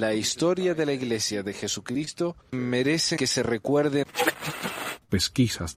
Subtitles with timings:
[0.00, 4.06] La historia de la Iglesia de Jesucristo merece que se recuerde.
[5.10, 5.76] Pesquisas.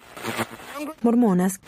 [1.02, 1.60] Mormonas.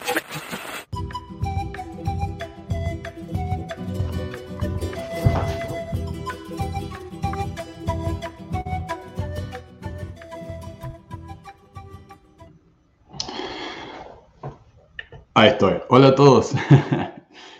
[15.33, 15.81] Ahí estoy.
[15.89, 16.53] Hola a todos.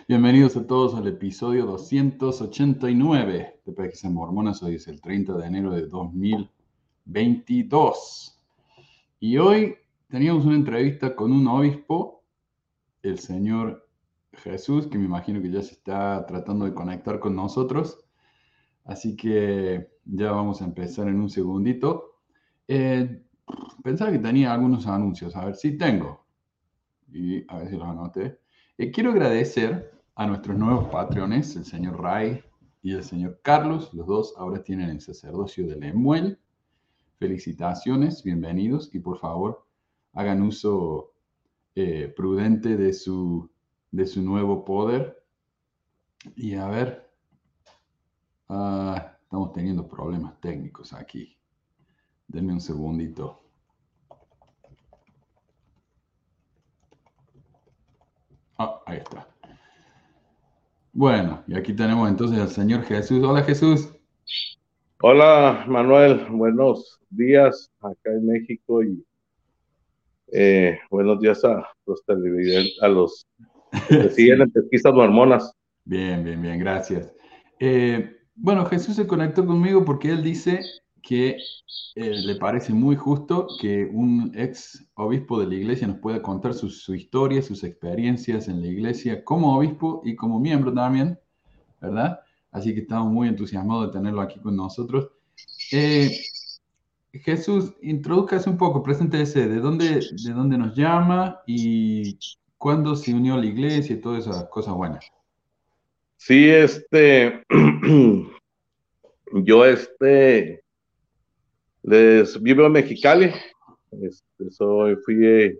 [0.08, 4.62] Bienvenidos a todos al episodio 289 de Pesquisas Mormonas.
[4.62, 8.40] Hoy es el 30 de enero de 2022.
[9.18, 9.74] Y hoy
[10.06, 12.22] teníamos una entrevista con un obispo,
[13.02, 13.88] el señor
[14.32, 17.98] Jesús, que me imagino que ya se está tratando de conectar con nosotros.
[18.84, 22.20] Así que ya vamos a empezar en un segundito.
[22.68, 23.24] Eh,
[23.82, 25.34] pensaba que tenía algunos anuncios.
[25.34, 26.24] A ver si tengo
[27.12, 28.38] y a ver si los anoté.
[28.78, 32.42] Eh, quiero agradecer a nuestros nuevos patrones, el señor Ray
[32.82, 33.92] y el señor Carlos.
[33.92, 36.38] Los dos ahora tienen el sacerdocio de Lemuel.
[37.18, 39.66] Felicitaciones, bienvenidos y por favor
[40.14, 41.12] hagan uso
[41.74, 43.50] eh, prudente de su,
[43.90, 45.22] de su nuevo poder.
[46.34, 47.10] Y a ver,
[48.48, 51.36] ah, estamos teniendo problemas técnicos aquí.
[52.26, 53.42] Denme un segundito.
[58.58, 59.35] Ah, ahí está.
[60.98, 63.22] Bueno, y aquí tenemos entonces al Señor Jesús.
[63.22, 63.92] Hola Jesús.
[65.02, 69.04] Hola Manuel, buenos días acá en México y
[70.32, 73.26] eh, buenos días a los televidentes, a los
[73.90, 75.52] que siguen en pesquisas mormonas.
[75.84, 77.12] Bien, bien, bien, gracias.
[77.60, 80.62] Eh, bueno, Jesús se conectó conmigo porque él dice
[81.06, 81.38] que
[81.94, 86.52] eh, le parece muy justo que un ex obispo de la iglesia nos pueda contar
[86.52, 91.18] su, historia, sus experiencias en la iglesia como obispo y como miembro también,
[91.80, 92.20] ¿verdad?
[92.50, 95.10] Así que estamos muy entusiasmados de tenerlo aquí con nosotros.
[95.70, 96.10] Eh,
[97.12, 102.18] Jesús, introduzcase un poco, preséntese de dónde, de dónde nos llama y
[102.58, 105.06] cuándo se unió a la iglesia y todas esas cosas buenas.
[106.16, 107.44] Sí, este,
[109.32, 110.65] yo este,
[111.86, 113.30] les vivo en Mexicali.
[114.02, 115.58] Este, soy, fui,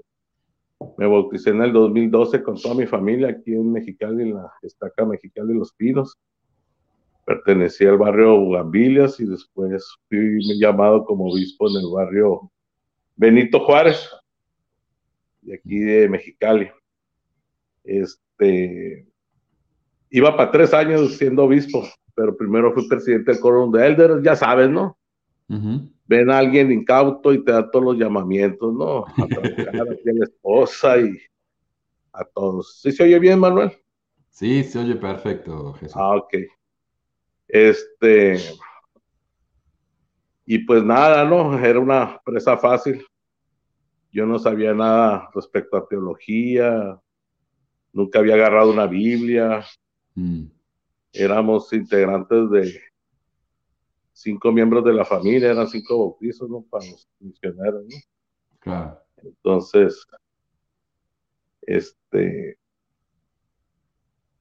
[0.98, 5.06] me bauticé en el 2012 con toda mi familia aquí en Mexicali, en la estaca
[5.06, 6.18] Mexicali Los Pinos.
[7.24, 12.50] Pertenecí al barrio Bugambilias y después fui llamado como obispo en el barrio
[13.14, 14.08] Benito Juárez,
[15.42, 16.70] de aquí de Mexicali.
[17.84, 19.06] Este,
[20.10, 21.86] iba para tres años siendo obispo,
[22.16, 24.98] pero primero fui presidente del coro de Elders, ya sabes, ¿no?
[26.06, 29.04] Ven a alguien incauto y te da todos los llamamientos, ¿no?
[29.06, 31.18] A trabajar a la esposa y
[32.12, 32.80] a todos.
[32.80, 33.72] ¿Sí se oye bien, Manuel?
[34.30, 35.96] Sí, se oye perfecto, Jesús.
[35.96, 36.34] Ah, ok.
[37.48, 38.38] Este.
[40.44, 41.58] Y pues nada, ¿no?
[41.58, 43.04] Era una presa fácil.
[44.12, 46.98] Yo no sabía nada respecto a teología,
[47.92, 49.64] nunca había agarrado una Biblia.
[50.14, 50.44] Mm.
[51.12, 52.80] Éramos integrantes de
[54.16, 56.62] cinco miembros de la familia, eran cinco bautizos, ¿no?
[56.70, 57.96] Para los misioneros, ¿no?
[58.60, 58.98] Claro.
[59.22, 60.06] Entonces,
[61.62, 62.58] este,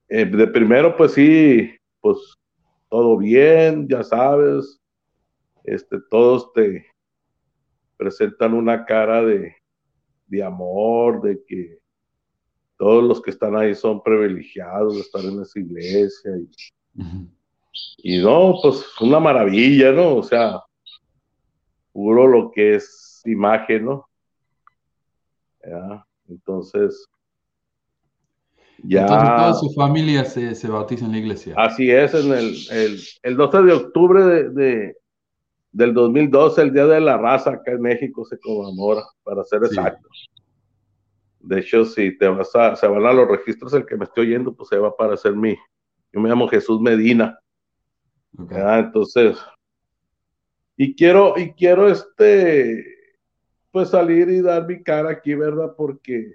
[0.08, 1.70] eh, de primero, pues sí,
[2.00, 2.18] pues
[2.90, 4.80] todo bien, ya sabes,
[5.66, 6.86] este, todos te
[7.98, 9.56] presentan una cara de,
[10.28, 11.80] de amor, de que
[12.78, 16.50] todos los que están ahí son privilegiados de estar en esa iglesia y,
[17.98, 20.18] y no, pues una maravilla, ¿no?
[20.18, 20.62] O sea,
[21.92, 24.08] puro lo que es imagen, ¿no?
[26.30, 27.08] Entonces,
[28.84, 29.02] ya.
[29.02, 31.56] Entonces, toda su familia se, se, bautiza en la iglesia.
[31.58, 34.98] Así es, en el, el, el 12 de octubre de, de,
[35.72, 40.08] del 2012, el Día de la Raza acá en México se conmemora, para ser exacto.
[41.40, 44.28] De hecho, si te vas a, se van a los registros, el que me estoy
[44.28, 45.56] oyendo, pues se va a aparecer mi.
[46.12, 47.38] Yo me llamo Jesús Medina.
[48.38, 49.38] Entonces,
[50.78, 52.86] y quiero, y quiero este,
[53.72, 55.74] pues salir y dar mi cara aquí, ¿verdad?
[55.78, 56.34] Porque,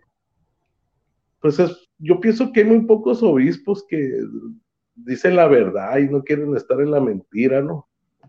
[1.41, 4.21] pues es, yo pienso que hay muy pocos obispos que
[4.95, 7.87] dicen la verdad y no quieren estar en la mentira, ¿no?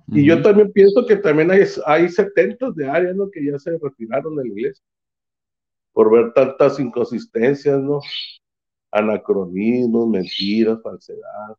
[0.07, 3.29] Y yo también pienso que también hay, hay 70 de área, ¿no?
[3.31, 4.83] Que ya se retiraron de la iglesia
[5.93, 7.99] por ver tantas inconsistencias, ¿no?
[8.91, 11.55] Anacronismos, mentiras, falsedad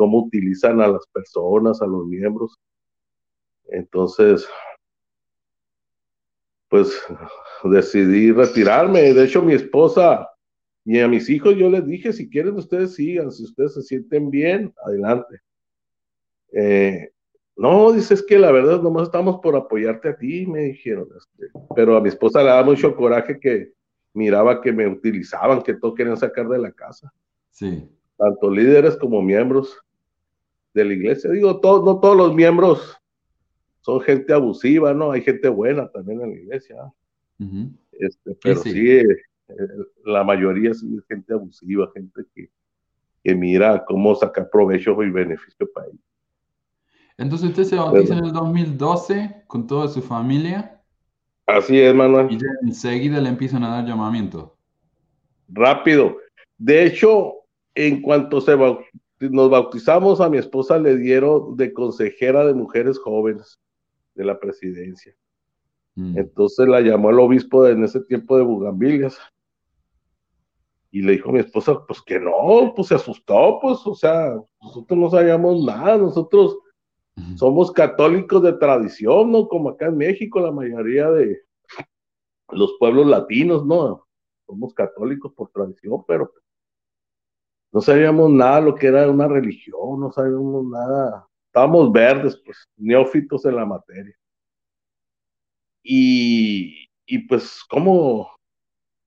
[0.00, 2.58] cómo utilizan a las personas, a los miembros.
[3.68, 4.48] Entonces,
[6.70, 6.98] pues
[7.64, 9.12] decidí retirarme.
[9.12, 10.26] De hecho, mi esposa
[10.86, 14.30] y a mis hijos yo les dije, si quieren ustedes sigan, si ustedes se sienten
[14.30, 15.42] bien, adelante.
[16.54, 17.10] Eh,
[17.56, 21.08] No, dices que la verdad nomás estamos por apoyarte a ti, me dijeron.
[21.14, 23.74] Este, pero a mi esposa le daba mucho coraje que
[24.14, 27.12] miraba que me utilizaban, que todo querían sacar de la casa.
[27.50, 27.86] Sí.
[28.16, 29.78] Tanto líderes como miembros
[30.74, 31.30] de la iglesia.
[31.30, 32.96] Digo, no todos los miembros
[33.80, 35.12] son gente abusiva, ¿no?
[35.12, 36.92] Hay gente buena también en la iglesia.
[37.92, 39.04] este, pero sí, eh,
[40.04, 42.50] la mayoría sí es gente abusiva, gente que,
[43.24, 46.00] que mira cómo sacar provecho y beneficio para ellos.
[47.16, 50.80] Entonces usted se bautiza en el 2012 con toda su familia.
[51.46, 52.28] Así es, Manuel.
[52.30, 54.56] Y enseguida le empiezan a dar llamamiento.
[55.48, 56.16] Rápido.
[56.56, 57.34] De hecho,
[57.74, 58.54] en cuanto se
[59.28, 63.60] nos bautizamos, a mi esposa le dieron de consejera de mujeres jóvenes
[64.14, 65.14] de la presidencia.
[65.94, 66.18] Mm.
[66.18, 69.18] Entonces la llamó el obispo en ese tiempo de Bugambilias.
[70.92, 74.34] Y le dijo a mi esposa, pues que no, pues se asustó, pues, o sea,
[74.60, 76.58] nosotros no sabíamos nada, nosotros
[77.36, 79.46] somos católicos de tradición, ¿no?
[79.46, 81.42] Como acá en México, la mayoría de
[82.50, 84.04] los pueblos latinos, ¿no?
[84.46, 86.32] Somos católicos por tradición, pero
[87.72, 91.26] no sabíamos nada lo que era una religión, no sabíamos nada.
[91.46, 94.14] Estábamos verdes, pues, neófitos en la materia.
[95.82, 98.30] Y, y pues, ¿cómo,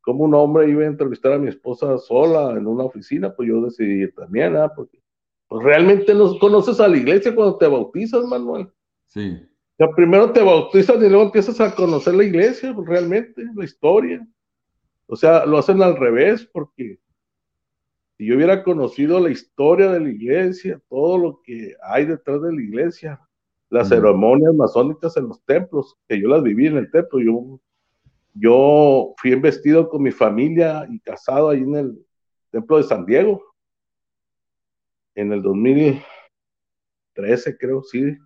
[0.02, 3.34] ¿cómo un hombre iba a entrevistar a mi esposa sola en una oficina?
[3.36, 4.72] Pues yo decidí también, ¿ah?
[4.76, 5.00] Porque
[5.48, 8.70] pues realmente no conoces a la iglesia cuando te bautizas, Manuel.
[9.06, 9.40] Sí.
[9.74, 13.64] O sea, primero te bautizas y luego empiezas a conocer la iglesia, pues, realmente, la
[13.64, 14.28] historia.
[15.06, 17.00] O sea, lo hacen al revés, porque
[18.24, 22.54] si yo hubiera conocido la historia de la iglesia, todo lo que hay detrás de
[22.54, 23.20] la iglesia,
[23.70, 27.60] las ceremonias masónicas en los templos, que yo las viví en el templo, yo,
[28.34, 32.06] yo fui investido con mi familia y casado ahí en el
[32.50, 33.44] templo de San Diego.
[35.16, 38.18] En el 2013, creo, sí,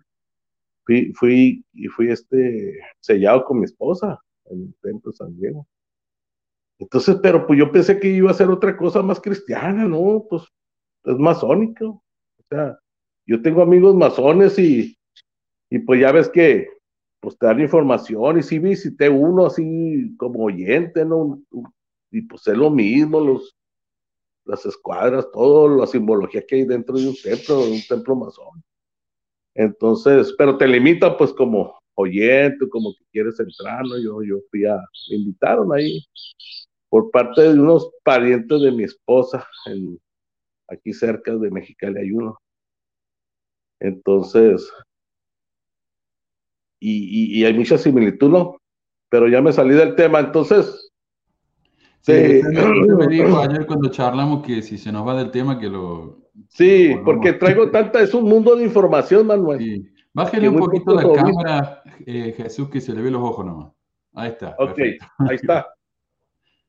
[0.84, 5.66] fui, fui y fui este sellado con mi esposa en el templo de San Diego.
[6.78, 10.24] Entonces, pero pues yo pensé que iba a ser otra cosa más cristiana, ¿no?
[10.28, 10.44] Pues
[11.04, 11.86] es masónico.
[12.38, 12.78] O sea,
[13.26, 14.96] yo tengo amigos masones y,
[15.70, 16.68] y pues ya ves que
[17.20, 21.42] pues te dan información y sí visité uno así como oyente, ¿no?
[22.10, 23.56] Y pues es lo mismo, los,
[24.44, 28.62] las escuadras, toda la simbología que hay dentro de un templo, un templo masón.
[29.54, 33.98] Entonces, pero te limita pues como oyente, como que quieres entrar, ¿no?
[33.98, 34.76] Yo, yo fui a,
[35.10, 36.00] me invitaron ahí
[36.88, 39.98] por parte de unos parientes de mi esposa, en,
[40.68, 42.38] aquí cerca de Mexicali hay uno.
[43.80, 44.70] Entonces,
[46.80, 48.56] y, y hay mucha similitud, ¿no?
[49.08, 50.88] Pero ya me salí del tema, entonces,
[52.00, 56.30] Sí, me, dijo ayer cuando charlamos que si se nos va del tema que lo...
[56.48, 59.58] Sí, porque traigo tanta, es un mundo de información, Manuel.
[59.58, 59.88] Sí.
[60.14, 63.72] Bájale un poquito la cámara, eh, Jesús, que se le ve los ojos nomás.
[64.14, 64.56] Ahí está.
[64.58, 65.66] Ok, ahí está.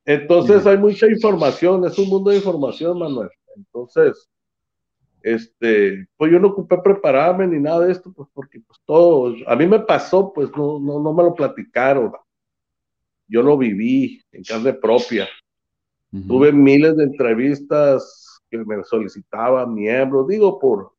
[0.09, 3.29] Entonces hay mucha información, es un mundo de información, Manuel.
[3.55, 4.29] Entonces,
[5.21, 9.55] este, pues yo no ocupé prepararme ni nada de esto, pues porque pues todo, a
[9.55, 12.13] mí me pasó, pues no, no, no me lo platicaron
[13.29, 15.29] yo lo viví en carne propia.
[16.27, 20.93] Tuve miles de entrevistas que me solicitaban miembros, digo por,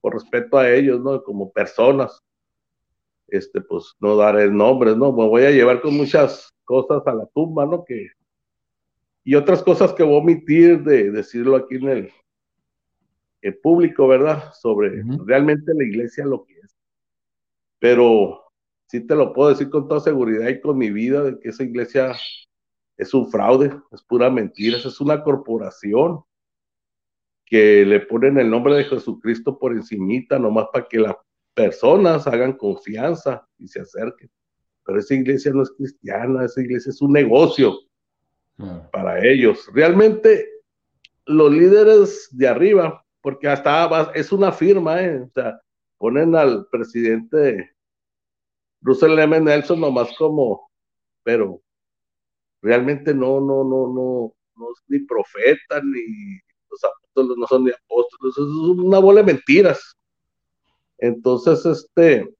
[0.00, 1.22] por respeto a ellos, ¿no?
[1.22, 2.22] Como personas.
[3.28, 5.12] Este, pues no daré nombres, ¿no?
[5.12, 7.84] Me voy a llevar con muchas cosas a la tumba, ¿no?
[7.84, 8.06] Que,
[9.26, 12.12] y otras cosas que voy a omitir de decirlo aquí en el,
[13.42, 14.52] el público, ¿verdad?
[14.52, 16.76] Sobre realmente la iglesia lo que es.
[17.80, 18.44] Pero
[18.86, 21.64] sí te lo puedo decir con toda seguridad y con mi vida de que esa
[21.64, 22.14] iglesia
[22.96, 26.20] es un fraude, es pura mentira, es una corporación
[27.44, 31.16] que le ponen el nombre de Jesucristo por encimita, nomás para que las
[31.52, 34.30] personas hagan confianza y se acerquen.
[34.84, 37.76] Pero esa iglesia no es cristiana, esa iglesia es un negocio
[38.90, 39.68] para ellos.
[39.72, 40.48] Realmente
[41.26, 45.22] los líderes de arriba, porque hasta es una firma, ¿eh?
[45.22, 45.60] o sea,
[45.98, 47.70] ponen al presidente
[48.80, 49.40] Russell M.
[49.40, 50.70] Nelson nomás como,
[51.22, 51.60] pero
[52.62, 56.38] realmente no, no, no, no, no es ni profeta, ni
[56.70, 59.96] los apóstoles no son ni apóstoles, es una bola de mentiras.
[60.98, 62.32] Entonces, este,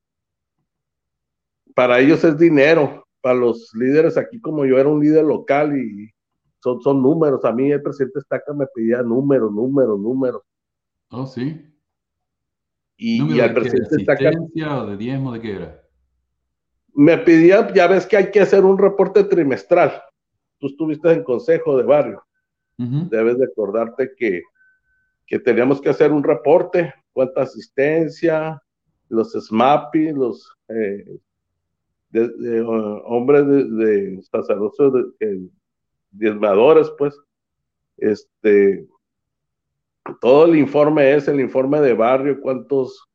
[1.74, 6.08] para ellos es dinero, para los líderes aquí como yo era un líder local y
[6.60, 10.42] son, son números, a mí el presidente Estaca me pedía números, números, números.
[11.10, 11.60] Oh, sí.
[12.96, 14.30] Y, al presidente Estaca...
[14.30, 15.82] de diezmo de qué era?
[16.94, 20.00] me pedía, ya ves que hay que hacer un reporte trimestral.
[20.60, 22.22] Tú estuviste en consejo de barrio.
[22.76, 24.42] Debes de acordarte que,
[25.26, 28.62] que teníamos que hacer un reporte, cuánta asistencia,
[29.08, 31.18] los SMAPI, los eh,
[32.10, 32.62] de,
[33.04, 35.48] hombres de, sacerdotes, de,
[36.10, 37.18] diezmadores, pues,
[37.98, 38.86] este,
[40.20, 43.08] todo el informe es el informe de barrio, cuántos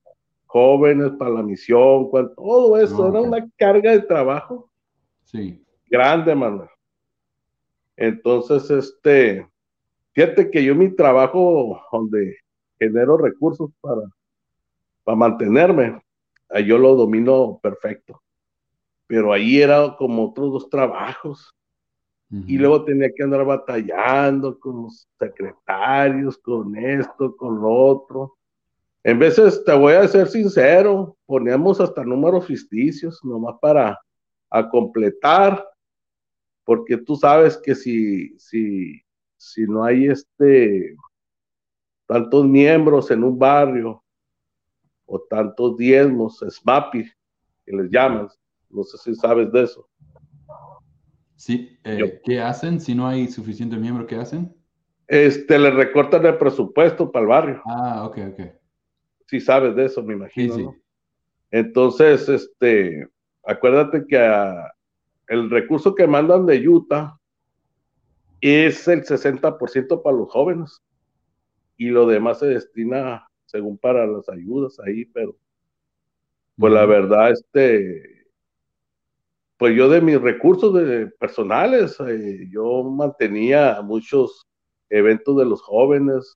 [0.45, 4.69] jóvenes para la misión, todo eso, era una carga de trabajo.
[5.23, 5.63] Sí.
[5.89, 6.69] Grande, mano.
[7.95, 9.47] Entonces, este,
[10.13, 12.35] fíjate que yo mi trabajo donde
[12.79, 14.01] genero recursos para,
[15.03, 16.01] para mantenerme,
[16.65, 18.20] yo lo domino perfecto.
[19.11, 21.53] Pero ahí era como otros dos trabajos.
[22.47, 28.37] Y luego tenía que andar batallando con los secretarios, con esto, con lo otro.
[29.03, 33.99] En veces, te voy a ser sincero, poníamos hasta números ficticios, nomás para
[34.49, 35.61] a completar,
[36.63, 39.01] porque tú sabes que si, si,
[39.35, 40.95] si no hay este
[42.05, 44.01] tantos miembros en un barrio
[45.05, 47.11] o tantos diezmos, SMAPI,
[47.65, 48.29] que les llaman,
[48.73, 49.87] no sé si sabes de eso,
[51.41, 54.05] Sí, eh, ¿qué hacen si no hay suficientes miembros?
[54.05, 54.55] ¿Qué hacen?
[55.07, 57.61] Este, le recortan el presupuesto para el barrio.
[57.65, 58.41] Ah, ok, ok.
[59.25, 60.53] Sí sabes de eso, me imagino.
[60.53, 60.81] Sí, sí.
[61.49, 63.07] Entonces, este,
[63.43, 64.17] acuérdate que
[65.29, 67.17] el recurso que mandan de Utah
[68.39, 70.79] es el 60% para los jóvenes
[71.75, 75.35] y lo demás se destina según para las ayudas ahí, pero
[76.55, 78.20] pues la verdad, este,
[79.61, 84.47] pues yo de mis recursos de personales, eh, yo mantenía muchos
[84.89, 86.35] eventos de los jóvenes,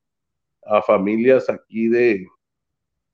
[0.63, 2.27] a familias aquí de,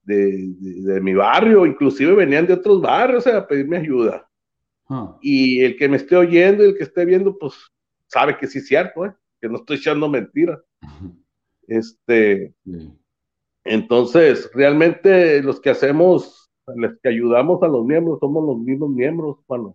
[0.03, 4.30] de, mi barrio, inclusive venían de otros barrios a pedirme ayuda.
[4.89, 5.18] Ah.
[5.22, 7.53] Y el que me esté oyendo y el que esté viendo, pues
[8.08, 9.13] sabe que sí es cierto, ¿eh?
[9.39, 10.60] que no estoy echando mentiras.
[11.68, 12.53] Este,
[13.63, 19.38] entonces, realmente los que hacemos, los que ayudamos a los miembros, somos los mismos miembros,
[19.48, 19.74] bueno,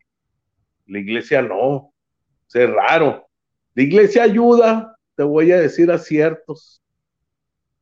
[0.87, 1.93] la iglesia no.
[2.52, 3.26] Es raro.
[3.75, 6.83] La iglesia ayuda, te voy a decir a ciertos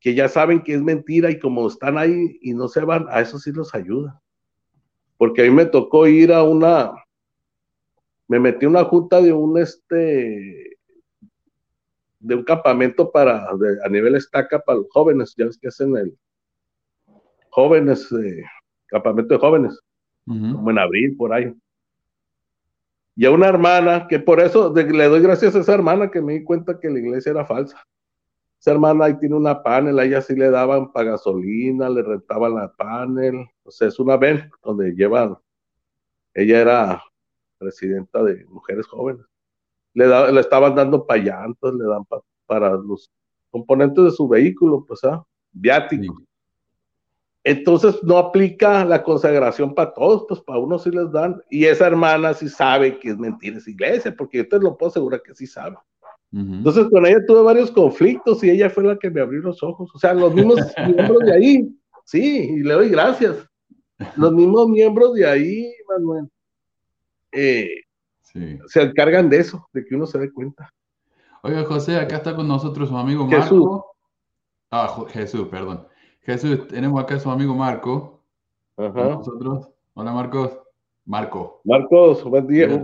[0.00, 3.20] que ya saben que es mentira y como están ahí y no se van, a
[3.20, 4.20] eso sí los ayuda.
[5.16, 6.92] Porque a mí me tocó ir a una,
[8.28, 10.76] me metí una junta de un este,
[12.18, 16.18] de un campamento para, a nivel estaca para los jóvenes, ya ves que hacen el
[17.48, 18.42] jóvenes, eh,
[18.86, 19.80] campamento de jóvenes,
[20.26, 21.54] como en abril, por ahí
[23.16, 26.34] y a una hermana, que por eso le doy gracias a esa hermana que me
[26.34, 27.82] di cuenta que la iglesia era falsa.
[28.58, 32.54] Esa hermana ahí tiene una panel, a ella sí le daban para gasolina, le rentaban
[32.54, 35.36] la panel, o sea, es una ven donde llevan,
[36.32, 37.02] ella era
[37.58, 39.24] presidenta de mujeres jóvenes.
[39.92, 42.04] Le, le estaban dando payantos, le dan
[42.46, 43.10] para los
[43.50, 45.24] componentes de su vehículo, pues, ¿ah?
[45.52, 46.20] viático.
[47.44, 51.42] Entonces no aplica la consagración para todos, pues para unos sí les dan.
[51.50, 54.90] Y esa hermana sí sabe que es mentira esa iglesia, porque yo te lo puedo
[54.90, 55.76] asegurar que sí sabe.
[56.32, 59.88] Entonces con ella tuve varios conflictos y ella fue la que me abrió los ojos.
[59.94, 60.58] O sea, los mismos
[60.88, 63.48] miembros de ahí, sí, y le doy gracias.
[64.16, 66.28] Los mismos miembros de ahí, Manuel,
[67.30, 67.68] eh,
[68.66, 70.72] se encargan de eso, de que uno se dé cuenta.
[71.42, 73.42] Oiga, José, acá está con nosotros su amigo Marco.
[73.42, 73.80] Jesús.
[74.72, 75.86] Ah, Jesús, perdón.
[76.24, 78.22] Jesús, tenemos acá a su amigo Marco.
[78.76, 79.10] Ajá.
[79.10, 79.68] Nosotros.
[79.94, 80.58] Hola, Marcos.
[81.04, 81.60] Marco.
[81.64, 82.82] Marcos, buen día.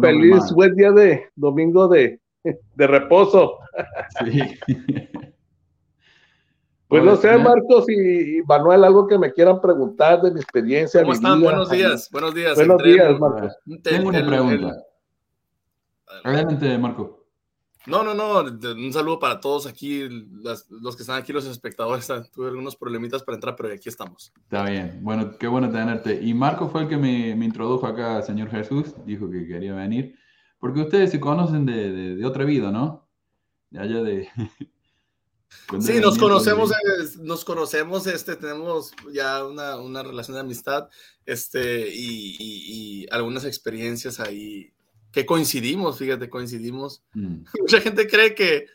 [0.00, 2.18] feliz buen día de domingo de,
[2.74, 3.58] de reposo.
[4.24, 4.40] Sí.
[6.88, 11.00] Pues no sé, Marcos y, Manuel, algo que me quieran preguntar de mi experiencia.
[11.00, 11.40] ¿Cómo están?
[11.40, 12.54] buenos días, buenos días.
[12.54, 13.56] Buenos días, Marcos.
[13.82, 14.76] Tengo una pregunta.
[16.22, 17.21] Adelante, Marco.
[17.86, 18.42] No, no, no.
[18.42, 22.06] Un saludo para todos aquí, los que están aquí, los espectadores.
[22.32, 24.32] Tuve algunos problemitas para entrar, pero aquí estamos.
[24.44, 25.00] Está bien.
[25.02, 26.20] Bueno, qué bueno tenerte.
[26.22, 28.94] Y Marco fue el que me, introdujo acá, señor Jesús.
[29.04, 30.16] Dijo que quería venir.
[30.58, 33.08] Porque ustedes se conocen de, otra vida, ¿no?
[33.70, 34.28] De allá de.
[35.80, 36.70] sí, nos conocemos,
[37.20, 40.88] nos conocemos, este, tenemos ya una, relación de amistad,
[41.26, 44.71] este, y algunas experiencias ahí
[45.12, 47.02] que coincidimos, fíjate, coincidimos.
[47.12, 47.44] Mm.
[47.60, 48.66] Mucha gente cree que,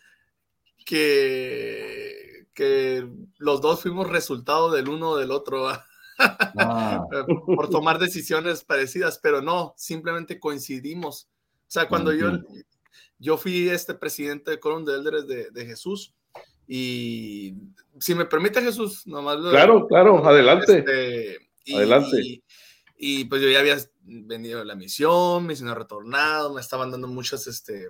[0.86, 5.84] que, que, los dos fuimos resultado del uno o del otro ah.
[7.46, 11.27] por tomar decisiones parecidas, pero no, simplemente coincidimos.
[11.67, 12.32] O sea, cuando yo,
[13.20, 16.13] yo fui este presidente de Coron de Elders de, Jesús,
[16.67, 17.56] y
[18.00, 19.38] si me permite Jesús, nomás.
[19.50, 20.79] Claro, claro, adelante.
[20.79, 22.44] Este, adelante.
[22.98, 23.77] Y pues yo ya había
[24.08, 27.90] venido a la misión, misionero retornado, me estaban dando muchos este,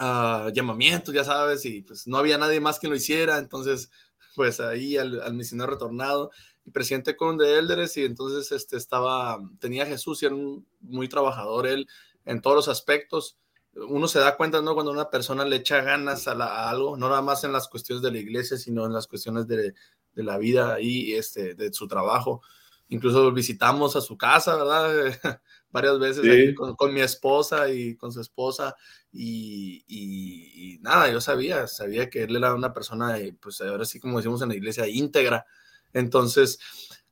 [0.00, 3.90] uh, llamamientos, ya sabes, y pues no había nadie más que lo hiciera, entonces
[4.34, 6.30] pues ahí al, al misionero retornado.
[6.64, 11.08] y presidente con de Elders y entonces este, estaba, tenía Jesús y era un, muy
[11.08, 11.86] trabajador él
[12.24, 13.38] en todos los aspectos.
[13.74, 14.74] Uno se da cuenta, ¿no?
[14.74, 18.12] Cuando una persona le echa ganas a, algo, no nada más en las cuestiones de
[18.12, 19.74] la iglesia, sino en las cuestiones de,
[20.14, 22.42] de la vida y este, de su trabajo.
[22.88, 25.18] Incluso visitamos a su casa, ¿verdad?
[25.70, 28.76] Varias veces con, mi esposa y con su esposa.
[29.10, 34.18] Y, y, nada, yo sabía, sabía que él era una persona, pues ahora sí, como
[34.18, 35.46] decimos en la iglesia, íntegra.
[35.92, 36.58] Entonces,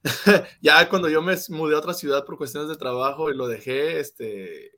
[0.61, 4.01] ya cuando yo me mudé a otra ciudad por cuestiones de trabajo y lo dejé,
[4.01, 4.73] este,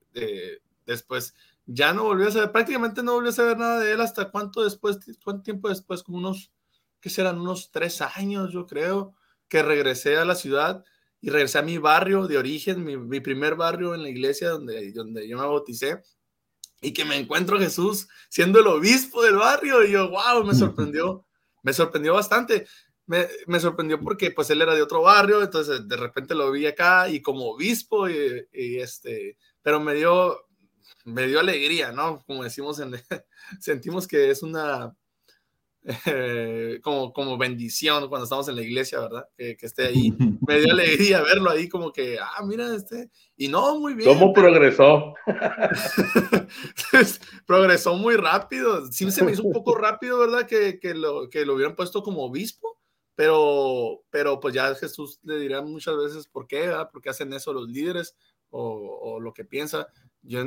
[0.87, 1.35] después
[1.67, 4.63] ya no volví a saber, prácticamente no volví a saber nada de él hasta cuánto
[4.63, 6.53] después, cuánto tiempo después, como unos,
[7.01, 9.15] que serán unos tres años, yo creo,
[9.49, 10.85] que regresé a la ciudad
[11.21, 15.27] y regresé a mi barrio de origen, mi, primer barrio en la iglesia donde, donde
[15.27, 16.03] yo me bauticé,
[16.83, 21.25] y que me encuentro Jesús siendo el obispo del barrio, y yo, wow, me sorprendió,
[21.63, 22.67] me sorprendió bastante.
[23.07, 26.67] Me, me, sorprendió porque pues él era de otro barrio, entonces de repente lo vi
[26.67, 30.47] acá y como obispo y, este, pero me dio,
[31.05, 32.23] me dio alegría, ¿no?
[32.27, 32.93] Como decimos, en,
[33.61, 34.95] sentimos que es una,
[36.07, 39.29] eh, como, como bendición cuando estamos en la iglesia, ¿verdad?
[39.37, 40.13] Que, que, esté ahí.
[40.47, 44.09] Me dio alegría verlo ahí como que, ah, mira, este, y no, muy bien.
[44.09, 45.15] ¿Cómo progresó?
[47.47, 48.91] progresó muy rápido.
[48.91, 50.47] Sí se me hizo un poco rápido, ¿verdad?
[50.47, 52.75] Que, que, lo, que lo hubieran puesto como obispo
[53.15, 56.91] pero, pero pues ya Jesús le dirá muchas veces por qué, ¿verdad?
[56.91, 58.17] ¿Por qué hacen eso los líderes
[58.51, 59.87] o, o, lo que piensa?
[60.23, 60.45] Yo,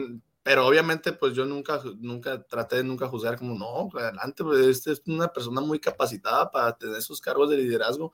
[0.48, 4.94] pero obviamente pues yo nunca, nunca traté de nunca juzgar como, no, adelante, pues este
[4.94, 8.14] es una persona muy capacitada para tener esos cargos de liderazgo.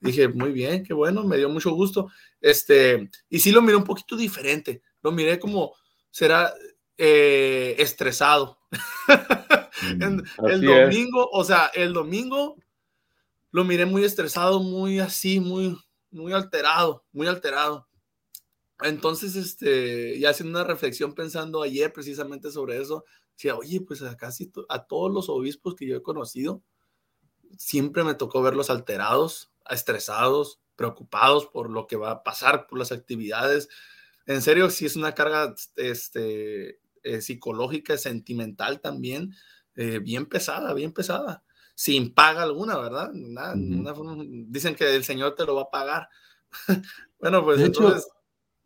[0.00, 2.08] Dije, muy bien, qué bueno, me dio mucho gusto.
[2.40, 5.74] Este, y sí lo miré un poquito diferente, lo miré como,
[6.10, 6.54] será
[6.96, 8.58] eh, estresado.
[9.82, 12.56] Mm, el domingo, o sea, el domingo
[13.50, 15.76] lo miré muy estresado, muy así, muy,
[16.10, 17.86] muy alterado, muy alterado.
[18.82, 23.04] Entonces, este, ya haciendo una reflexión pensando ayer precisamente sobre eso,
[23.36, 26.62] decía, oye, pues a casi a todos los obispos que yo he conocido,
[27.56, 32.90] siempre me tocó verlos alterados, estresados, preocupados por lo que va a pasar, por las
[32.90, 33.68] actividades.
[34.26, 39.34] En serio, sí es una carga este, eh, psicológica, sentimental también,
[39.76, 43.10] eh, bien pesada, bien pesada sin paga alguna, ¿verdad?
[44.46, 46.08] dicen que el Señor te lo va a pagar.
[47.18, 48.06] bueno, pues entonces...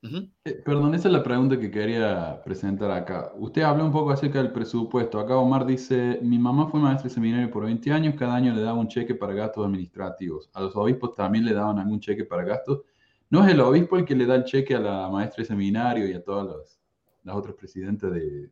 [0.00, 3.32] Eh, perdón, esa es la pregunta que quería presentar acá.
[3.36, 5.18] Usted habló un poco acerca del presupuesto.
[5.18, 8.62] Acá Omar dice, mi mamá fue maestra de seminario por 20 años, cada año le
[8.62, 10.48] daba un cheque para gastos administrativos.
[10.54, 12.82] A los obispos también le daban algún cheque para gastos.
[13.30, 16.08] ¿No es el obispo el que le da el cheque a la maestra de seminario
[16.08, 16.80] y a todas las,
[17.24, 18.50] las otras presidentes de,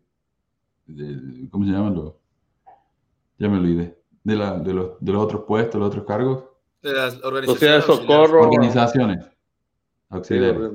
[1.51, 2.13] ¿Cómo se llaman?
[3.39, 6.45] ya me olvidé de, la, de, los, de los otros puestos, los otros cargos?
[6.83, 7.85] De las organizaciones.
[7.85, 8.43] socorro.
[8.43, 9.27] Organizaciones.
[10.09, 10.73] Auxiliares.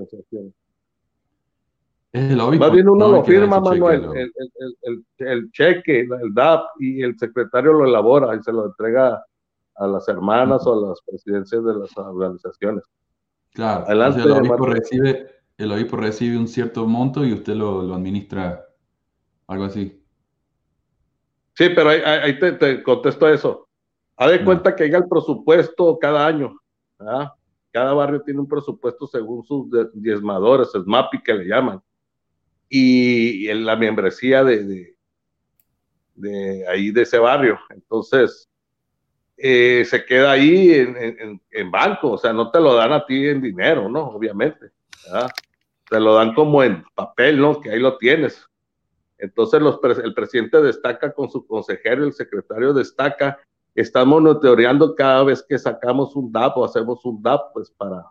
[2.11, 2.65] Es el obispo.
[2.65, 4.33] Más bien uno lo firma, Manuel, el,
[4.81, 9.23] el, el, cheque, el DAP, y el secretario lo elabora y se lo entrega
[9.75, 12.83] a las hermanas o a las presidencias de las organizaciones.
[13.53, 17.95] Claro, Adelante, el, obispo recibe, el obispo recibe un cierto monto y usted lo, lo
[17.95, 18.65] administra,
[19.47, 20.01] algo así.
[21.53, 23.67] Sí, pero ahí, te, contesto eso.
[24.17, 26.57] Haz de cuenta que llega el presupuesto cada año.
[27.71, 31.81] Cada barrio tiene un presupuesto según sus diezmadores, es MAPI que le llaman.
[32.73, 34.95] Y, en la membresía de,
[36.15, 37.59] de, ahí de ese barrio.
[37.69, 38.49] Entonces,
[39.35, 43.27] eh, se queda ahí en, en, banco, o sea, no te lo dan a ti
[43.27, 44.05] en dinero, ¿no?
[44.05, 44.71] Obviamente.
[45.89, 47.59] Te lo dan como en papel, ¿no?
[47.59, 48.47] Que ahí lo tienes.
[49.17, 49.61] Entonces
[50.03, 53.37] el presidente destaca con su consejero, el secretario destaca,
[53.75, 58.05] estamos monitoreando cada vez que sacamos un DAP o hacemos un DAP, pues para,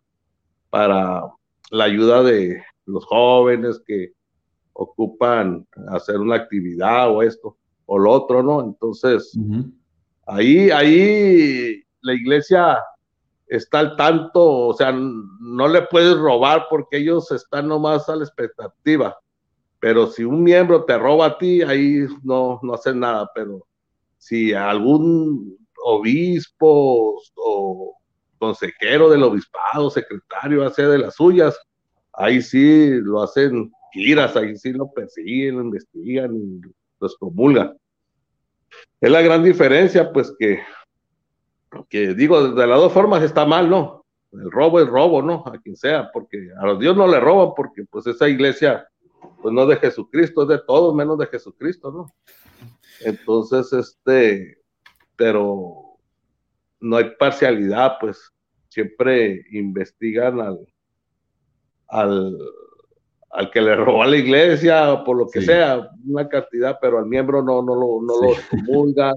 [0.69, 1.23] para
[1.71, 4.13] la ayuda de los jóvenes que
[4.83, 8.63] ocupan hacer una actividad o esto o lo otro, ¿no?
[8.63, 9.37] Entonces,
[10.27, 12.79] ahí, ahí la iglesia
[13.47, 18.25] está al tanto, o sea, no le puedes robar porque ellos están nomás a la
[18.25, 19.17] expectativa
[19.81, 23.67] pero si un miembro te roba a ti, ahí no, no hacen nada, pero
[24.19, 27.97] si algún obispo o
[28.39, 31.59] consejero del obispado, secretario, hace de las suyas,
[32.13, 36.61] ahí sí lo hacen giras, ahí sí lo persiguen, lo investigan y
[37.01, 37.77] los comulgan.
[39.01, 40.61] Es la gran diferencia, pues que,
[41.89, 44.05] que digo, de las dos formas está mal, ¿no?
[44.33, 45.43] El robo es robo, ¿no?
[45.47, 48.87] A quien sea, porque a los Dios no le roban, porque pues esa iglesia
[49.43, 52.13] pues no de Jesucristo, es de todos menos de Jesucristo, ¿no?
[53.01, 54.59] Entonces, este,
[55.17, 55.99] pero
[56.81, 58.33] no hay parcialidad, pues
[58.69, 60.59] siempre investigan al,
[61.89, 62.37] al,
[63.31, 67.07] al que le robó a la iglesia por lo que sea, una cantidad, pero al
[67.07, 69.15] miembro no, no lo, no lo comulgan,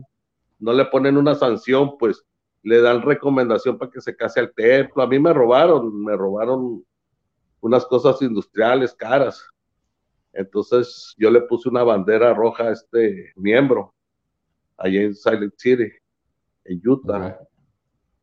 [0.60, 2.23] no le ponen una sanción, pues
[2.62, 5.04] le dan recomendación para que se case al templo.
[5.04, 6.84] A mí me robaron, me robaron
[7.60, 9.45] unas cosas industriales caras.
[10.32, 13.93] Entonces yo le puse una bandera roja a este miembro
[14.78, 15.91] allá en Silent City,
[16.65, 17.39] en Utah.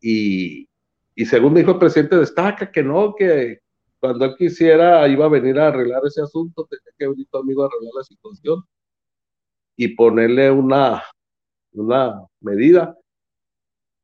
[0.01, 0.69] Y,
[1.15, 3.61] y según me dijo el presidente, destaca que no, que
[4.01, 7.67] cuando él quisiera iba a venir a arreglar ese asunto, tenía que venir amigo a
[7.67, 8.65] arreglar la situación
[9.77, 11.03] y ponerle una,
[11.73, 12.97] una medida.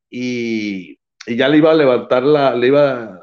[0.09, 3.19] Y, y, ya le iba a levantar la, le iba a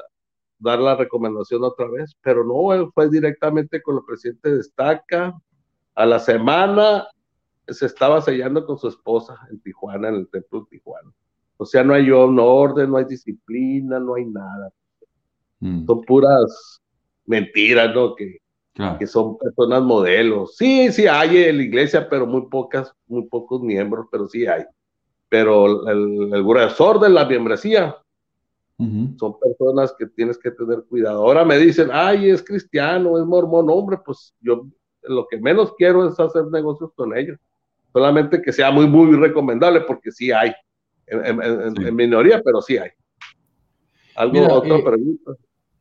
[0.59, 5.33] dar la recomendación otra vez, pero no, él fue directamente con el presidente de Estaca.
[5.95, 7.07] A la semana
[7.67, 11.11] se estaba sellando con su esposa en Tijuana, en el templo de Tijuana.
[11.57, 14.71] O sea, no hay un orden, no hay disciplina, no hay nada.
[15.59, 15.85] Mm.
[15.85, 16.81] Son puras
[17.25, 18.15] mentiras, ¿no?
[18.15, 18.37] Que,
[18.99, 20.55] que son personas modelos.
[20.57, 24.63] Sí, sí hay en la iglesia, pero muy pocas, muy pocos miembros, pero sí hay.
[25.29, 27.97] Pero el, el gruesor de la membresía
[28.77, 31.23] son personas que tienes que tener cuidado.
[31.23, 34.67] Ahora me dicen, ay, es cristiano, es mormón, hombre, pues yo
[35.03, 37.39] lo que menos quiero es hacer negocios con ellos.
[37.93, 40.51] Solamente que sea muy, muy recomendable, porque sí hay.
[41.07, 42.89] En, minoría, pero sí hay.
[44.15, 45.31] ¿Algo, otra eh, pregunta?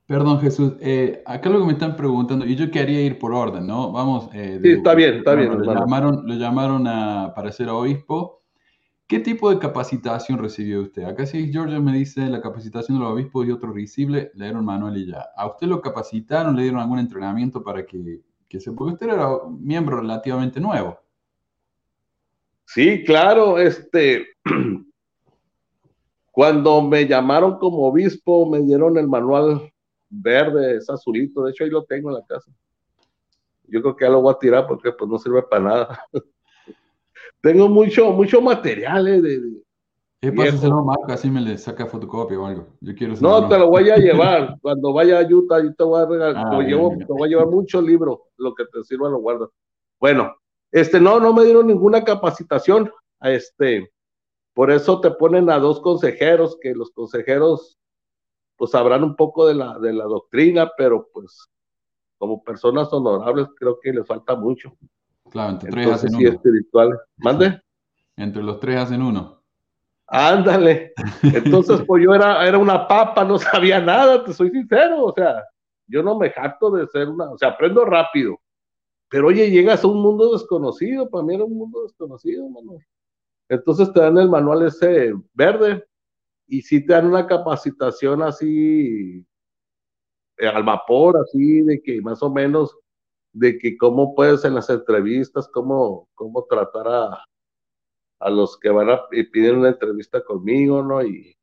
[0.07, 0.75] Perdón, Jesús.
[0.81, 3.91] Eh, acá lo que me están preguntando, y yo quería ir por orden, ¿no?
[3.91, 4.29] Vamos.
[4.35, 5.59] Eh, sí, está bien, está bien.
[5.59, 8.43] Lo llamaron, lo llamaron a, para ser obispo.
[9.07, 11.05] ¿Qué tipo de capacitación recibió usted?
[11.05, 14.97] Acá si Georgia me dice la capacitación de los obispos y otro risible, leyeron manual
[14.97, 15.27] y ya.
[15.37, 18.73] ¿A usted lo capacitaron, le dieron algún entrenamiento para que, que se...
[18.73, 20.99] Porque usted era un miembro relativamente nuevo.
[22.65, 24.27] Sí, claro, este...
[26.35, 29.73] Cuando me llamaron como obispo, me dieron el manual
[30.11, 32.51] verde, es azulito, de hecho ahí lo tengo en la casa.
[33.69, 36.05] Yo creo que ya lo voy a tirar porque pues no sirve para nada.
[37.41, 39.43] tengo mucho, mucho material eh, de,
[40.21, 42.67] ¿Qué pasa si no marca así me le saca fotocopia o algo?
[42.81, 44.57] Yo quiero no, te lo voy a llevar.
[44.61, 46.57] Cuando vaya a Utah, yo te voy a regalar, ah, te,
[47.13, 49.53] voy a llevar muchos libros, lo que te sirva lo guardo.
[50.01, 50.35] Bueno,
[50.73, 52.91] este, no, no me dieron ninguna capacitación.
[53.21, 53.89] Este,
[54.55, 57.79] por eso te ponen a dos consejeros, que los consejeros
[58.57, 61.51] pues sabrán un poco de la, de la doctrina, pero pues
[62.19, 64.77] como personas honorables creo que les falta mucho.
[65.31, 66.41] Claro, entre tres hacen uno.
[67.17, 67.61] ¿Mande?
[68.17, 69.43] Entre los tres hacen uno.
[70.07, 70.93] Ándale.
[71.23, 75.05] Entonces, pues yo era, era una papa, no sabía nada, te soy sincero.
[75.05, 75.43] O sea,
[75.89, 78.39] yo no me jacto de ser una, o sea, aprendo rápido.
[79.09, 82.79] Pero oye, llegas a un mundo desconocido, para mí era un mundo desconocido, mano.
[83.49, 85.85] Entonces te dan el manual ese verde
[86.47, 89.25] y si te dan una capacitación así
[90.39, 92.77] eh, al vapor, así de que más o menos
[93.33, 97.25] de que cómo puedes en las entrevistas, cómo, cómo tratar a,
[98.21, 101.05] a los que van a y piden una entrevista conmigo, ¿no?
[101.05, 101.37] Y,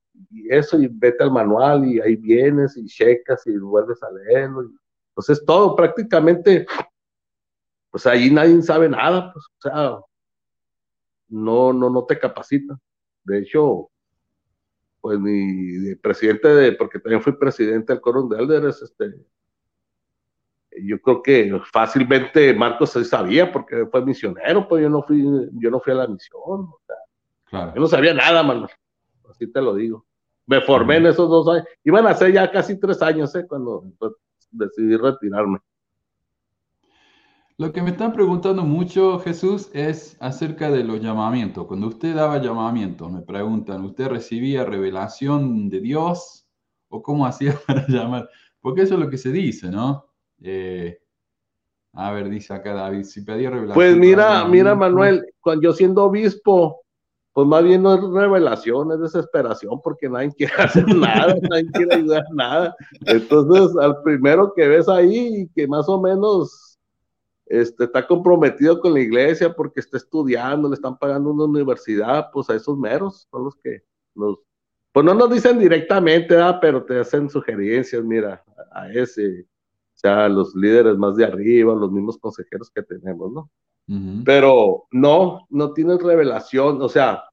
[0.49, 4.69] eso, y vete al manual y ahí vienes y checas y vuelves a leerlo.
[5.15, 6.67] pues es todo, prácticamente,
[7.89, 9.99] pues ahí nadie sabe nada, pues, o sea,
[11.31, 12.79] no, no, no te capacita.
[13.23, 13.89] De hecho,
[14.99, 19.15] pues mi presidente de, porque también fui presidente del Coron de Elders, este,
[20.83, 25.71] yo creo que fácilmente Marcos se sabía porque fue misionero, pues yo no fui, yo
[25.71, 26.69] no fui a la misión,
[27.45, 27.73] claro.
[27.73, 28.67] yo no sabía nada, mano,
[29.29, 30.05] así te lo digo.
[30.45, 33.45] Me formé en esos dos años, iban a ser ya casi tres años, ¿eh?
[33.47, 34.13] cuando pues,
[34.51, 35.59] decidí retirarme.
[37.61, 41.67] Lo que me están preguntando mucho, Jesús, es acerca de los llamamientos.
[41.67, 46.47] Cuando usted daba llamamiento, me preguntan, ¿usted recibía revelación de Dios
[46.89, 48.27] o cómo hacía para llamar?
[48.61, 50.07] Porque eso es lo que se dice, ¿no?
[50.41, 50.97] Eh,
[51.93, 53.75] a ver, dice acá David, si pedía revelación.
[53.75, 56.81] Pues mira, mira, Manuel, cuando yo siendo obispo,
[57.31, 61.93] pues más bien no es revelación, es desesperación, porque nadie quiere hacer nada, nadie quiere
[61.93, 62.75] ayudar nada.
[63.05, 66.70] Entonces, al primero que ves ahí, que más o menos
[67.51, 72.49] este, está comprometido con la iglesia porque está estudiando, le están pagando una universidad, pues
[72.49, 73.83] a esos meros son los que
[74.15, 74.39] nos,
[74.93, 80.29] pues no nos dicen directamente, ah, pero te hacen sugerencias, mira, a ese, o sea,
[80.29, 83.49] los líderes más de arriba, los mismos consejeros que tenemos, ¿no?
[84.23, 87.25] Pero no, no tienes revelación, o sea,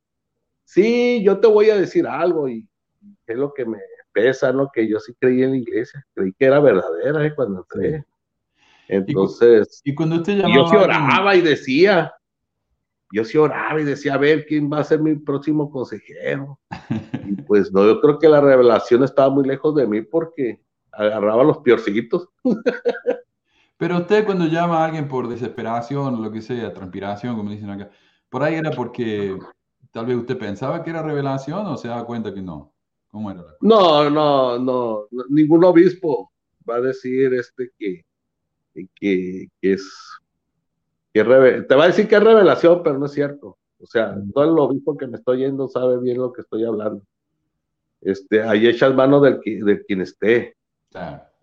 [0.65, 2.69] sí, yo te voy a decir algo y
[3.25, 3.79] es lo que me
[4.11, 4.69] pesa, ¿no?
[4.73, 7.33] Que yo sí creí en la iglesia, creí que era verdadera ¿eh?
[7.37, 8.05] cuando entré.
[8.89, 12.13] Entonces, y, cuando usted llamaba yo lloraba y decía,
[13.13, 16.59] yo sí oraba y decía, a ver, ¿quién va a ser mi próximo consejero?
[17.27, 20.61] Y pues no, yo creo que la revelación estaba muy lejos de mí porque
[20.93, 22.29] agarraba los piorcitos.
[23.77, 27.71] Pero usted cuando llama a alguien por desesperación o lo que sea, transpiración, como dicen
[27.71, 27.91] acá,
[28.29, 29.39] por ahí era porque
[29.93, 32.75] tal vez usted pensaba que era revelación o se daba cuenta que no.
[33.07, 33.43] ¿Cómo era?
[33.61, 36.33] No, no, no, ningún obispo
[36.69, 38.05] va a decir este que,
[38.95, 40.19] que, que es
[41.13, 43.59] que te va a decir que es revelación, pero no es cierto.
[43.81, 47.03] O sea, todo el obispo que me estoy yendo sabe bien lo que estoy hablando.
[48.01, 50.57] Este, ahí echas mano del, de quien esté.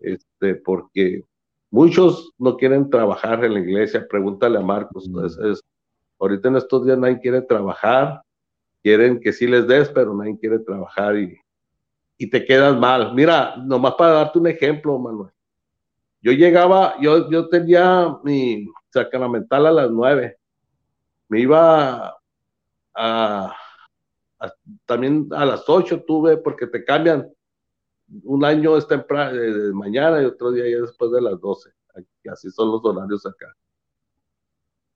[0.00, 1.22] Este, porque
[1.70, 4.06] muchos no quieren trabajar en la iglesia.
[4.08, 5.10] Pregúntale a Marcos.
[5.42, 5.60] Es,
[6.18, 8.22] ahorita en estos días nadie quiere trabajar.
[8.82, 11.36] Quieren que sí les des, pero nadie quiere trabajar y,
[12.18, 13.14] y te quedas mal.
[13.14, 15.30] Mira, nomás para darte un ejemplo, Manuel.
[16.26, 20.36] Yo llegaba, yo, yo tenía mi sacramental a las nueve.
[21.28, 22.18] Me iba
[22.96, 23.56] a,
[24.86, 27.32] también a las ocho tuve, porque te cambian.
[28.24, 31.70] Un año es temprano, de mañana y otro día ya después de las doce.
[32.28, 33.54] Así son los horarios acá.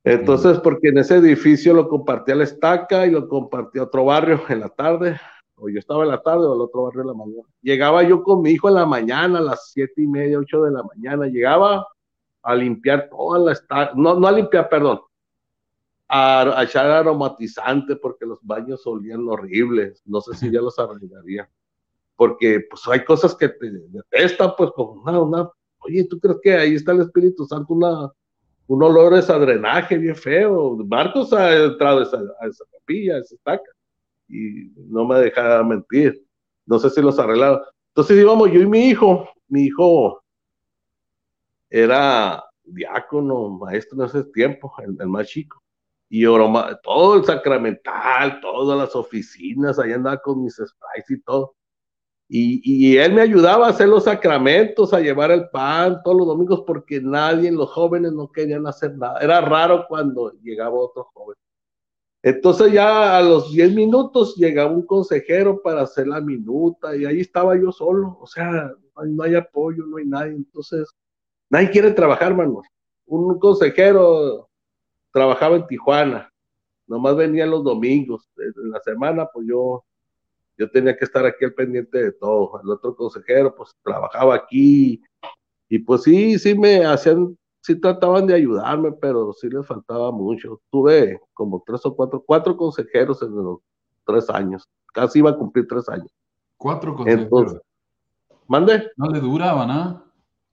[0.03, 4.59] Entonces, porque en ese edificio lo compartía la estaca y lo compartía otro barrio en
[4.59, 5.21] la tarde,
[5.61, 7.49] o yo estaba en la tarde o el otro barrio en la mañana.
[7.63, 10.73] Llegaba yo con mi hijo en la mañana, a las siete y media, ocho de
[10.73, 11.87] la mañana, llegaba
[12.43, 15.01] a limpiar toda la estaca, no, no a limpiar, perdón,
[16.09, 21.49] a, echar aromatizante porque los baños olían horribles, no sé si ya los arreglaría,
[22.17, 26.55] porque pues hay cosas que te detestan, pues como una, una, oye, ¿tú crees que
[26.55, 27.75] ahí está el Espíritu Santo?
[27.75, 28.11] Una,
[28.67, 33.19] un olor esa drenaje bien feo, Marcos ha entrado a esa, a esa capilla, a
[33.19, 33.71] esa estaca,
[34.31, 36.25] y no me deja mentir.
[36.67, 37.61] No sé si los arreglaron.
[37.89, 40.23] Entonces íbamos yo y mi hijo, mi hijo
[41.69, 45.63] era diácono, maestro en ese tiempo, el, más chico.
[46.09, 51.55] Y todo el sacramental, todas las oficinas, ahí andaba con mis sprays y todo.
[52.29, 56.27] Y, y, él me ayudaba a hacer los sacramentos, a llevar el pan todos los
[56.29, 59.19] domingos, porque nadie, los jóvenes no querían hacer nada.
[59.21, 61.37] Era raro cuando llegaba otro joven.
[62.23, 67.21] Entonces ya a los 10 minutos llegaba un consejero para hacer la minuta y ahí
[67.21, 68.71] estaba yo solo, o sea,
[69.07, 70.87] no hay, apoyo, no hay nadie, entonces
[71.49, 72.61] nadie quiere trabajar, mano.
[73.07, 74.51] Un consejero
[75.13, 76.31] trabajaba en Tijuana,
[76.87, 79.83] nomás venía los domingos, en la semana pues yo,
[80.59, 85.03] yo tenía que estar aquí al pendiente de todo, el otro consejero pues trabajaba aquí.
[85.71, 90.61] Y pues sí, sí me hacían sí trataban de ayudarme, pero sí les faltaba mucho.
[90.71, 93.59] Tuve como tres o cuatro, cuatro consejeros en los
[94.07, 94.69] tres años.
[94.93, 96.11] Casi iba a cumplir tres años.
[96.57, 97.61] Cuatro consejeros.
[98.47, 98.91] ¿Mande?
[98.97, 100.05] No le duraban, ¿ah?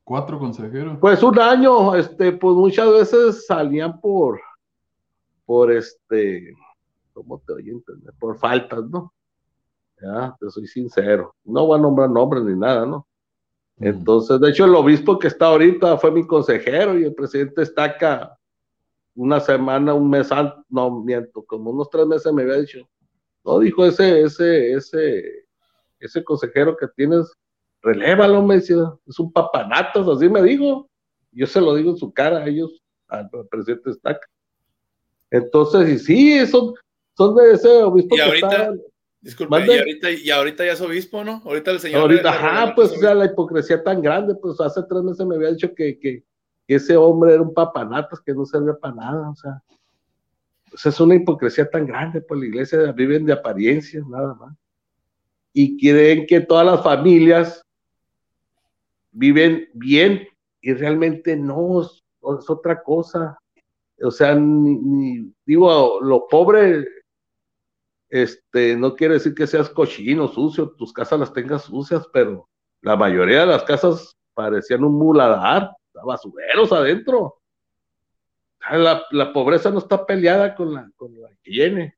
[0.04, 0.98] Cuatro consejeros.
[1.00, 4.40] Pues un año, este, pues muchas veces salían por,
[5.46, 6.54] por este,
[7.14, 8.14] ¿cómo te oye entender?
[8.20, 9.14] Por faltas, ¿no?
[10.00, 11.34] Ya, te soy sincero.
[11.44, 13.07] No voy a nombrar nombres ni nada, ¿no?
[13.80, 17.84] Entonces, de hecho, el obispo que está ahorita fue mi consejero y el presidente está
[17.84, 18.38] acá
[19.16, 22.88] una semana, un mes antes, no miento, como unos tres meses me había dicho,
[23.44, 25.46] no, dijo ese, ese, ese,
[26.00, 27.32] ese consejero que tienes,
[27.82, 30.90] relévalo, me decía, es un papanatas, así me dijo.
[31.32, 34.28] Yo se lo digo en su cara a ellos, al presidente Estaca.
[35.30, 36.74] Entonces, y sí, son,
[37.16, 38.74] son de ese obispo que está
[39.22, 41.42] Disculpa, y ahorita, y ahorita, ya es obispo, ¿no?
[41.44, 42.02] Ahorita el señor.
[42.02, 45.52] Ahorita, ajá, pues, o sea, la hipocresía tan grande, pues hace tres meses me había
[45.52, 46.24] dicho que, que,
[46.68, 49.62] ese hombre era un papanatas, que no servía para nada, o sea.
[50.70, 54.54] Pues es una hipocresía tan grande, pues la iglesia viven de apariencias, nada más.
[55.54, 57.64] Y creen que todas las familias
[59.12, 60.28] viven bien
[60.62, 62.04] y realmente no, es,
[62.50, 63.40] otra cosa.
[64.02, 66.86] O sea, ni, digo, lo pobre
[68.10, 72.50] este, no quiere decir que seas cochino, sucio, tus casas las tengas sucias, pero
[72.82, 75.72] la mayoría de las casas parecían un muladar,
[76.06, 77.36] basureros adentro.
[78.70, 81.96] La, la, pobreza no está peleada con la, con la higiene.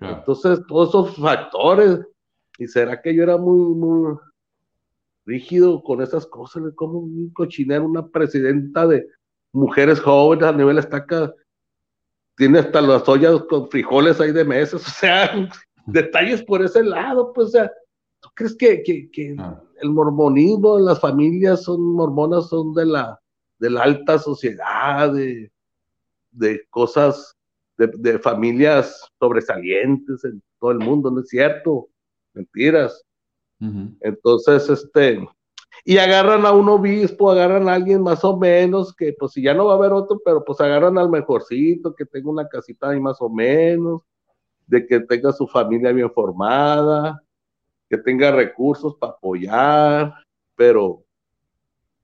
[0.00, 2.00] Entonces, todos esos factores,
[2.58, 4.16] y será que yo era muy, muy
[5.24, 9.06] rígido con esas cosas, como un cochinero, una presidenta de
[9.52, 11.32] mujeres jóvenes a nivel estaca
[12.36, 15.48] tiene hasta las ollas con frijoles ahí de mesas, o sea,
[15.86, 17.72] detalles por ese lado, pues, o sea,
[18.20, 19.62] ¿tú crees que, que, que ah.
[19.80, 23.20] el mormonismo, las familias son mormonas, son de la,
[23.58, 25.50] de la alta sociedad, de,
[26.30, 27.36] de cosas,
[27.76, 31.88] de, de, familias sobresalientes en todo el mundo, no es cierto,
[32.34, 33.02] mentiras.
[34.00, 35.24] Entonces, este,
[35.84, 39.52] y agarran a un obispo, agarran a alguien más o menos, que pues si ya
[39.52, 43.00] no va a haber otro, pero pues agarran al mejorcito, que tenga una casita ahí
[43.00, 44.02] más o menos,
[44.66, 47.20] de que tenga su familia bien formada,
[47.88, 50.14] que tenga recursos para apoyar,
[50.54, 51.02] pero...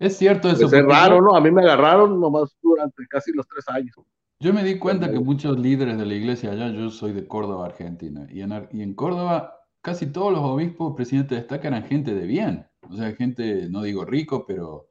[0.01, 0.69] Es cierto eso.
[0.69, 1.35] Pues, es raro, ¿no?
[1.35, 3.97] A mí me agarraron nomás durante casi los tres años.
[4.41, 7.67] Yo me di cuenta que muchos líderes de la iglesia allá, yo soy de Córdoba,
[7.67, 12.15] Argentina, y en, y en Córdoba casi todos los obispos, presidentes de destaca eran gente
[12.15, 14.89] de bien, o sea, gente, no digo rico, pero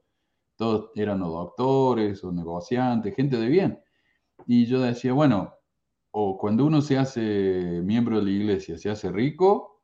[0.56, 3.80] todos eran o doctores o negociantes, gente de bien.
[4.46, 5.54] Y yo decía, bueno,
[6.10, 9.82] o cuando uno se hace miembro de la iglesia, se hace rico,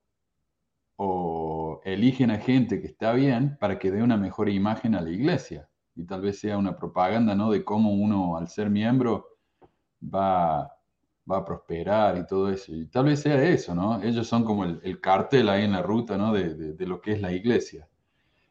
[0.96, 5.11] o eligen a gente que está bien para que dé una mejor imagen a la
[5.11, 5.68] iglesia.
[5.96, 7.50] Y tal vez sea una propaganda, ¿no?
[7.50, 9.27] De cómo uno, al ser miembro,
[10.03, 10.74] va,
[11.31, 12.74] va a prosperar y todo eso.
[12.74, 14.03] Y tal vez sea eso, ¿no?
[14.03, 16.33] Ellos son como el, cartel ahí en la ruta, ¿no?
[16.33, 17.88] De, lo que es la iglesia.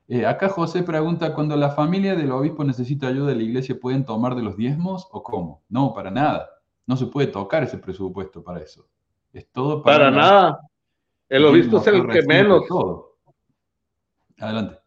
[0.07, 4.05] Eh, acá José pregunta, cuando la familia del obispo necesita ayuda de la iglesia, ¿pueden
[4.05, 5.63] tomar de los diezmos o cómo?
[5.69, 6.49] No, para nada.
[6.85, 8.87] No se puede tocar ese presupuesto para eso.
[9.31, 9.97] Es todo para...
[9.97, 10.59] Para nada.
[11.29, 12.63] El obispo es el que menos.
[14.37, 14.79] Adelante.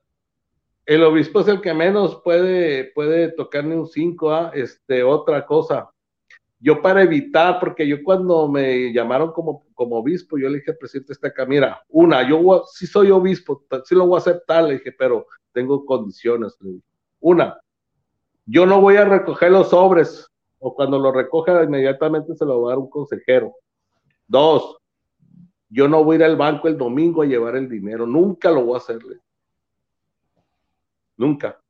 [0.85, 5.91] El obispo es el que menos puede, puede tocarme un 5 a este, otra cosa
[6.59, 10.79] yo para evitar, porque yo cuando me llamaron como, como obispo, yo le dije al
[10.79, 14.75] presidente esta acá, mira, una, yo sí soy obispo, sí lo voy a aceptar, le
[14.75, 16.59] dije, pero tengo condiciones.
[17.21, 17.61] Una,
[18.47, 22.71] yo no voy a recoger los sobres, o cuando lo recoja inmediatamente se lo va
[22.71, 23.55] a dar un consejero.
[24.27, 24.79] Dos,
[25.69, 28.65] yo no voy a ir al banco el domingo a llevar el dinero, nunca lo
[28.65, 29.21] voy a hacerle.
[31.17, 31.61] Nunca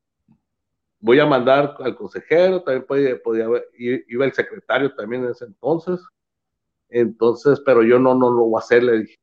[1.01, 6.01] voy a mandar al consejero, también podía, podía iba el secretario también en ese entonces,
[6.88, 9.16] entonces, pero yo no, no lo voy a hacer, le dije.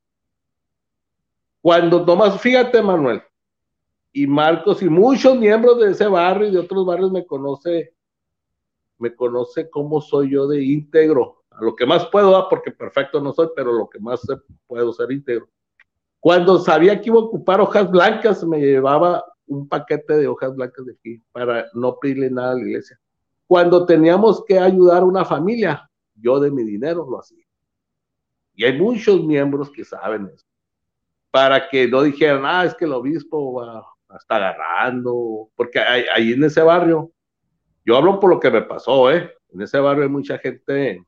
[1.61, 3.21] Cuando Tomás, fíjate Manuel,
[4.11, 7.95] y Marcos y muchos miembros de ese barrio y de otros barrios me conoce,
[8.99, 13.33] me conoce cómo soy yo de íntegro, a lo que más puedo, porque perfecto no
[13.33, 14.21] soy, pero lo que más
[14.67, 15.49] puedo ser íntegro.
[16.19, 20.85] Cuando sabía que iba a ocupar hojas blancas, me llevaba un paquete de hojas blancas
[20.85, 22.99] de aquí para no pedirle nada a la iglesia.
[23.47, 27.42] Cuando teníamos que ayudar a una familia, yo de mi dinero lo hacía.
[28.55, 30.45] Y hay muchos miembros que saben eso.
[31.31, 33.85] Para que no dijeran, ah, es que el obispo va,
[34.15, 37.11] está agarrando, porque ahí en ese barrio,
[37.85, 39.31] yo hablo por lo que me pasó, ¿eh?
[39.49, 41.03] En ese barrio hay mucha gente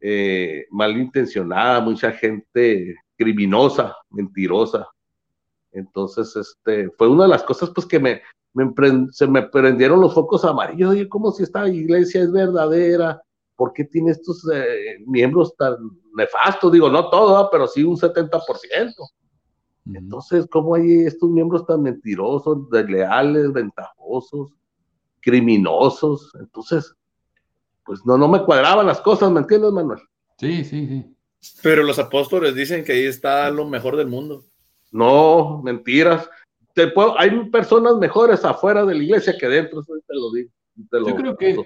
[0.00, 4.88] eh, malintencionada, mucha gente criminosa, mentirosa,
[5.76, 8.22] entonces, este, fue una de las cosas pues que me,
[9.12, 13.20] se me prendieron los focos amarillos, oye, como si esta iglesia es verdadera,
[13.56, 15.76] ¿por qué tiene estos eh, miembros tan
[16.14, 16.70] nefastos?
[16.70, 18.92] Digo, no todo, pero sí un 70%.
[19.94, 24.52] Entonces, ¿cómo hay estos miembros tan mentirosos, desleales, ventajosos,
[25.20, 26.32] criminosos?
[26.40, 26.94] Entonces,
[27.84, 30.00] pues no, no me cuadraban las cosas, ¿me entiendes, Manuel?
[30.38, 31.16] Sí, sí, sí.
[31.62, 34.42] Pero los apóstoles dicen que ahí está lo mejor del mundo.
[34.90, 36.28] No, mentiras.
[36.74, 40.50] Te puedo, hay personas mejores afuera de la iglesia que dentro, eso te lo digo.
[40.92, 41.56] Yo creo que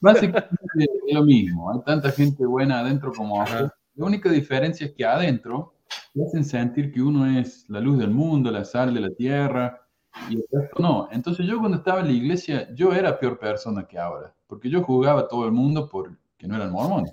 [0.00, 1.72] básicamente es lo mismo.
[1.72, 3.74] Hay tanta gente buena adentro como afuera.
[3.94, 5.74] La única diferencia es que adentro
[6.14, 9.80] te hacen sentir que uno es la luz del mundo, la sal de la tierra,
[10.28, 11.08] y el resto no.
[11.10, 14.82] Entonces yo cuando estaba en la iglesia, yo era peor persona que ahora, porque yo
[14.82, 17.12] jugaba a todo el mundo por que no eran mormones.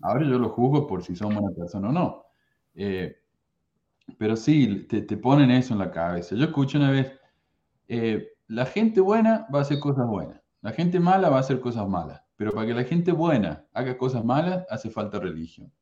[0.00, 2.24] Ahora yo lo juzgo por si son buena persona o no.
[2.74, 3.16] Eh,
[4.18, 6.34] pero sí, te, te, ponen eso en la cabeza.
[6.34, 7.12] Yo escuché una vez,
[7.88, 11.60] eh, la gente buena va a hacer cosas buenas, la gente mala va a hacer
[11.60, 15.72] cosas malas, pero para que la gente buena haga cosas malas hace falta religión.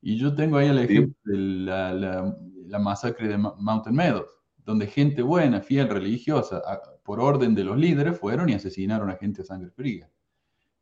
[0.00, 4.28] Y yo tengo ahí el ejemplo de la, la, masacre de Mountain Meadows,
[4.64, 6.62] donde gente buena, fiel, religiosa,
[7.02, 10.10] por orden de los líderes, fueron y asesinaron a gente a sangre fría.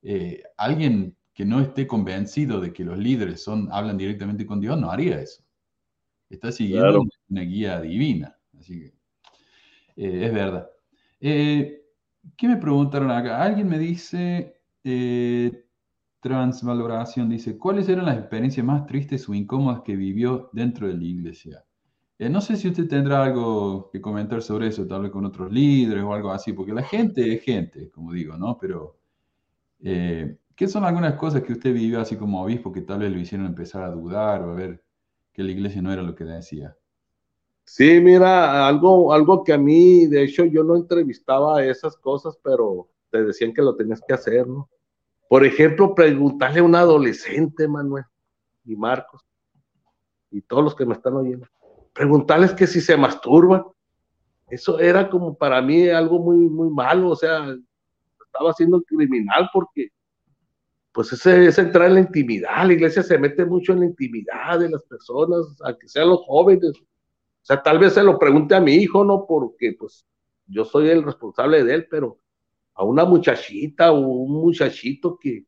[0.02, 4.78] Eh, alguien que no esté convencido de que los líderes son, hablan directamente con Dios
[4.78, 5.42] no haría eso.
[6.28, 8.36] Está siguiendo una guía divina.
[8.58, 8.86] Así que
[9.96, 10.68] eh, es verdad.
[11.20, 11.81] Eh,
[12.36, 13.42] ¿Qué me preguntaron acá?
[13.42, 15.66] Alguien me dice, eh,
[16.20, 21.04] transvaloración, dice, ¿cuáles eran las experiencias más tristes o incómodas que vivió dentro de la
[21.04, 21.64] iglesia?
[22.30, 26.04] no sé si usted tendrá algo que comentar sobre eso, tal vez con otros líderes
[26.04, 28.56] o algo así, porque la gente es gente, como digo, ¿no?
[28.58, 28.96] Pero,
[29.80, 33.46] ¿qué son algunas cosas que usted vivió así como obispo que tal vez lo hicieron
[33.46, 34.84] empezar a dudar o a ver
[35.32, 36.76] que la iglesia no era lo que decía.
[37.64, 42.88] Sí, mira, algo, algo que a mí, de hecho, yo no entrevistaba esas cosas, pero
[43.10, 44.68] te decían que lo tenías que hacer, ¿no?
[45.28, 48.04] Por ejemplo, preguntarle a un adolescente, Manuel,
[48.64, 49.22] y Marcos,
[50.30, 51.46] y todos los que me están oyendo,
[51.92, 53.64] preguntarles que si se masturban.
[54.50, 57.54] eso era como para mí algo muy, muy malo, o sea,
[58.26, 59.88] estaba siendo criminal porque
[60.92, 64.58] pues ese es entrar en la intimidad, la iglesia se mete mucho en la intimidad
[64.58, 66.72] de las personas, aunque sean los jóvenes.
[67.42, 69.26] O sea, tal vez se lo pregunte a mi hijo, ¿no?
[69.26, 70.06] Porque pues
[70.46, 72.18] yo soy el responsable de él, pero
[72.74, 75.44] a una muchachita o un muchachito que,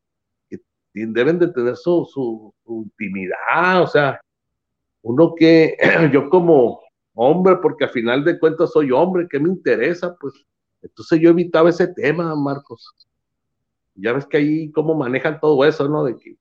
[0.92, 4.20] deben de tener su, su, intimidad, o sea,
[5.03, 5.76] uno que
[6.12, 6.80] yo como
[7.14, 10.16] hombre, porque al final de cuentas soy hombre, ¿qué me interesa?
[10.20, 10.34] Pues
[10.82, 12.95] entonces yo evitaba ese tema, Marcos.
[13.95, 16.05] Ya ves que ahí cómo manejan todo eso, ¿no?
[16.05, 16.36] De que,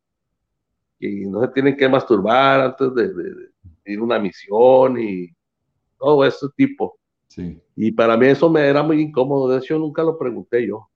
[1.28, 3.12] no se tienen que masturbar antes de,
[3.86, 5.30] ir a una misión y
[6.04, 7.00] todo ese tipo.
[7.28, 7.62] Sí.
[7.78, 10.90] Y para mí eso me era muy incómodo, de hecho nunca lo pregunté yo.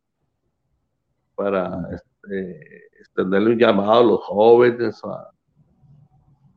[1.33, 5.01] Para este, extenderle un llamado a los jóvenes,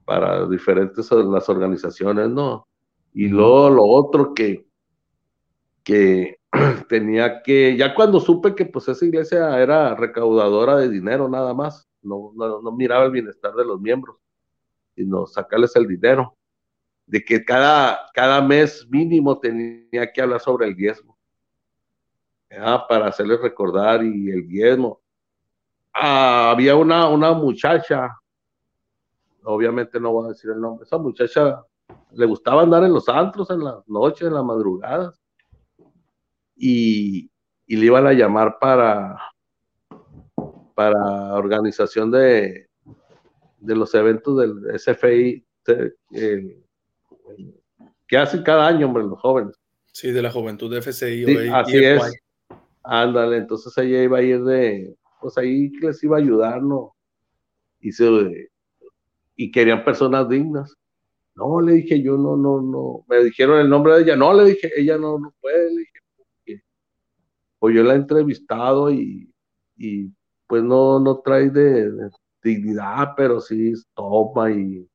[0.05, 2.66] para diferentes las organizaciones, ¿no?
[3.14, 4.66] Y luego lo otro que,
[5.84, 6.38] que
[6.88, 11.88] tenía que, ya cuando supe que pues esa iglesia era recaudadora de dinero nada más,
[12.03, 14.16] no, no, miraba el bienestar de los miembros,
[14.96, 16.36] sino sacarles el dinero,
[17.11, 21.18] de que cada, cada mes mínimo tenía que hablar sobre el diezmo,
[22.88, 25.00] para hacerles recordar y el diezmo.
[25.92, 28.16] Ah, había una, una muchacha,
[29.42, 31.64] obviamente no voy a decir el nombre, esa muchacha
[32.12, 35.20] le gustaba andar en los antros en las noches, en las madrugadas,
[36.54, 37.28] y,
[37.66, 39.18] le iban a llamar para,
[40.74, 42.68] para organización de,
[43.58, 45.44] de los eventos del SFI
[48.11, 49.56] que hacen cada año, hombre, los jóvenes.
[49.92, 51.48] Sí, de la juventud de FCI.
[51.52, 52.02] así es.
[52.82, 56.96] Ándale, entonces ella iba a ir de, pues ahí les iba a ayudar, ¿no?
[57.78, 58.50] Y, se,
[59.36, 60.76] y querían personas dignas.
[61.36, 63.04] No, le dije yo, no, no, no.
[63.06, 64.16] Me dijeron el nombre de ella.
[64.16, 65.72] No, le dije, ella no, no puede.
[65.72, 66.64] Le dije,
[67.61, 69.32] pues yo la he entrevistado y,
[70.48, 71.92] pues no, no trae de,
[72.42, 74.89] dignidad, pero sí toma y,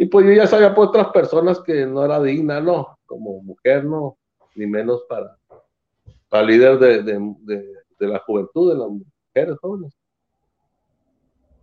[0.00, 3.84] y pues yo ya sabía por otras personas que no era digna, no, como mujer,
[3.84, 4.16] no,
[4.54, 5.36] ni menos para,
[6.30, 9.94] para líder de, la juventud, de las mujeres jóvenes.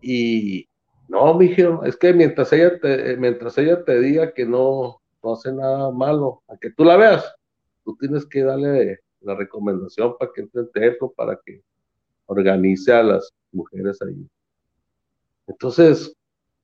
[0.01, 0.69] Y
[1.07, 5.51] no, mijo, es que mientras ella te, mientras ella te diga que no, no hace
[5.51, 7.35] nada malo, a que tú la veas,
[7.83, 11.63] tú tienes que darle la recomendación para que entre templo, para que
[12.27, 14.29] organice a las mujeres ahí.
[15.47, 16.15] Entonces,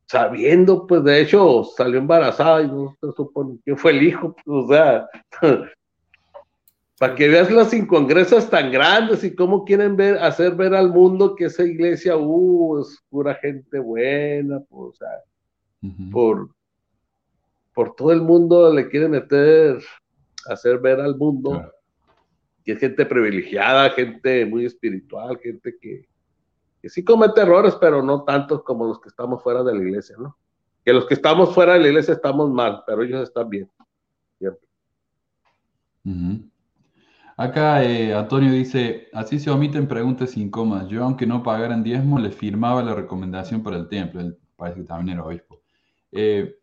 [0.07, 4.65] sabiendo, pues de hecho salió embarazada y no se supone quién fue el hijo, pues,
[4.65, 5.07] o sea,
[6.99, 11.35] para que veas las incongruencias tan grandes y cómo quieren ver, hacer ver al mundo
[11.35, 15.09] que esa iglesia, uh, es pura gente buena, pues, o sea,
[16.11, 16.49] por,
[17.73, 19.83] por todo el mundo le quieren meter,
[20.47, 21.71] hacer ver al mundo
[22.63, 26.05] que es gente privilegiada, gente muy espiritual, gente que,
[26.83, 30.17] que sí comete errores, pero no tantos como los que estamos fuera de la iglesia,
[30.19, 30.37] ¿no?
[30.83, 33.71] Que los que estamos fuera de la iglesia estamos mal, pero ellos están bien.
[37.37, 40.89] Acá eh, Antonio dice, así se omiten preguntas sin comas.
[40.89, 44.19] Yo, aunque no pagaran diezmo, le firmaba la recomendación para el templo.
[44.19, 45.61] Él parece que también era obispo.
[46.11, 46.53] Eh,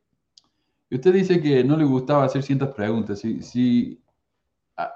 [0.91, 3.21] usted dice que no le gustaba hacer ciertas preguntas.
[3.21, 4.03] Si, si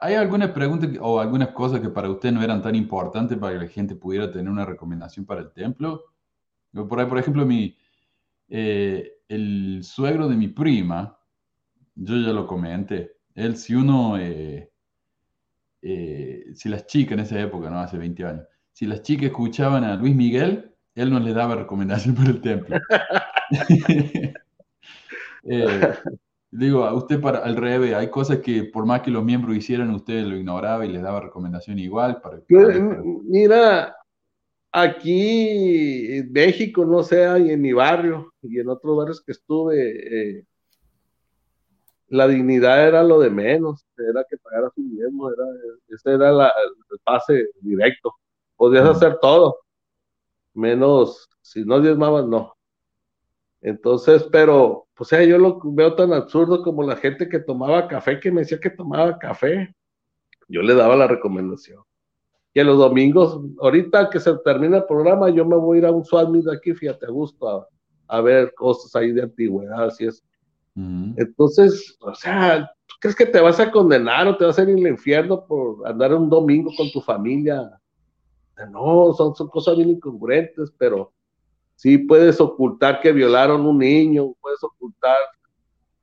[0.00, 3.64] ¿Hay algunas preguntas o algunas cosas que para usted no eran tan importantes para que
[3.64, 6.04] la gente pudiera tener una recomendación para el templo?
[6.72, 7.76] Por, por ejemplo, mi,
[8.48, 11.18] eh, el suegro de mi prima,
[11.94, 14.70] yo ya lo comenté, él si uno, eh,
[15.82, 19.84] eh, si las chicas en esa época, no hace 20 años, si las chicas escuchaban
[19.84, 22.78] a Luis Miguel, él no les daba recomendación para el templo.
[26.56, 29.90] Digo, a usted para al revés, hay cosas que por más que los miembros hicieran,
[29.90, 32.20] usted lo ignoraba y les daba recomendación igual.
[32.20, 32.40] Para,
[33.24, 33.96] Mira,
[34.70, 40.36] aquí en México, no sé, y en mi barrio y en otros barrios que estuve,
[40.38, 40.44] eh,
[42.06, 45.44] la dignidad era lo de menos, era que pagara su diezmo, era,
[45.88, 48.14] ese era el pase directo.
[48.54, 49.58] Podías hacer todo,
[50.52, 52.53] menos si no diezmabas, no.
[53.64, 58.20] Entonces, pero, pues, sea, yo lo veo tan absurdo como la gente que tomaba café,
[58.20, 59.74] que me decía que tomaba café.
[60.48, 61.82] Yo le daba la recomendación.
[62.52, 65.86] Y en los domingos, ahorita que se termina el programa, yo me voy a ir
[65.86, 67.66] a un Swami de aquí, fíjate, a gusto,
[68.06, 70.22] a, ver cosas ahí de antigüedad, así es.
[71.16, 74.86] Entonces, o sea, ¿crees que te vas a condenar o te vas a ir al
[74.86, 77.80] infierno por andar un domingo con tu familia?
[78.70, 81.13] No, son, son cosas bien incongruentes, pero
[81.76, 85.16] Sí, puedes ocultar que violaron un niño, puedes ocultar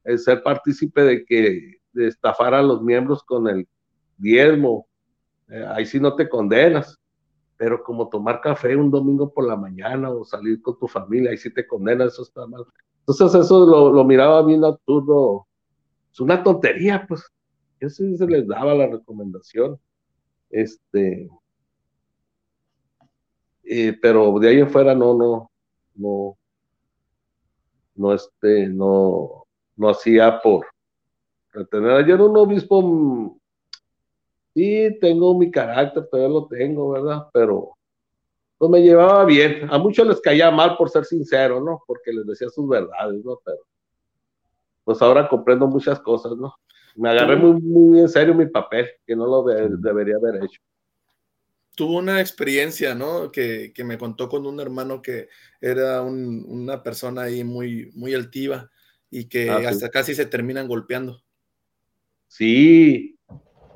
[0.04, 3.68] el ser partícipe de que estafar a los miembros con el
[4.18, 4.88] diezmo,
[5.50, 7.00] eh, ahí sí no te condenas,
[7.58, 11.38] pero como tomar café un domingo por la mañana o salir con tu familia, ahí
[11.38, 12.66] sí te condenas, eso está mal.
[13.00, 15.48] Entonces eso lo, miraba bien absurdo,
[16.12, 17.24] es una tontería, pues,
[17.80, 19.80] eso se les daba la recomendación,
[20.50, 21.30] este,
[23.64, 25.51] eh, pero de ahí en fuera no, no,
[25.96, 26.38] no,
[27.96, 30.66] no, este, no, no hacía por
[31.52, 31.92] retener.
[31.92, 33.40] Ayer un obispo, mm,
[34.54, 37.28] sí, tengo mi carácter, todavía lo tengo, ¿verdad?
[37.34, 37.76] Pero
[38.58, 39.68] pues me llevaba bien.
[39.72, 41.84] A muchos les caía mal por ser sincero, ¿no?
[41.88, 43.40] Porque les decía sus verdades, ¿no?
[43.44, 43.60] Pero
[44.84, 46.54] pues ahora comprendo muchas cosas, ¿no?
[46.96, 50.62] Me agarré muy, muy en serio mi papel, que no lo debería haber hecho
[51.82, 53.32] tuvo una experiencia, ¿no?
[53.32, 55.30] Que, me contó con un hermano que
[55.60, 58.70] era una persona ahí muy, muy altiva
[59.10, 61.24] y que ah, hasta casi se terminan golpeando.
[62.28, 63.18] Sí,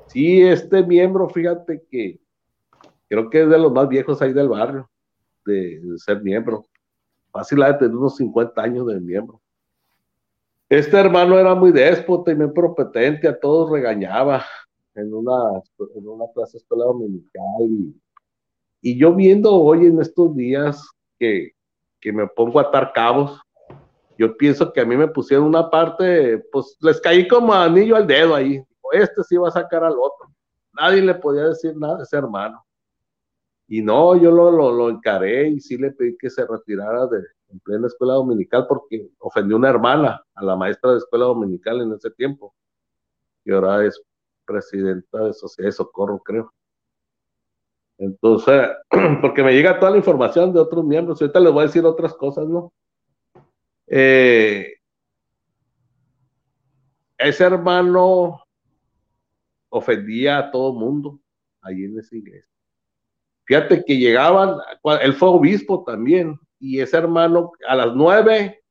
[0.06, 2.20] sí, este miembro, fíjate que
[3.08, 4.88] creo que es de los más viejos ahí del barrio,
[5.44, 6.64] de, ser miembro.
[7.32, 9.42] Fácil de tener unos 50 años de miembro.
[10.68, 14.46] Este hermano era muy déspota y muy propetente, a todos regañaba
[14.96, 15.62] en una,
[15.94, 17.94] en una clase escuela dominical y,
[18.82, 20.88] y yo viendo hoy en estos días
[21.18, 21.52] que,
[22.00, 23.40] que me pongo a atar cabos,
[24.18, 28.06] yo pienso que a mí me pusieron una parte, pues les caí como anillo al
[28.06, 28.62] dedo ahí.
[28.92, 30.32] Este sí va a sacar al otro.
[30.72, 32.64] Nadie le podía decir nada a ese hermano.
[33.68, 37.18] Y no, yo lo, lo, lo encaré y sí le pedí que se retirara de
[37.48, 41.92] en plena escuela dominical porque ofendió una hermana, a la maestra de escuela dominical en
[41.92, 42.54] ese tiempo.
[43.44, 44.00] Y ahora es
[44.46, 46.52] presidenta de Sociedad de Socorro, creo.
[47.98, 48.68] Entonces,
[49.20, 52.14] porque me llega toda la información de otros miembros, ahorita les voy a decir otras
[52.14, 52.72] cosas, ¿no?
[53.86, 54.74] Eh,
[57.18, 58.42] ese hermano
[59.68, 61.20] ofendía a todo mundo
[61.62, 62.48] ahí en esa iglesia.
[63.44, 64.56] Fíjate que llegaban,
[65.02, 68.62] él fue obispo también, y ese hermano a las nueve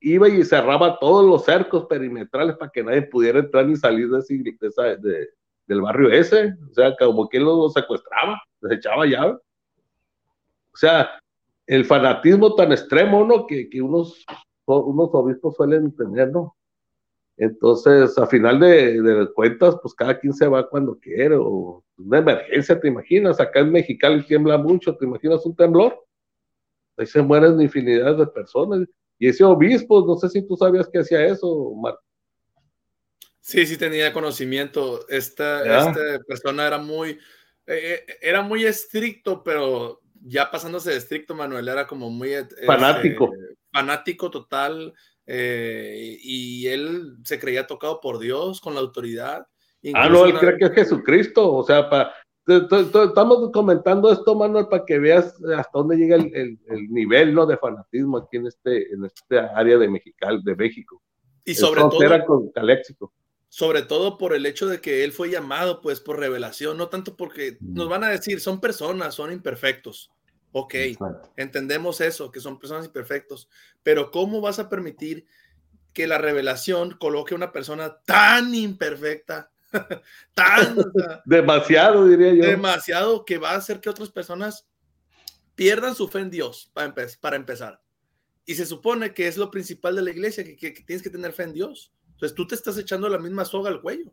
[0.00, 5.28] iba y cerraba todos los cercos perimetrales para que nadie pudiera entrar ni salir de,
[5.66, 6.54] del barrio ese.
[6.70, 9.32] O sea, como que lo secuestraba, les echaba llave.
[10.72, 11.10] O sea,
[11.66, 13.46] el fanatismo tan extremo, ¿no?
[13.46, 14.24] Que, que unos,
[14.66, 16.56] unos obispos suelen tener, ¿no?
[17.36, 22.18] Entonces, a final de, de, cuentas, pues cada quien se va cuando quiere, o una
[22.18, 23.40] emergencia, ¿te imaginas?
[23.40, 25.98] Acá en Mexicali tiembla mucho, ¿te imaginas un temblor?
[26.98, 28.86] Ahí se mueren infinidad de personas.
[29.20, 32.02] Y ese obispo, no sé si tú sabías que hacía eso, Marco.
[33.38, 35.06] Sí, sí tenía conocimiento.
[35.10, 37.18] Esta, esta persona era muy, eh,
[38.06, 42.32] eh, era muy estricto, pero ya pasándose de estricto, Manuel, era como muy...
[42.32, 43.30] Este, fanático.
[43.70, 44.94] fanático total.
[45.26, 49.46] Eh, y él se creía tocado por Dios con la autoridad.
[49.92, 51.52] ah, no, él cree que es Jesucristo.
[51.52, 52.14] O sea, para,
[52.46, 56.58] estamos comentando esto, Manuel, para que veas hasta dónde llega el,
[56.90, 57.46] nivel ¿no?
[57.46, 61.02] de fanatismo aquí en este, en este área de Mexicali, de México.
[61.44, 62.26] Y sobre todo.
[62.26, 63.12] con Caléxico
[63.50, 67.16] sobre todo por el hecho de que él fue llamado pues por revelación, no tanto
[67.16, 70.12] porque nos van a decir, son personas, son imperfectos.
[70.52, 70.74] Ok,
[71.36, 73.48] entendemos eso, que son personas imperfectos,
[73.82, 75.26] pero ¿cómo vas a permitir
[75.92, 79.49] que la revelación coloque a una persona tan imperfecta,
[80.34, 80.76] tan...
[81.24, 82.42] demasiado, diría yo.
[82.42, 84.68] Demasiado que va a hacer que otras personas
[85.54, 87.80] pierdan su fe en Dios, para, para empezar.
[88.46, 91.44] Y se supone que es lo principal de la iglesia, que tienes que tener fe
[91.44, 91.92] en Dios.
[92.12, 94.12] Entonces tú te estás echando la misma soga al cuello.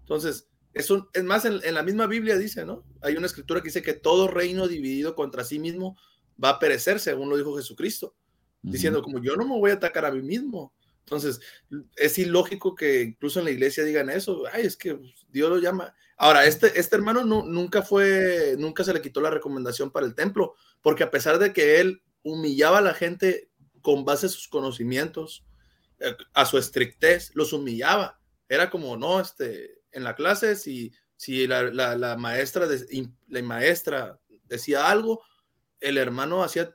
[0.00, 2.84] Entonces, es, es más, en, la misma Biblia dice, ¿no?
[3.00, 5.96] Hay una escritura que dice que todo reino dividido contra sí mismo
[6.42, 8.14] va a perecer, según lo dijo Jesucristo,
[8.60, 10.74] diciendo como yo no me voy a atacar a mí mismo.
[11.04, 11.40] Entonces,
[11.96, 14.98] es ilógico que incluso en la iglesia digan eso, ay, es que
[15.28, 15.94] Dios lo llama.
[16.16, 20.14] Ahora, este, este hermano no, nunca fue, nunca se le quitó la recomendación para el
[20.14, 23.50] templo, porque a pesar de que él humillaba a la gente
[23.82, 25.44] con base a sus conocimientos,
[26.32, 28.18] a su estrictez, los humillaba.
[28.48, 34.18] Era como, no, este, en la clase, si, si la, la, maestra, de, la maestra
[34.44, 35.22] decía algo,
[35.80, 36.74] el hermano hacía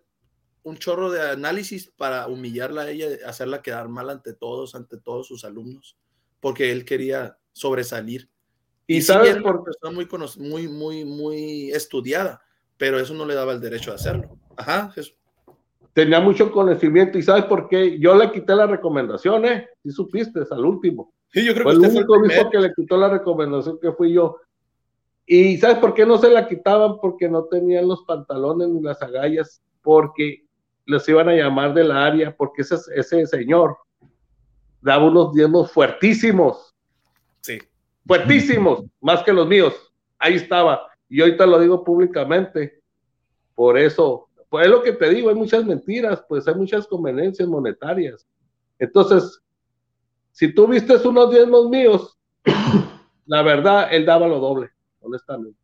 [0.70, 5.28] un chorro de análisis para humillarla a ella, hacerla quedar mal ante todos, ante todos
[5.28, 5.98] sus alumnos,
[6.40, 8.30] porque él quería sobresalir.
[8.88, 10.08] Y, sabes, por persona muy,
[10.38, 12.42] muy, muy, muy estudiada,
[12.78, 14.38] pero eso no le daba el derecho de hacerlo.
[14.56, 15.20] Ajá, Jesús
[15.94, 18.00] tenía mucho conocimiento y ¿sabes por qué?
[18.00, 19.68] Yo le quité la recomendación, ¿eh?
[19.84, 21.14] Si supiste, al último.
[21.32, 24.14] Sí, yo creo fue que el único obispo que le quitó la recomendación que fui
[24.14, 24.38] yo.
[25.26, 26.98] ¿Y sabes por qué no se la quitaban?
[27.00, 30.46] Porque no tenían los pantalones ni las agallas, porque
[30.90, 33.78] les iban a llamar del área, porque ese, ese señor
[34.82, 36.76] daba unos diezmos fuertísimos.
[37.42, 37.60] Sí.
[38.08, 39.74] Fuertísimos, más que los míos.
[40.18, 40.88] Ahí estaba.
[41.08, 42.82] Y ahorita lo digo públicamente.
[43.54, 47.48] Por eso, pues es lo que te digo, hay muchas mentiras, pues hay muchas conveniencias
[47.48, 48.26] monetarias.
[48.80, 49.42] Entonces,
[50.32, 52.18] si tú viste unos diezmos míos,
[53.26, 54.70] la verdad, él daba lo doble,
[55.02, 55.60] honestamente.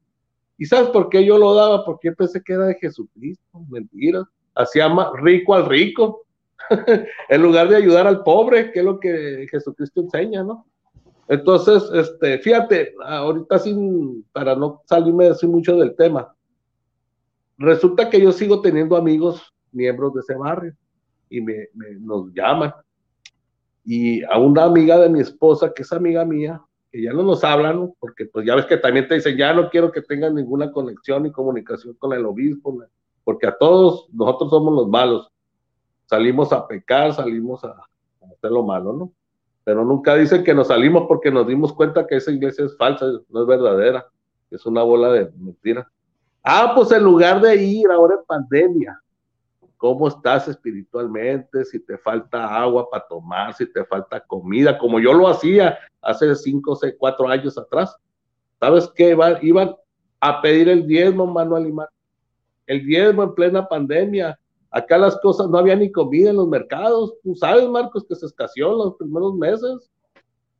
[0.58, 1.84] ¿Y sabes por qué yo lo daba?
[1.84, 4.26] Porque pensé que era de Jesucristo, mentiras.
[4.56, 6.26] Hacía más rico al rico,
[7.30, 10.66] en lugar de ayudar al pobre, que es lo que Jesucristo enseña, ¿no?
[11.28, 16.36] Entonces, este, fíjate, ahorita sin, para no salirme de mucho del tema,
[17.58, 20.74] resulta que yo sigo teniendo amigos, miembros de ese barrio,
[21.30, 21.68] y me,
[22.00, 22.74] nos llaman.
[23.84, 27.44] Y a una amiga de mi esposa, que es amiga mía, que ya no nos
[27.44, 30.72] hablan, porque pues ya ves que también te dicen, ya no quiero que tengan ninguna
[30.72, 32.78] conexión ni comunicación con el obispo,
[33.26, 35.30] porque a todos nosotros somos los malos.
[36.06, 37.76] Salimos a pecar, salimos a,
[38.22, 39.12] hacer lo malo, ¿no?
[39.66, 43.08] Pero nunca dicen que nos salimos porque nos dimos cuenta que esa iglesia es falsa,
[43.30, 44.08] no es verdadera,
[44.52, 45.88] es una bola de mentiras.
[46.44, 49.02] Ah, pues en lugar de ir ahora en pandemia,
[49.78, 55.12] cómo estás espiritualmente, si te falta agua para tomar, si te falta comida, como yo
[55.12, 57.98] lo hacía hace cinco, seis, cuatro años atrás.
[58.60, 59.18] ¿Sabes qué?
[59.42, 59.76] Iban,
[60.20, 61.90] a pedir el diezmo, Manuel Mar.
[62.68, 64.40] El diezmo en plena pandemia.
[64.72, 67.16] Acá las cosas, no había ni comida en los mercados.
[67.24, 69.90] Tú sabes, Marcos, que se escaseó en los primeros meses.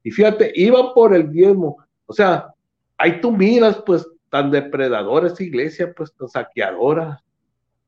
[0.04, 1.78] Y fíjate, iban por el diezmo.
[2.06, 2.54] O sea,
[2.98, 7.22] ahí tú miras, pues, tan depredadora esa iglesia, pues, tan saqueadora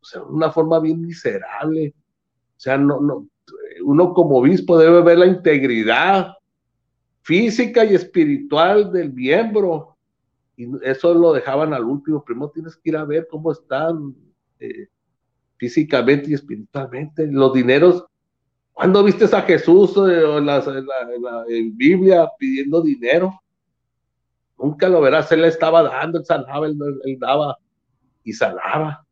[0.01, 1.93] o sea, una forma bien miserable.
[2.55, 3.27] O sea, no, no,
[3.83, 6.33] uno como obispo debe ver la integridad
[7.23, 9.96] física y espiritual del miembro.
[10.57, 12.23] Y eso lo dejaban al último.
[12.25, 14.13] Primero tienes que ir a ver cómo están
[14.59, 14.87] eh,
[15.55, 17.27] físicamente y espiritualmente.
[17.27, 18.05] Los dineros.
[18.73, 20.63] ¿Cuándo viste a Jesús eh, en, la,
[21.73, 23.39] Biblia pidiendo dinero?
[24.57, 25.31] Nunca lo verás.
[25.31, 27.57] Él le estaba dando, él sanaba, él daba
[28.23, 29.07] y sanaba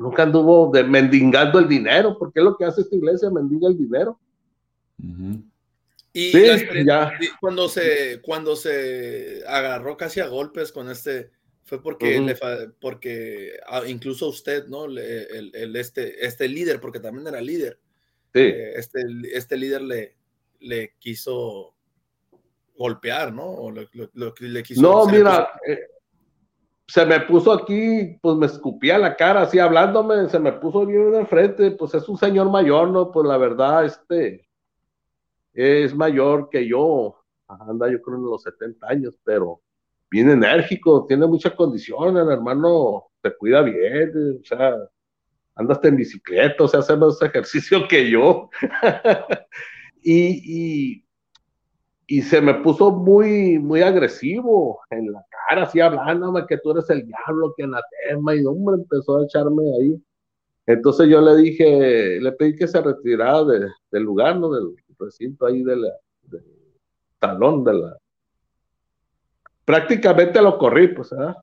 [0.00, 3.76] nunca anduvo de mendigando el dinero, porque es lo que hace esta iglesia, mendiga el
[3.76, 4.18] dinero.
[6.18, 11.30] Y cuando se cuando se agarró casi a golpes con este
[11.64, 12.36] fue porque le,
[12.80, 14.86] porque ah, incluso usted, ¿no?
[14.86, 17.78] el, este este líder, porque también era líder.
[18.34, 19.00] Eh, este,
[19.32, 20.16] este líder le,
[20.60, 21.74] le quiso
[22.76, 23.44] golpear, ¿no?
[23.44, 25.78] O le, quiso no, mira, eh,
[26.86, 31.12] se me puso aquí, pues me escupía la cara, así hablándome, se me puso bien
[31.12, 33.10] de frente, pues es un señor mayor, ¿no?
[33.10, 34.47] Pues la verdad, este,
[35.58, 37.16] es mayor que yo,
[37.48, 39.60] anda yo creo en los 70 años, pero
[40.08, 44.76] bien enérgico, tiene mucha condición, el hermano se cuida bien, o sea,
[45.56, 48.50] andas en bicicleta, o sea, hace más ejercicio que yo.
[50.00, 51.04] y,
[52.06, 56.88] y se me puso muy, muy agresivo en la cara, así hablándome que tú eres
[56.88, 60.02] el diablo, que anatema, y hombre, empezó a echarme ahí.
[60.66, 63.42] Entonces yo le dije, le pedí que se retirara
[63.90, 64.50] del lugar, ¿no?
[64.98, 65.84] Recinto ahí del
[67.18, 67.98] talón de la...
[69.64, 71.36] Prácticamente lo corrí, pues, ¿verdad?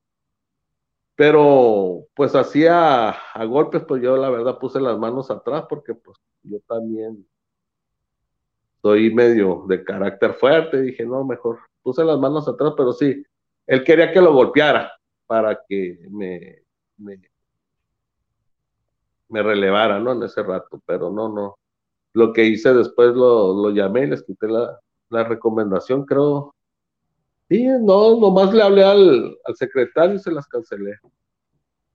[1.15, 6.17] Pero, pues, hacía a golpes, pues yo la verdad puse las manos atrás porque, pues,
[6.43, 7.25] yo también
[8.81, 13.25] soy medio de carácter fuerte, dije, no, mejor puse las manos atrás, pero sí,
[13.65, 14.91] él quería que lo golpeara
[15.25, 16.61] para que me,
[16.97, 17.19] me,
[19.41, 20.11] relevara, ¿no?
[20.11, 21.57] En ese rato, pero no, no.
[22.16, 26.55] Lo que hice después lo, llamé, les quité la, la recomendación, creo.
[27.49, 30.97] Y no, nomás le hablé al, secretario y se las cancelé.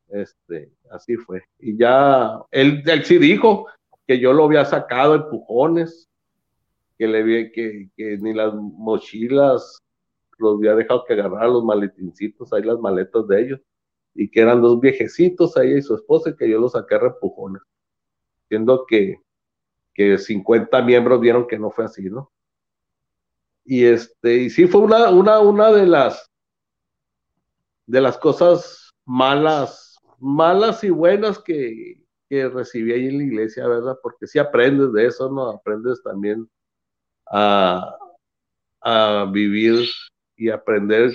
[0.08, 1.42] Este, así fue.
[1.58, 3.66] Y ya, él, él sí dijo
[4.06, 6.10] que yo lo había sacado empujones,
[6.98, 9.78] que le vi que, ni las mochilas
[10.36, 13.60] los había dejado que agarrar los maletincitos, ahí las maletas de ellos,
[14.14, 17.62] y que eran dos viejecitos, ella y su esposa, y que yo los saqué repujones,
[18.48, 19.16] siendo que,
[20.00, 22.32] que 50 miembros vieron que no fue así, ¿no?
[23.66, 26.26] Y este, y sí fue una, una, una de las
[27.86, 33.98] de las cosas malas, malas y buenas que, que recibí ahí en la iglesia, ¿verdad?
[34.02, 35.50] Porque si aprendes de eso, ¿no?
[35.50, 36.48] Aprendes también
[37.26, 37.98] a,
[39.30, 39.86] vivir
[40.34, 41.12] y aprender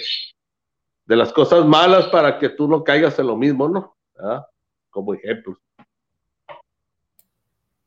[1.07, 3.95] de las cosas malas para que tú no caigas en lo mismo, ¿no?
[4.91, 5.57] Como ejemplo.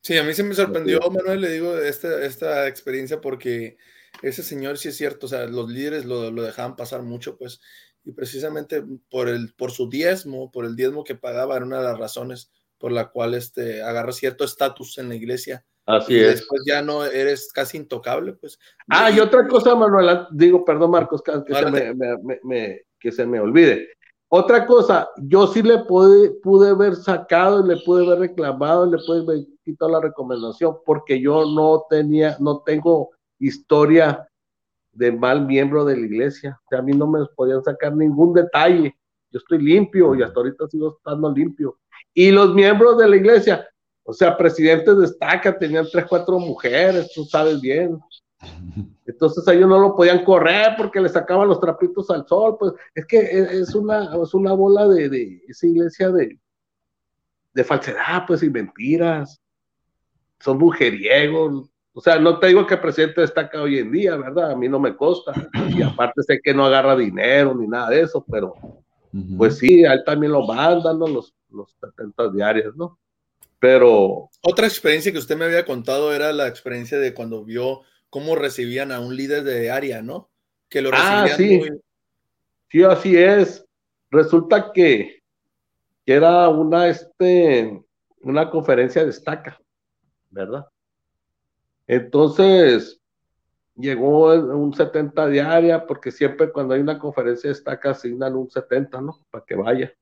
[0.01, 3.77] Sí, a mí se me sorprendió, Manuel, le digo, esta, esta experiencia porque
[4.21, 7.59] ese señor sí es cierto, o sea, los líderes lo, lo, dejaban pasar mucho, pues,
[8.05, 11.83] y precisamente por, el, por su diezmo, por el diezmo que pagaba, era una de
[11.83, 16.27] las razones por la cual este, agarra cierto estatus en la iglesia Así y es.
[16.39, 18.57] después ya no eres casi intocable, pues.
[18.87, 23.11] Ah, y otra cosa, Manuel, digo, perdón, Marcos, que, que se me, me- me- que
[23.11, 23.89] se me olvide.
[24.31, 29.21] Otra cosa, yo sí le pude, pude haber sacado, le pude haber reclamado, le pude
[29.21, 34.27] haber quitado la recomendación, porque yo no tenía, no tengo historia
[34.91, 36.59] de mal miembro de la iglesia.
[36.65, 38.95] O sea, a mí no me podían sacar ningún detalle.
[39.31, 41.77] Yo estoy limpio y hasta ahorita sigo estando limpio.
[42.13, 43.67] Y los miembros de la iglesia,
[44.03, 47.99] o sea, presidentes de estaca, tenían tres, cuatro mujeres, tú sabes bien.
[49.05, 53.05] Entonces ellos no lo podían correr porque le sacaban los trapitos al sol, pues es
[53.05, 56.39] que es es una, es una bola de, de esa iglesia de,
[57.53, 59.41] de falsedad, pues y mentiras.
[60.39, 61.69] Son mujeriegos.
[61.93, 64.51] O sea, no te digo que el presidente destaca hoy en día, ¿verdad?
[64.51, 65.33] A mí no me consta.
[65.75, 68.53] Y aparte sé que no agarra dinero ni nada de eso, pero
[69.37, 71.07] pues sí, a él también lo mandan, ¿no?
[71.07, 72.99] Los, los 70 diarios, ¿no?
[73.59, 78.35] Pero Otra experiencia que usted me había contado era la experiencia de cuando vio cómo
[78.35, 80.29] recibían a un líder de área, ¿no?
[80.69, 81.57] Que lo Ah, recibían sí.
[81.69, 81.81] muy-
[82.71, 83.65] Sí, así es.
[84.11, 85.21] Resulta que,
[86.05, 87.81] que era una, este,
[88.21, 89.59] una conferencia de estaca,
[90.29, 90.67] ¿verdad?
[91.87, 93.01] Entonces,
[93.75, 99.01] llegó un 70 diaria, porque siempre cuando hay una conferencia de estaca asignan un 70,
[99.01, 99.17] ¿no?
[99.31, 99.93] Para que vaya.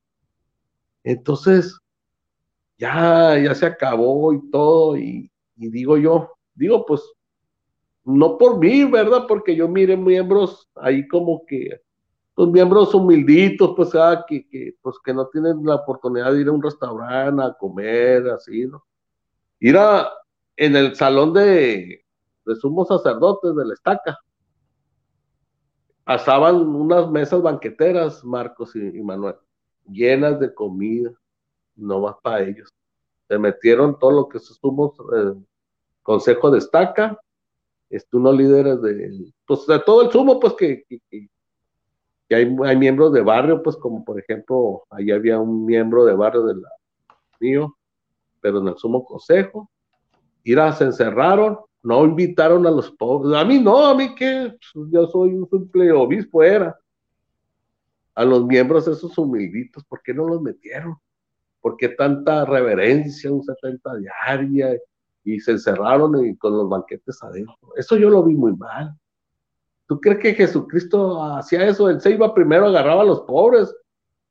[1.04, 1.80] Entonces,
[2.78, 7.02] ya, ya se acabó y todo, y, digo yo, digo, pues,
[8.04, 9.26] no por mí, ¿verdad?
[9.28, 11.82] Porque yo miré miembros ahí como que
[12.36, 16.48] los miembros humilditos, pues, ah, que, que, pues, que no tienen la oportunidad de ir
[16.48, 18.87] a un restaurante a comer, así, ¿no?
[19.60, 20.10] Ir a,
[20.56, 22.04] en el salón de,
[22.46, 24.20] de sumos sacerdotes de la estaca,
[26.04, 29.36] pasaban unas mesas banqueteras, Marcos y, Manuel,
[29.90, 31.12] llenas de comida,
[31.76, 32.74] no más para ellos.
[33.28, 35.34] Se metieron todo lo que sumos, eh,
[36.04, 37.20] consejo de estaca,
[37.90, 40.86] este, unos líderes de, pues, de todo el sumo, pues, que
[42.28, 46.14] que hay, hay miembros de barrio, pues como por ejemplo, ahí había un miembro de
[46.14, 46.70] barrio de la
[47.40, 47.77] mío,
[48.48, 49.70] pero en el sumo consejo,
[50.46, 54.90] irá, se encerraron, no invitaron a los pobres, a mí no, a mí que pues,
[54.90, 56.78] yo soy un simple obispo, era,
[58.16, 60.96] a los miembros esos humilditos, ¿por qué no los metieron?
[61.60, 64.80] ¿Por qué tanta reverencia, un 70 diaria,
[65.26, 67.58] y se encerraron y con los banquetes adentro?
[67.76, 68.96] Eso yo lo vi muy mal.
[69.88, 71.90] ¿Tú crees que Jesucristo hacía eso?
[71.90, 73.76] Él se iba primero, agarraba a los pobres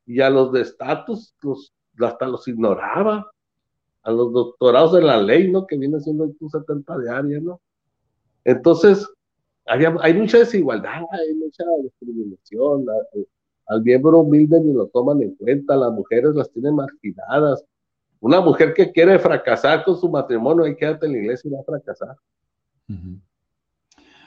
[0.06, 3.30] y a los de estatus, los, hasta los ignoraba.
[4.06, 5.66] A los doctorados de la ley, ¿no?
[5.66, 7.60] Que viene siendo un 70 diaria, ¿no?
[8.44, 9.06] Entonces,
[9.66, 12.86] hay mucha desigualdad, hay mucha discriminación.
[12.88, 13.26] Al,
[13.66, 17.64] al miembro humilde ni lo toman en cuenta, las mujeres las tienen marginadas.
[18.20, 21.60] Una mujer que quiere fracasar con su matrimonio, ahí quédate en la iglesia y va
[21.60, 22.16] a fracasar.
[22.88, 23.20] Ujú.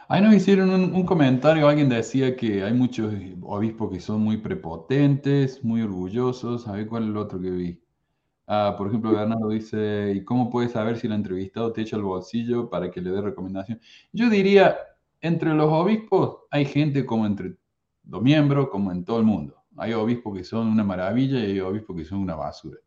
[0.09, 3.13] Ahí nos hicieron un, un comentario, alguien decía que hay muchos
[3.43, 6.67] obispos que son muy prepotentes, muy orgullosos.
[6.67, 7.81] A ver cuál es el otro que vi.
[8.51, 12.01] Ah, por ejemplo, Bernardo dice, ¿y cómo puedes saber si el entrevistado te echa el
[12.01, 13.79] bolsillo para que le dé recomendación?
[14.11, 14.75] Yo diría,
[15.21, 17.57] entre los obispos hay gente como entre
[18.05, 19.55] los miembros, como en todo el mundo.
[19.77, 22.79] Hay obispos que son una maravilla y hay obispos que son una basura.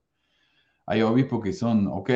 [0.86, 2.10] Hay obispos que son ok,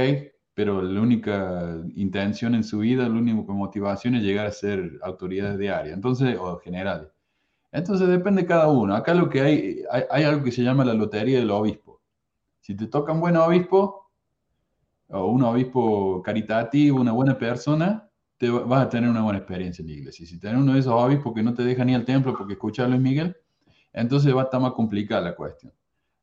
[0.54, 5.58] pero la única intención en su vida, la única motivación es llegar a ser autoridades
[5.58, 7.08] de área, entonces, o generales.
[7.72, 8.96] Entonces depende de cada uno.
[8.96, 11.85] Acá lo que hay, hay, hay algo que se llama la lotería del obispo.
[12.66, 14.10] Si te toca un buen obispo,
[15.10, 19.82] o un obispo caritativo, una buena persona, te va- vas a tener una buena experiencia
[19.82, 20.26] en la iglesia.
[20.26, 22.84] Si tenés uno de esos obispos que no te deja ni al templo porque escucha
[22.84, 23.36] a Luis Miguel,
[23.92, 25.72] entonces va a estar más complicada la cuestión.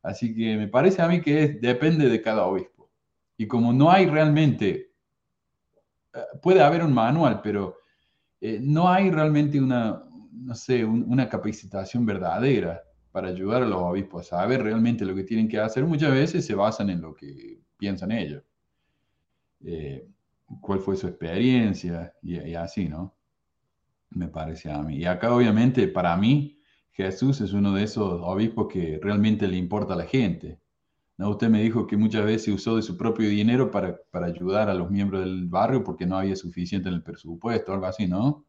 [0.02, 2.89] Así que me parece a mí que depende de cada obispo.
[3.38, 4.91] Y como no hay realmente,
[6.14, 7.78] eh, puede haber un manual, pero
[8.41, 12.84] eh, no hay realmente una, no sé, un- una capacitación verdadera
[13.14, 15.86] para ayudar a los obispos a saber realmente lo que tienen que hacer.
[15.86, 18.43] Muchas veces se basan en lo que piensan ellos.
[19.64, 20.07] Eh,
[20.59, 23.16] cuál fue su experiencia y, y así, ¿no?
[24.09, 24.97] Me parece a mí.
[24.97, 26.59] Y acá obviamente para mí
[26.91, 30.59] Jesús es uno de esos obispos que realmente le importa a la gente.
[31.18, 31.30] ¿no?
[31.30, 34.74] Usted me dijo que muchas veces usó de su propio dinero para, para ayudar a
[34.74, 38.43] los miembros del barrio porque no había suficiente en el presupuesto, algo así, ¿no?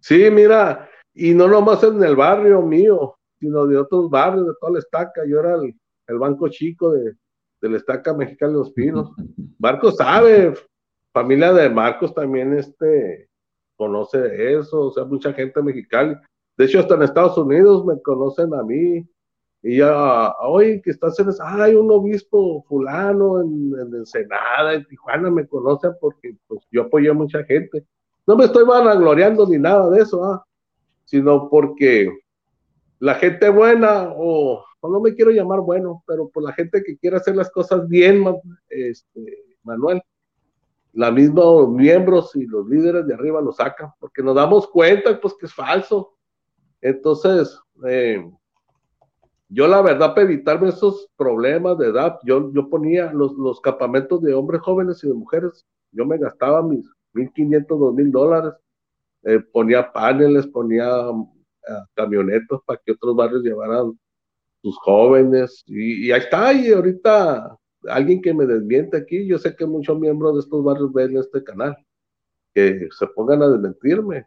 [0.00, 4.74] Sí, mira, y no nomás en el barrio mío, sino de otros barrios, de toda
[4.74, 5.22] la estaca.
[5.26, 5.74] Yo era el,
[6.06, 7.12] el banco chico de,
[7.60, 9.10] de la estaca mexicana de los Pinos.
[9.58, 10.54] Marcos sabe,
[11.12, 13.28] familia de Marcos también este,
[13.76, 16.22] conoce eso, o sea, mucha gente mexicana.
[16.56, 19.04] De hecho, hasta en Estados Unidos me conocen a mí.
[19.64, 24.86] Y ya, hoy que estás en esa, hay un obispo fulano en, en Ensenada, en
[24.86, 27.84] Tijuana, me conocen porque pues, yo apoyé a mucha gente.
[28.24, 30.44] No me estoy vanagloriando ni nada de eso, ¿ah?
[31.06, 32.22] sino porque
[33.02, 37.16] la gente buena, o, no me quiero llamar bueno, pero por la gente que quiere
[37.16, 38.24] hacer las cosas bien,
[38.68, 40.00] este, Manuel,
[40.92, 45.34] la misma miembros y los líderes de arriba lo sacan, porque nos damos cuenta pues
[45.34, 46.14] que es falso.
[46.80, 48.24] Entonces, eh,
[49.48, 54.22] yo la verdad para evitarme esos problemas de edad, yo, yo ponía los, los campamentos
[54.22, 58.52] de hombres jóvenes y de mujeres, yo me gastaba mis 1.500, 2.000 dólares,
[59.24, 60.86] eh, ponía paneles, ponía
[61.94, 63.98] camionetas para que otros barrios llevaran
[64.62, 67.56] sus jóvenes, y, y ahí está, y ahorita
[67.88, 71.42] alguien que me desmiente aquí, yo sé que muchos miembros de estos barrios ven este
[71.42, 71.76] canal,
[72.54, 74.26] que se pongan a desmentirme.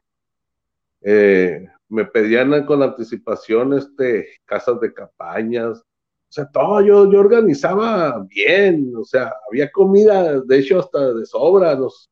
[1.01, 8.25] Eh, me pedían con anticipación este, casas de campañas, o sea, todo yo, yo organizaba
[8.27, 12.09] bien, o sea, había comida, de hecho, hasta de sobra, los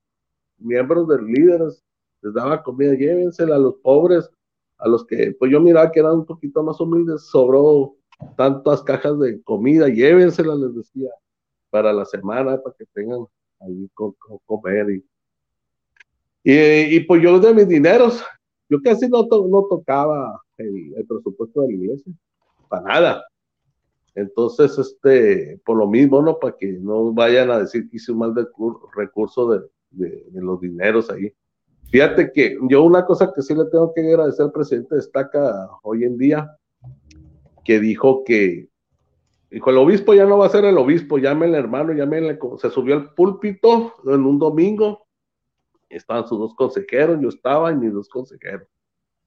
[0.58, 1.84] miembros del líderes
[2.22, 4.30] les daba comida, llévensela a los pobres,
[4.84, 7.96] a los que, pues yo miraba que eran un poquito más humildes, sobró
[8.36, 11.10] tantas cajas de comida, llévensela, les decía
[11.70, 13.26] para la semana, para que tengan
[13.62, 14.14] ahí con,
[14.46, 15.02] comer.
[16.44, 18.22] Y, y, pues yo de mis dineros,
[18.70, 22.14] yo casi no, no tocaba el, presupuesto de la iglesia,
[22.68, 23.26] para nada.
[24.16, 26.38] Entonces, este, por lo mismo, ¿no?
[26.40, 28.46] Para que no vayan a decir que hice un mal de
[28.96, 29.62] recurso de,
[29.92, 31.34] de, los dineros ahí.
[31.94, 36.06] Fíjate que yo una cosa que sí le tengo que agradecer al presidente destaca hoy
[36.06, 36.58] en día,
[37.64, 38.68] que dijo que
[39.52, 42.40] Dijo, el obispo ya no va a ser el obispo, llámenle hermano, llámenle.
[42.60, 45.06] Se subió al púlpito en un domingo,
[45.90, 48.68] estaban sus dos consejeros, yo estaba y mis dos consejeros.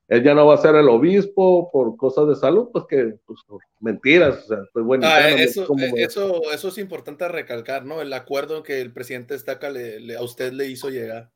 [0.08, 3.38] Él ya no va a ser el obispo por cosas de salud, pues que, pues,
[3.78, 5.06] mentiras, o sea, pues bueno.
[5.06, 8.00] Ah, eso, eh, eso, eso es importante recalcar, ¿no?
[8.00, 11.30] El acuerdo que el presidente destaca le, a usted le hizo llegar.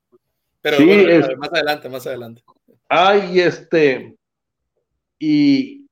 [0.63, 2.43] Pero bueno, más adelante, más adelante.
[2.89, 4.17] Ay, este,
[5.19, 5.87] y,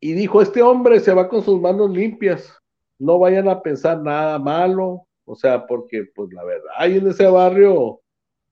[0.00, 2.52] y dijo, este hombre se va con sus manos limpias,
[2.98, 7.26] no vayan a pensar nada malo, o sea, porque pues la verdad, ahí en ese
[7.26, 8.00] barrio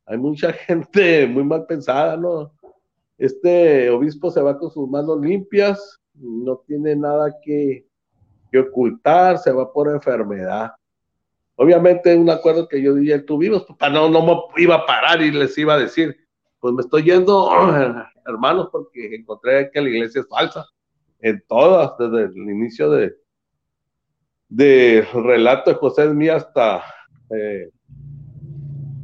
[0.06, 2.52] hay mucha gente muy mal pensada, ¿no?
[3.18, 7.84] Este obispo se va con sus manos limpias, no tiene nada que,
[8.58, 10.70] ocultar, se va por enfermedad.
[11.60, 15.32] Obviamente un acuerdo que yo dije, tuvimos, papá, no, no me iba a parar y
[15.32, 16.16] les iba a decir,
[16.60, 17.50] pues me estoy yendo,
[18.26, 20.64] hermanos, porque encontré que la iglesia es falsa
[21.18, 23.12] en todas, desde el inicio de,
[24.48, 26.84] de relato de José Mía hasta
[27.30, 27.70] eh,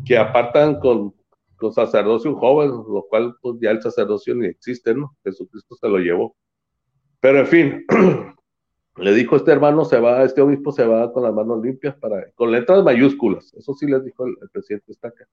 [0.07, 1.13] que apartan con,
[1.57, 5.17] con sacerdocio un joven, lo cual pues ya el sacerdocio ni existe, ¿no?
[5.25, 6.37] Jesucristo se lo llevó.
[7.19, 7.85] Pero en fin,
[8.97, 12.31] le dijo este hermano, se va, este obispo se va con las manos limpias, para,
[12.33, 15.27] con letras mayúsculas, eso sí les dijo el, presidente Estaca.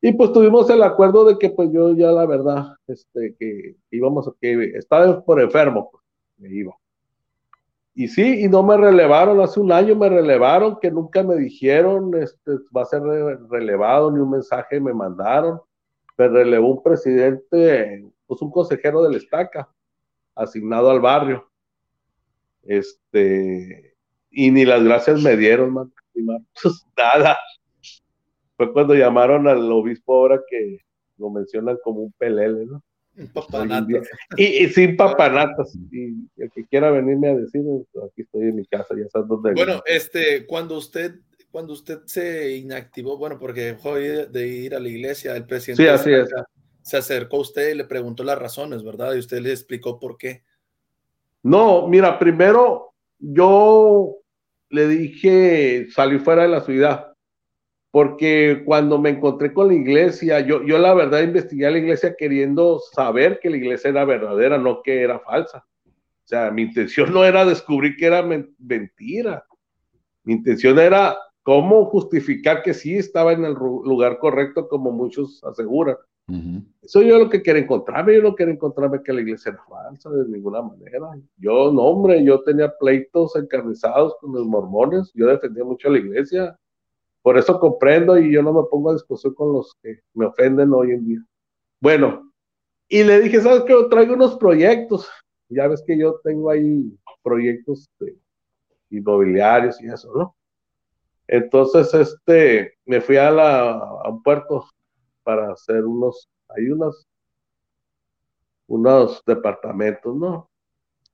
[0.00, 4.30] Y pues tuvimos el acuerdo de que pues yo ya la verdad, este, que íbamos,
[4.40, 6.04] que estaba por enfermo, pues,
[6.38, 6.74] me iba.
[7.96, 12.10] Y sí, y no me relevaron, hace un año me relevaron, que nunca me dijeron,
[12.20, 13.02] este, va a ser
[13.48, 15.60] relevado, ni un mensaje me mandaron.
[16.16, 19.68] Me relevó un presidente, pues un consejero del estaca,
[20.34, 21.48] asignado al barrio.
[22.66, 23.96] Este,
[24.30, 25.92] y ni las gracias me dieron, man,
[26.62, 27.38] pues nada.
[28.56, 30.78] Fue cuando llamaron al obispo ahora que
[31.18, 32.82] lo mencionan como un pelele, ¿no?
[34.36, 35.76] Y, sin papanatas.
[35.92, 37.62] Y el que quiera venirme a decir,
[38.04, 39.52] aquí estoy en mi casa, ya sabes dónde.
[39.52, 44.88] Bueno, este, cuando usted, cuando usted se inactivó, bueno, porque dejó de ir a la
[44.88, 46.26] iglesia, el presidente
[46.82, 49.14] se acercó a usted y le preguntó las razones, ¿verdad?
[49.14, 50.42] Y usted le explicó por qué.
[51.44, 54.16] No, mira, primero yo
[54.70, 57.14] le dije, salí fuera de la ciudad
[57.94, 62.16] porque cuando me encontré con la iglesia, yo, yo la verdad investigué a la iglesia
[62.18, 65.64] queriendo saber que la iglesia era verdadera, no que era falsa.
[65.86, 68.20] O sea, mi intención no era descubrir que era
[68.58, 69.44] mentira.
[70.24, 75.94] Mi intención era cómo justificar que sí estaba en el lugar correcto, como muchos aseguran.
[76.82, 80.08] Eso yo lo que quiero encontrarme, yo no quiero encontrarme que la iglesia era falsa
[80.10, 81.10] de ninguna manera.
[81.36, 86.58] Yo, no, hombre, yo tenía pleitos encarnizados con los mormones, yo defendía mucho la iglesia,
[87.20, 90.72] por eso comprendo y yo no me pongo a discusión con los que me ofenden
[90.72, 91.24] hoy en día.
[91.80, 92.32] Bueno,
[92.88, 93.74] y le dije, ¿sabes qué?
[93.90, 95.08] Traigo unos proyectos.
[95.48, 96.90] Ya ves que yo tengo ahí
[97.22, 97.86] proyectos
[98.90, 100.36] inmobiliarios y eso, ¿no?
[101.26, 104.66] Entonces, este, me fui a, la, a un puerto
[105.24, 107.06] para hacer unos, hay unos,
[108.68, 110.48] unos departamentos, ¿no?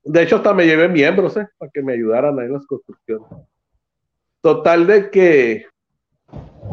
[0.03, 1.47] de hecho, hasta me llevé miembros, ¿eh?
[1.59, 3.29] Para que me ayudaran ahí en las construcciones.
[4.41, 5.67] Total de que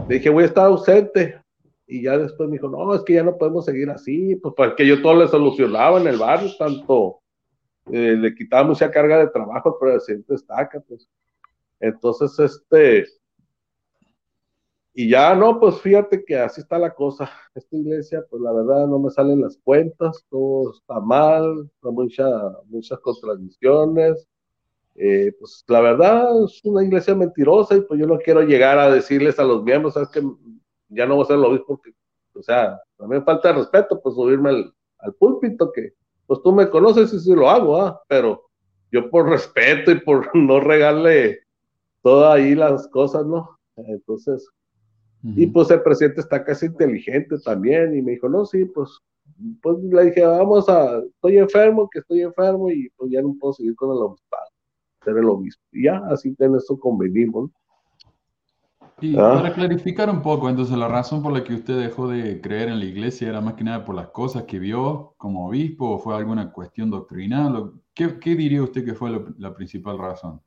[0.07, 1.41] dije, voy a estar ausente.
[1.85, 4.85] Y ya después me dijo, no, es que ya no podemos seguir así, pues porque
[4.85, 7.19] yo todo le solucionaba en el barrio, tanto
[7.91, 11.07] eh, le quitaba mucha carga de trabajo al presidente Estaca, pues.
[11.79, 13.05] Entonces, este,
[14.99, 17.29] y ya no, pues fíjate que así está la cosa.
[17.53, 22.27] Esta iglesia, pues la verdad no me salen las cuentas, todo está mal, hay mucha,
[22.65, 24.27] muchas contradicciones.
[24.95, 28.89] Eh, pues la verdad es una iglesia mentirosa y pues yo no quiero llegar a
[28.89, 30.23] decirles a los miembros, sabes que
[30.89, 31.91] ya no voy a hacer lo mismo porque,
[32.33, 35.93] o sea, también falta de respeto, pues subirme al, al púlpito que,
[36.25, 38.01] pues tú me conoces y sí lo hago, ¿ah?
[38.07, 38.49] pero
[38.91, 41.41] yo por respeto y por no regarle
[42.01, 43.59] todas ahí las cosas, ¿no?
[43.75, 44.49] Entonces,
[45.23, 48.99] y pues el presidente está casi inteligente también y me dijo, no, sí, pues,
[49.61, 53.53] pues le dije, vamos a, estoy enfermo, que estoy enfermo y pues ya no puedo
[53.53, 54.49] seguir con el obispado,
[55.03, 55.63] ser el obispo.
[55.71, 57.49] Y ya, así en eso convenimos.
[58.99, 59.33] Y ah.
[59.35, 62.79] para clarificar un poco, entonces la razón por la que usted dejó de creer en
[62.79, 66.15] la iglesia era más que nada por las cosas que vio como obispo o fue
[66.15, 67.73] alguna cuestión doctrinal.
[67.93, 70.41] ¿Qué, qué diría usted que fue la principal razón?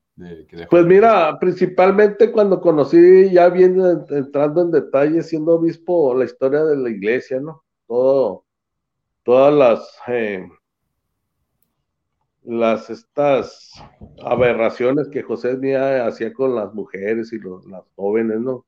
[0.68, 3.80] Pues mira, principalmente cuando conocí, ya bien
[4.10, 7.64] entrando en detalle, siendo obispo, la historia de la iglesia, ¿no?
[7.86, 8.44] Todo,
[9.22, 10.46] todas las, eh,
[12.42, 13.72] las estas
[14.22, 18.66] aberraciones que José Mía hacía con las mujeres y los, las jóvenes, ¿no?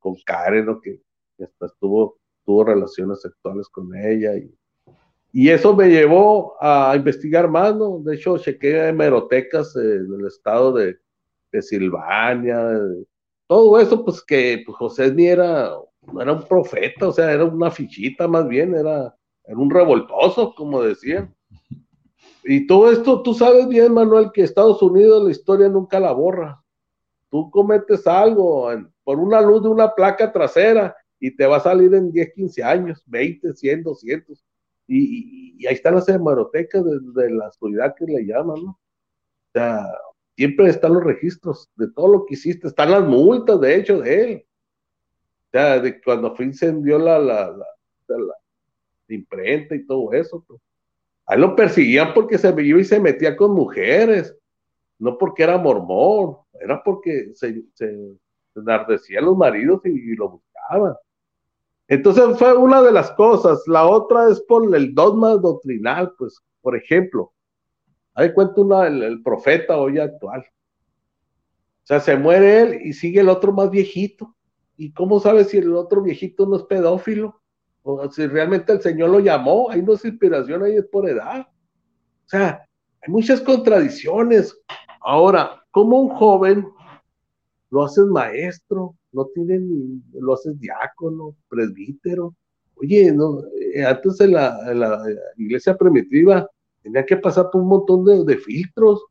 [0.00, 0.80] Con Karen, ¿no?
[0.80, 1.00] Que
[1.40, 4.52] hasta estuvo, tuvo relaciones sexuales con ella y
[5.32, 8.00] y eso me llevó a investigar más, ¿no?
[8.00, 10.98] De hecho, chequé hemerotecas en el estado de,
[11.50, 12.78] de Silvania,
[13.46, 15.70] todo eso, pues que pues, José ni era,
[16.20, 19.14] era un profeta, o sea, era una fichita más bien, era,
[19.44, 21.34] era un revoltoso, como decían.
[22.44, 26.62] Y todo esto, tú sabes bien, Manuel, que Estados Unidos la historia nunca la borra.
[27.30, 28.70] Tú cometes algo
[29.04, 32.62] por una luz de una placa trasera y te va a salir en 10, 15
[32.62, 34.44] años, 20, 100, 200
[34.92, 38.70] y, ahí están las hemerotecas de, la oscuridad que le llaman, ¿no?
[38.70, 38.78] O
[39.52, 39.86] sea,
[40.36, 44.24] siempre están los registros de todo lo que hiciste, están las multas, de hecho, de
[44.24, 44.46] él.
[45.46, 48.34] O sea, de cuando fue incendió la, la, la,
[49.08, 50.42] imprenta y todo eso.
[50.46, 50.60] Pues.
[51.26, 54.34] Ahí lo perseguían porque se iba y se metía con mujeres,
[54.98, 58.16] no porque era mormón, era porque se, se
[58.56, 60.94] enardecían los maridos y lo buscaban.
[61.92, 63.62] Entonces fue una de las cosas.
[63.66, 67.34] La otra es por el dogma doctrinal, pues, por ejemplo,
[68.14, 70.40] ahí cuenta una, el, profeta hoy actual.
[70.40, 74.34] O sea, se muere él y sigue el otro más viejito.
[74.74, 77.42] ¿Y cómo sabe si el otro viejito no es pedófilo?
[77.82, 81.46] O si realmente el Señor lo llamó, ahí no es inspiración, ahí es por edad.
[81.46, 82.66] O sea,
[83.02, 84.58] hay muchas contradicciones.
[85.02, 86.66] Ahora, como un joven
[87.68, 92.34] lo haces maestro, no tienen, lo haces diácono, presbítero.
[92.76, 93.42] Oye, no,
[93.74, 95.04] eh, antes en la,
[95.36, 96.48] iglesia primitiva
[96.82, 99.04] tenía que pasar por un montón de, filtros,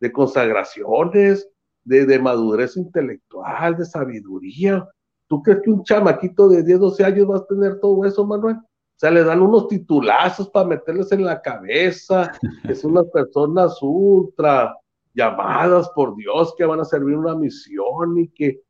[0.00, 1.48] de consagraciones,
[1.84, 4.86] de, madurez intelectual, de sabiduría.
[5.26, 8.56] ¿Tú crees que un chamaquito de 10, 12 años va a tener todo eso, Manuel?
[8.56, 12.32] O sea, le dan unos titulazos para meterles en la cabeza,
[12.66, 14.74] que son unas personas ultra
[15.14, 18.60] llamadas por Dios que van a servir una misión y que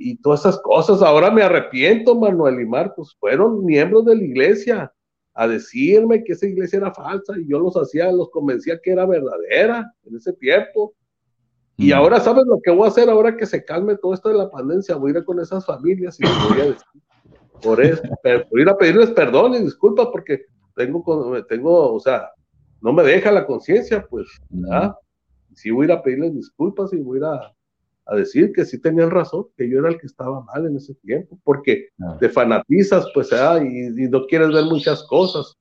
[0.00, 1.02] y todas esas cosas.
[1.02, 4.92] Ahora me arrepiento, Manuel y Marcos, fueron miembros de la iglesia
[5.34, 9.04] a decirme que esa iglesia era falsa y yo los hacía, los convencía que era
[9.04, 10.94] verdadera en ese tiempo.
[11.76, 11.92] Y mm.
[11.92, 14.50] ahora, ¿sabes lo que voy a hacer ahora que se calme todo esto de la
[14.50, 14.96] pandemia?
[14.96, 17.02] Voy a ir con esas familias y voy a decir,
[17.62, 18.02] por eso,
[18.50, 20.46] voy a ir a pedirles perdón y disculpas porque
[20.76, 22.30] tengo, tengo, o sea,
[22.80, 24.94] no me deja la conciencia, pues, ¿verdad?
[25.54, 27.54] Sí voy a ir a pedirles disculpas y voy a ir a,
[28.10, 30.94] a decir que sí tenían razón, que yo era el que estaba mal en ese
[30.96, 32.16] tiempo, porque ah.
[32.18, 35.56] te fanatizas, pues, ah, y, no quieres ver muchas cosas.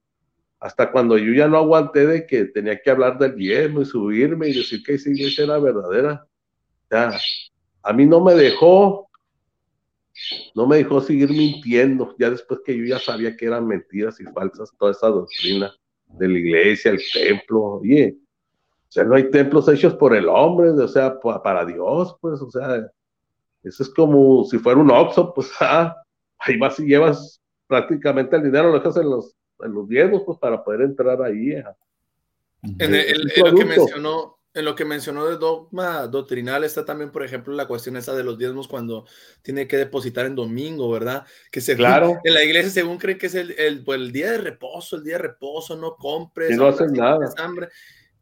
[0.60, 4.50] Hasta cuando yo ya no aguanté de que tenía que hablar del diezmo y subirme
[4.50, 6.26] y decir que esa iglesia era verdadera.
[6.90, 7.12] Ya,
[7.84, 9.08] a mí no me dejó,
[10.56, 14.24] no me dejó seguir mintiendo, ya después que yo ya sabía que eran mentiras y
[14.24, 15.72] falsas toda esa doctrina
[16.08, 17.62] de la iglesia, el templo.
[17.76, 18.18] Oye,
[18.90, 22.50] o sea, no hay templos hechos por el hombre, o sea, para Dios, pues, o
[22.50, 22.92] sea,
[23.62, 25.96] eso es como si fuera un oxo, pues, ah,
[26.40, 30.40] ahí vas y llevas prácticamente el dinero, lo dejas en los, en los diezmos, pues,
[30.40, 31.52] para poder entrar ahí.
[32.64, 32.92] En,
[33.38, 37.68] lo que mencionó, en lo que mencionó de dogma doctrinal está también, por ejemplo, la
[37.68, 39.06] cuestión esa de los diezmos cuando
[39.44, 41.28] tiene que depositar en domingo, ¿verdad?
[41.52, 42.18] Que se claro.
[42.24, 45.04] en la iglesia según creen que es el, el, pues, el, día de reposo, el
[45.04, 46.58] día de reposo, no compres.
[46.58, 47.30] No hacen nada.
[47.38, 47.70] Hambre.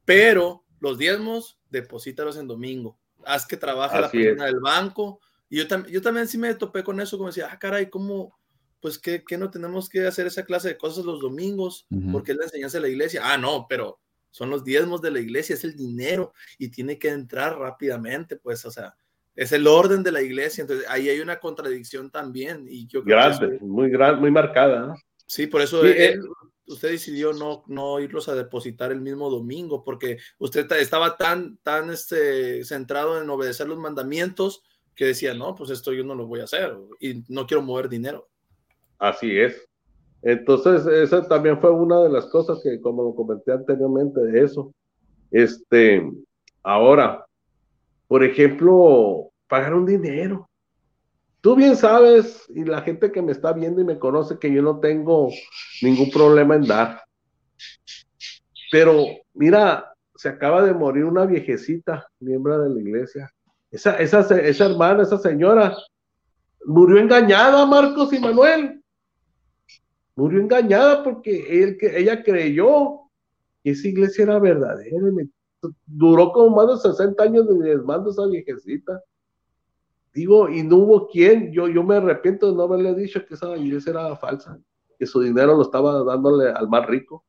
[0.07, 2.97] Pero los diezmos, deposítalos en domingo.
[3.25, 5.19] Haz que trabaje la persona del banco.
[5.49, 8.39] Y yo, también yo también sí me topé con eso, como decía, ah, caray, ¿cómo?
[8.79, 12.45] Pues que, no tenemos que hacer esa clase de cosas los domingos, porque es la
[12.45, 13.21] enseñanza de la iglesia.
[13.21, 13.99] Ah, no, pero
[14.31, 18.63] son los diezmos de la iglesia, es el dinero y tiene que entrar rápidamente, pues,
[18.63, 18.95] o sea,
[19.35, 20.61] es el orden de la iglesia.
[20.61, 22.65] Entonces, ahí hay una contradicción también.
[22.69, 24.95] Y yo grande, muy grande, muy marcada.
[25.25, 26.21] Sí, por eso él,
[26.67, 31.89] usted decidió no, no irlos a depositar el mismo domingo, porque usted estaba tan, tan
[31.89, 34.63] este, centrado en obedecer los mandamientos
[34.95, 37.87] que decía, no, pues esto yo no lo voy a hacer y no quiero mover
[37.87, 38.27] dinero.
[38.97, 39.67] Así es.
[40.23, 44.73] Entonces, esa también fue una de las cosas que, como lo comenté anteriormente, de eso.
[45.31, 46.01] Este,
[46.63, 47.25] ahora,
[48.07, 50.49] por ejemplo, pagar un dinero.
[51.47, 54.61] Tú bien sabes, y la gente que me está viendo y me conoce, que yo
[54.61, 55.29] no tengo
[55.81, 57.03] ningún problema en dar.
[58.69, 63.31] Pero mira, se acaba de morir una viejecita, miembro de la iglesia.
[63.71, 65.73] Esa, esa, esa hermana, esa señora,
[66.65, 68.83] murió engañada, Marcos y Manuel.
[70.17, 73.03] Murió engañada porque él, ella creyó
[73.63, 74.97] que esa iglesia era verdadera.
[75.85, 79.01] Duró como más de 60 años de desmando esa viejecita.
[80.17, 83.55] Digo, y no hubo quien, yo, yo me arrepiento de no haberle dicho que esa
[83.55, 84.59] iglesia era falsa,
[84.97, 87.23] que su dinero lo estaba dándole al más rico,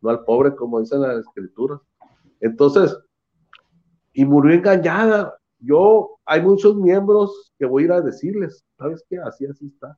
[0.00, 1.78] no al pobre, como dicen las escrituras.
[2.40, 2.98] Entonces,
[4.12, 5.38] y murió engañada.
[5.60, 9.18] Yo, hay muchos miembros que voy a ir a decirles, ¿sabes qué?
[9.18, 9.96] Así, así está.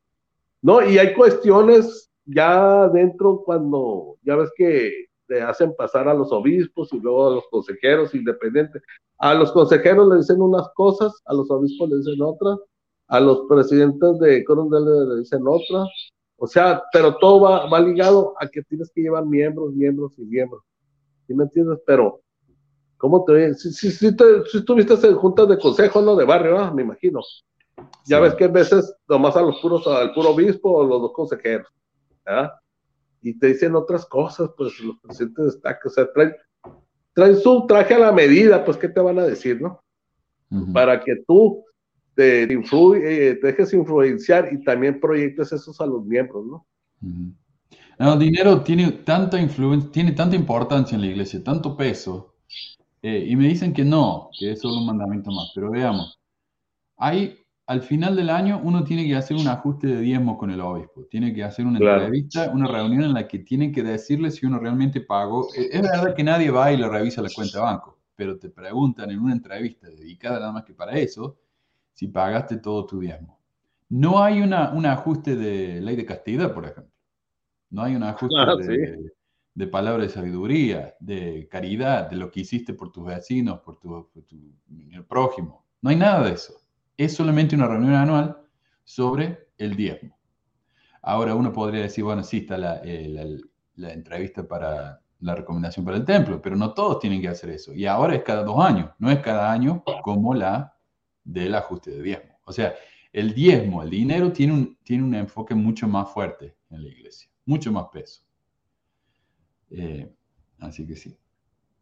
[0.60, 6.32] No, y hay cuestiones ya dentro cuando, ya ves que le hacen pasar a los
[6.32, 8.82] obispos y luego a los consejeros independientes.
[9.18, 12.58] A los consejeros le dicen unas cosas, a los obispos le dicen otras,
[13.08, 15.88] a los presidentes de coronel le dicen otras.
[16.36, 20.22] O sea, pero todo va, va ligado a que tienes que llevar miembros, miembros y
[20.22, 20.62] miembros.
[21.26, 21.78] ¿Sí me entiendes?
[21.86, 22.20] Pero,
[22.98, 26.58] ¿cómo te Si, si, si, te, si estuviste en juntas de consejo, no de barrio,
[26.58, 26.74] ¿no?
[26.74, 27.20] me imagino.
[28.06, 31.12] Ya ves que a veces nomás a los puros, al puro obispo o los dos
[31.12, 31.68] consejeros.
[32.24, 32.52] ¿verdad?
[33.24, 37.98] Y te dicen otras cosas, pues los presidentes destacan, o sea, traen, su traje a
[37.98, 39.82] la medida, pues, ¿qué te van a decir, no?
[40.72, 41.64] Para que tú
[42.14, 46.66] te, eh, te dejes influenciar y también proyectes esos a los miembros, ¿no?
[47.98, 52.34] El dinero tiene tanta influencia, tiene tanta importancia en la iglesia, tanto peso,
[53.00, 56.20] eh, y me dicen que no, que es solo un mandamiento más, pero veamos,
[56.98, 60.60] hay al final del año uno tiene que hacer un ajuste de diezmo con el
[60.60, 64.44] obispo, tiene que hacer una entrevista, una reunión en la que tienen que decirle si
[64.44, 65.48] uno realmente pagó.
[65.54, 68.50] E, es verdad que nadie va y le revisa la cuenta de banco, pero te
[68.50, 71.38] preguntan en una entrevista dedicada nada más que para eso
[71.94, 73.38] si pagaste todo tu diezmo.
[73.88, 76.92] No hay una, un ajuste de ley de castidad, por ejemplo.
[77.70, 79.12] No hay un ajuste ah, de,
[79.54, 84.10] de, palabra de sabiduría, de caridad, de lo que hiciste por tus vecinos, por tu,
[84.12, 84.36] por tu
[84.92, 85.64] el prójimo.
[85.80, 86.63] No hay nada de eso
[86.96, 88.38] es solamente una reunión anual
[88.84, 90.18] sobre el diezmo.
[91.02, 93.38] Ahora uno podría decir, bueno, sí está la, eh,
[93.76, 97.72] entrevista para la recomendación para el templo, pero no todos tienen que hacer eso.
[97.72, 100.76] Y ahora es cada dos años, no es cada año como la
[101.24, 102.38] del ajuste de diezmo.
[102.44, 102.74] O sea,
[103.12, 107.30] el diezmo, el dinero tiene un, tiene un enfoque mucho más fuerte en la iglesia,
[107.46, 108.22] mucho más peso.
[109.70, 110.12] Eh,
[110.58, 111.16] así que sí.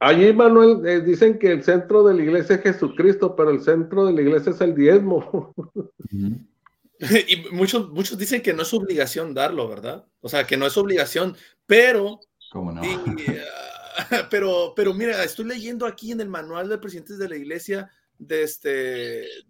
[0.04, 4.04] Allí, Manuel, eh, dicen que el centro de la iglesia es Jesucristo, pero el centro
[4.04, 5.54] de la iglesia es el diezmo.
[7.28, 10.04] y muchos, muchos dicen que no es obligación darlo, ¿verdad?
[10.20, 12.18] O sea, que no es obligación, pero...
[12.50, 12.82] ¿Cómo no?
[14.30, 17.88] pero, pero mira, estoy leyendo aquí en el manual de presidentes de la iglesia
[18.18, 18.68] de, este,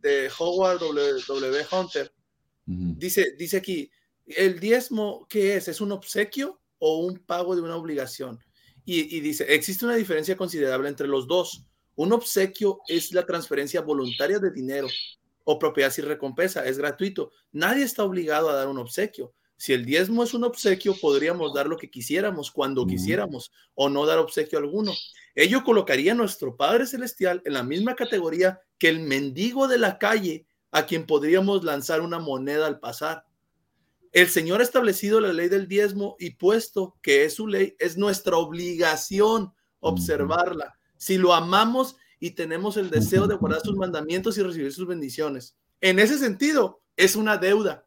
[0.03, 1.65] de Howard W.
[1.73, 2.13] Hunter.
[2.67, 3.91] dice, dice aquí,
[4.27, 5.69] ¿el diezmo qué es?
[5.69, 8.39] ¿Es un obsequio o un pago de una obligación?
[8.85, 11.65] Y, dice, existe una diferencia considerable entre los dos.
[11.95, 14.89] Un obsequio es la transferencia voluntaria de dinero
[15.45, 17.33] o propiedad sin recompensa, es gratuito.
[17.53, 19.35] Nadie está obligado a dar un obsequio.
[19.57, 24.07] Si el diezmo es un obsequio, podríamos dar lo que quisiéramos, cuando quisiéramos, o no
[24.07, 24.93] dar obsequio alguno.
[25.37, 29.99] Ello colocaría a nuestro Padre Celestial en la misma categoría que el mendigo de la
[29.99, 33.25] calle a quien podríamos lanzar una moneda al pasar.
[34.13, 37.97] El Señor ha establecido la ley del diezmo y puesto que es su ley, es
[37.97, 40.75] nuestra obligación observarla.
[40.97, 45.57] Si lo amamos y tenemos el deseo de guardar sus mandamientos y recibir sus bendiciones.
[45.81, 47.87] En ese sentido, es una deuda.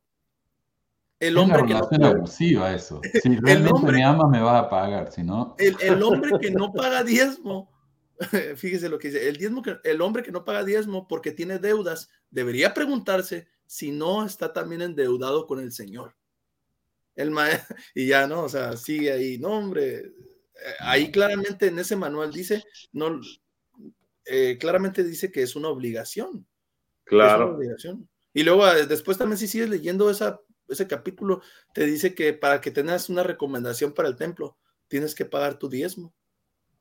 [1.19, 3.01] El hombre que no eso.
[3.23, 5.55] Si realmente me amas, me vas a pagar, si no.
[5.57, 7.71] El, hombre que no paga diezmo,
[8.55, 11.59] fíjese lo que dice, el, diezmo que, el hombre que no paga diezmo porque tiene
[11.59, 16.15] deudas, debería preguntarse si no está también endeudado con el Señor.
[17.15, 17.33] El
[17.95, 20.11] y ya no, o sea, sigue ahí, no, hombre,
[20.79, 23.21] ahí claramente en ese manual dice, no,
[24.25, 26.45] eh, claramente dice que es una obligación.
[27.03, 27.59] Claro.
[28.33, 31.41] Y luego eh, después también si sigues leyendo esa, ese capítulo,
[31.73, 35.69] te dice que para que tengas una recomendación para el templo, tienes que pagar tu
[35.69, 36.13] diezmo.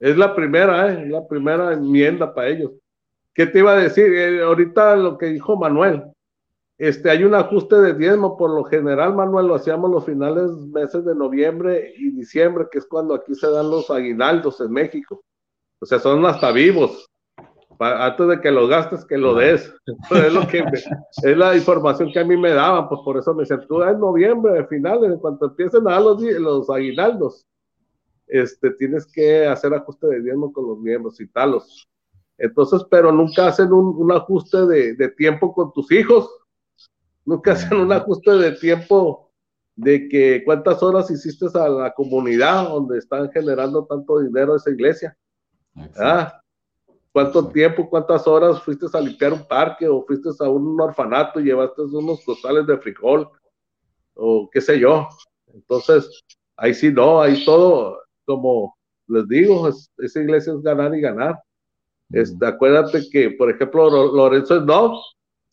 [0.00, 1.06] Es la primera, ¿eh?
[1.06, 2.72] la primera enmienda para ellos.
[3.32, 4.12] ¿Qué te iba a decir?
[4.14, 6.04] Eh, ahorita lo que dijo Manuel,
[6.78, 11.04] este, hay un ajuste de diezmo, por lo general, Manuel, lo hacíamos los finales meses
[11.04, 15.22] de noviembre y diciembre, que es cuando aquí se dan los aguinaldos en México.
[15.80, 17.08] O sea, son hasta vivos
[17.78, 19.72] antes de que lo gastes, que lo des.
[20.10, 20.64] es, lo que
[21.22, 23.98] es la información que a mí me daban, pues por eso me decían, tú en
[23.98, 27.46] noviembre, finales, en cuanto empiecen a dar los, los aguinaldos,
[28.26, 31.88] este, tienes que hacer ajuste de diezmo con los miembros y talos.
[32.38, 36.28] Entonces, pero nunca hacen un, un ajuste de, de, tiempo con tus hijos,
[37.24, 39.30] nunca hacen un ajuste de tiempo
[39.76, 45.16] de que cuántas horas hiciste a la comunidad donde están generando tanto dinero esa iglesia.
[45.96, 46.40] Ah,
[47.10, 51.44] ¿Cuánto tiempo, cuántas horas fuiste a limpiar un parque o fuiste a un orfanato y
[51.44, 53.28] llevaste unos costales de frijol
[54.14, 55.08] o qué sé yo?
[55.52, 56.24] Entonces,
[56.56, 58.76] ahí sí no, ahí todo, como
[59.06, 61.40] les digo, esa iglesia es ganar y ganar.
[62.10, 65.00] Este, acuérdate que, por ejemplo, Lorenzo no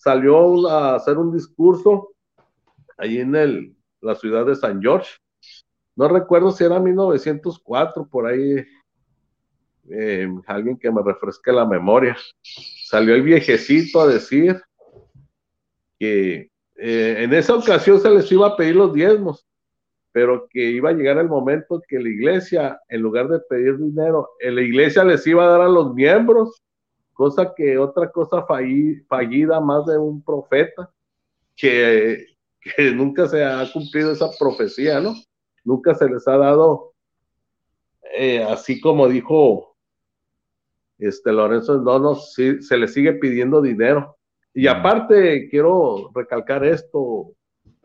[0.01, 2.09] salió a hacer un discurso
[2.97, 5.11] ahí en el, la ciudad de San George.
[5.95, 8.65] No recuerdo si era 1904, por ahí
[9.91, 12.17] eh, alguien que me refresque la memoria.
[12.41, 14.59] Salió el viejecito a decir
[15.99, 19.45] que eh, en esa ocasión se les iba a pedir los diezmos,
[20.11, 24.29] pero que iba a llegar el momento que la iglesia, en lugar de pedir dinero,
[24.39, 26.59] la iglesia les iba a dar a los miembros,
[27.21, 28.43] cosa que otra cosa
[29.07, 30.91] fallida más de un profeta,
[31.55, 32.25] que,
[32.59, 35.13] que nunca se ha cumplido esa profecía, ¿no?
[35.63, 36.93] Nunca se les ha dado,
[38.17, 39.77] eh, así como dijo
[40.97, 44.17] este Lorenzo no sí, se le sigue pidiendo dinero.
[44.51, 47.35] Y aparte, quiero recalcar esto,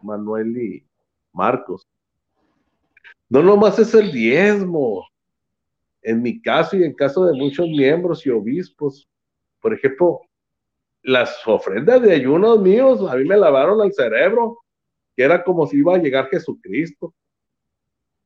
[0.02, 0.86] Manuel y
[1.34, 1.86] Marcos.
[3.28, 5.06] No nomás es el diezmo.
[6.00, 9.06] En mi caso y en caso de muchos miembros y obispos,
[9.66, 10.20] por ejemplo,
[11.02, 14.60] las ofrendas de ayunos míos a mí me lavaron el cerebro,
[15.16, 17.12] que era como si iba a llegar Jesucristo,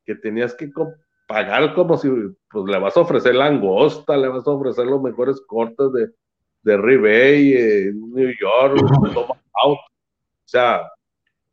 [0.05, 0.71] que tenías que
[1.27, 2.11] pagar como si
[2.51, 6.11] pues, le vas a ofrecer langosta, le vas a ofrecer los mejores cortes de,
[6.61, 8.77] de Ribey, eh, New York,
[9.65, 9.79] o
[10.45, 10.91] sea,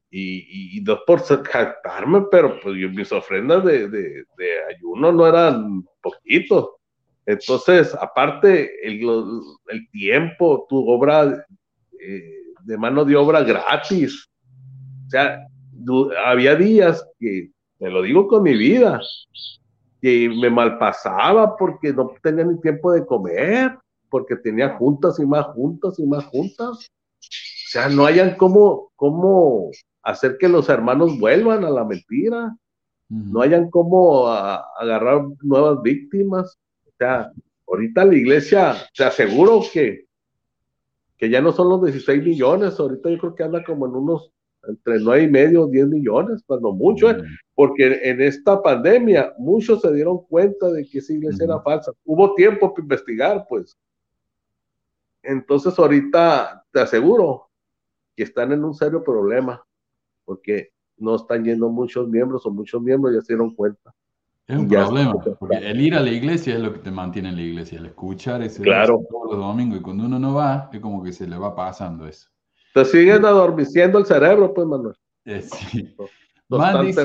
[0.10, 4.26] y, y, no por jactarme, pero pues mis ofrendas de, de,
[4.70, 6.72] ayuno no eran poquitos.
[7.28, 9.02] Entonces, aparte, el,
[9.68, 11.46] el tiempo, tu obra
[12.00, 14.30] eh, de mano de obra gratis.
[15.08, 15.46] O sea,
[16.26, 19.02] había días que, te lo digo con mi vida,
[20.02, 23.78] que me malpasaba porque no tenía ni tiempo de comer,
[24.10, 26.90] porque tenía juntas y más juntas y más juntas.
[27.20, 29.70] O sea, no hayan cómo, cómo
[30.02, 32.56] hacer que los hermanos vuelvan a la mentira.
[33.10, 36.58] No hayan cómo agarrar nuevas víctimas.
[36.98, 37.32] O sea,
[37.68, 40.08] ahorita la iglesia, te aseguro que,
[41.16, 44.32] que ya no son los 16 millones, ahorita yo creo que anda como en unos
[44.68, 47.18] entre 9 y medio, 10 millones, cuando mucho, ¿eh?
[47.54, 51.94] porque en esta pandemia muchos se dieron cuenta de que esa iglesia era falsa.
[52.04, 53.78] Hubo tiempo para investigar, pues.
[55.22, 57.50] Entonces ahorita te aseguro
[58.16, 59.64] que están en un serio problema,
[60.26, 63.94] porque no están yendo muchos miembros o muchos miembros ya se dieron cuenta.
[64.48, 67.36] Es un problema, porque el ir a la iglesia es lo que te mantiene en
[67.36, 69.06] la iglesia, el escuchar ese claro.
[69.10, 72.08] todos los domingos y cuando uno no va, es como que se le va pasando
[72.08, 72.30] eso.
[72.74, 74.96] Te siguen adormeciendo el cerebro, pues, Manuel.
[75.30, 75.94] Eh, sí.
[76.48, 77.04] Man dice,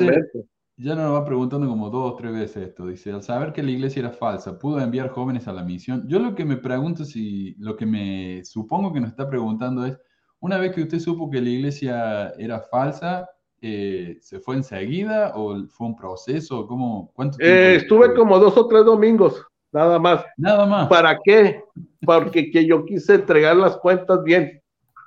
[0.76, 2.86] ya nos va preguntando como dos o tres veces esto.
[2.86, 6.06] Dice, al saber que la iglesia era falsa, ¿pudo enviar jóvenes a la misión?
[6.06, 9.98] Yo lo que me pregunto, si lo que me supongo que nos está preguntando es,
[10.38, 13.28] una vez que usted supo que la iglesia era falsa,
[13.64, 16.66] eh, ¿se fue enseguida o fue un proceso?
[16.66, 20.24] ¿Cómo, cuánto eh, estuve como dos o tres domingos, nada más.
[20.36, 20.88] Nada más.
[20.88, 21.62] ¿Para qué?
[22.04, 24.60] Porque que yo quise entregar las cuentas bien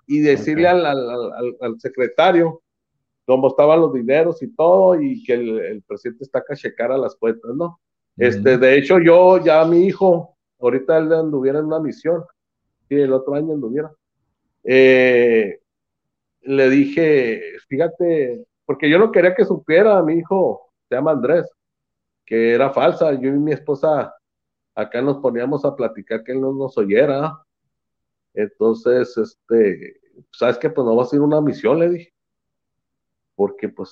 [0.07, 2.61] y decirle al, al, secretario
[3.25, 7.15] cómo estaban los dineros y todo, y que el, presidente está a checar a las
[7.15, 7.79] cuentas, ¿no?
[8.15, 12.23] Este, de hecho, yo ya mi hijo, ahorita él anduviera en una misión,
[12.87, 13.91] y el otro año anduviera.
[14.63, 15.59] Eh,
[16.45, 21.49] le dije, fíjate, porque yo no quería que supiera, mi hijo se llama Andrés,
[22.25, 23.13] que era falsa.
[23.13, 24.13] Yo y mi esposa
[24.75, 27.43] acá nos poníamos a platicar que él no nos oyera.
[28.33, 29.99] Entonces, este,
[30.31, 30.69] ¿sabes qué?
[30.69, 32.13] Pues no va a ser una misión, le dije.
[33.35, 33.91] Porque, pues,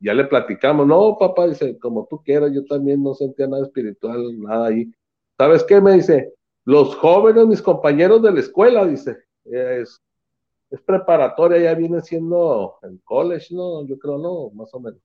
[0.00, 4.40] ya le platicamos, no, papá, dice, como tú quieras, yo también no sentía nada espiritual,
[4.40, 4.92] nada ahí.
[5.38, 5.80] ¿Sabes qué?
[5.80, 6.32] Me dice,
[6.64, 10.00] los jóvenes, mis compañeros de la escuela, dice, es,
[10.74, 13.86] es preparatoria, ya viene siendo el college, ¿no?
[13.86, 15.00] Yo creo, no, más o menos.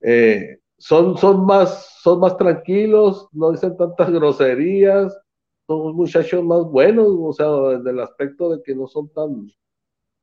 [0.00, 5.14] Eh, son, son, más, son más tranquilos, no dicen tantas groserías,
[5.66, 7.46] son muchachos más buenos, o sea,
[7.76, 9.50] desde el aspecto de que no son tan,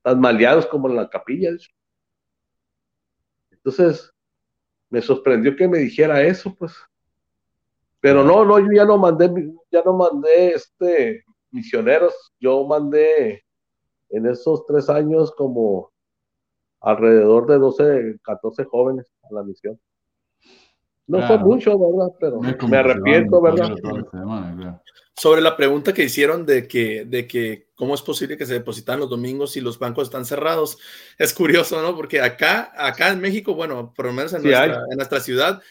[0.02, 1.52] tan maleados como en la capilla.
[3.52, 4.12] Entonces,
[4.90, 6.74] me sorprendió que me dijera eso, pues.
[8.00, 9.30] Pero no, no, yo ya no mandé,
[9.72, 13.44] ya no mandé este misioneros, yo mandé
[14.12, 15.92] en esos tres años como
[16.82, 19.80] alrededor de 12, 14 jóvenes a la misión.
[21.08, 22.14] No fue mucho, ¿verdad?
[22.20, 23.76] Pero me arrepiento, ¿verdad?
[25.14, 29.00] Sobre la pregunta que hicieron de que, de que cómo es posible que se depositan
[29.00, 30.78] los domingos si los bancos están cerrados,
[31.18, 31.96] es curioso, ¿no?
[31.96, 35.62] Porque acá, acá en México, bueno, por lo menos en, nuestra, en nuestra ciudad,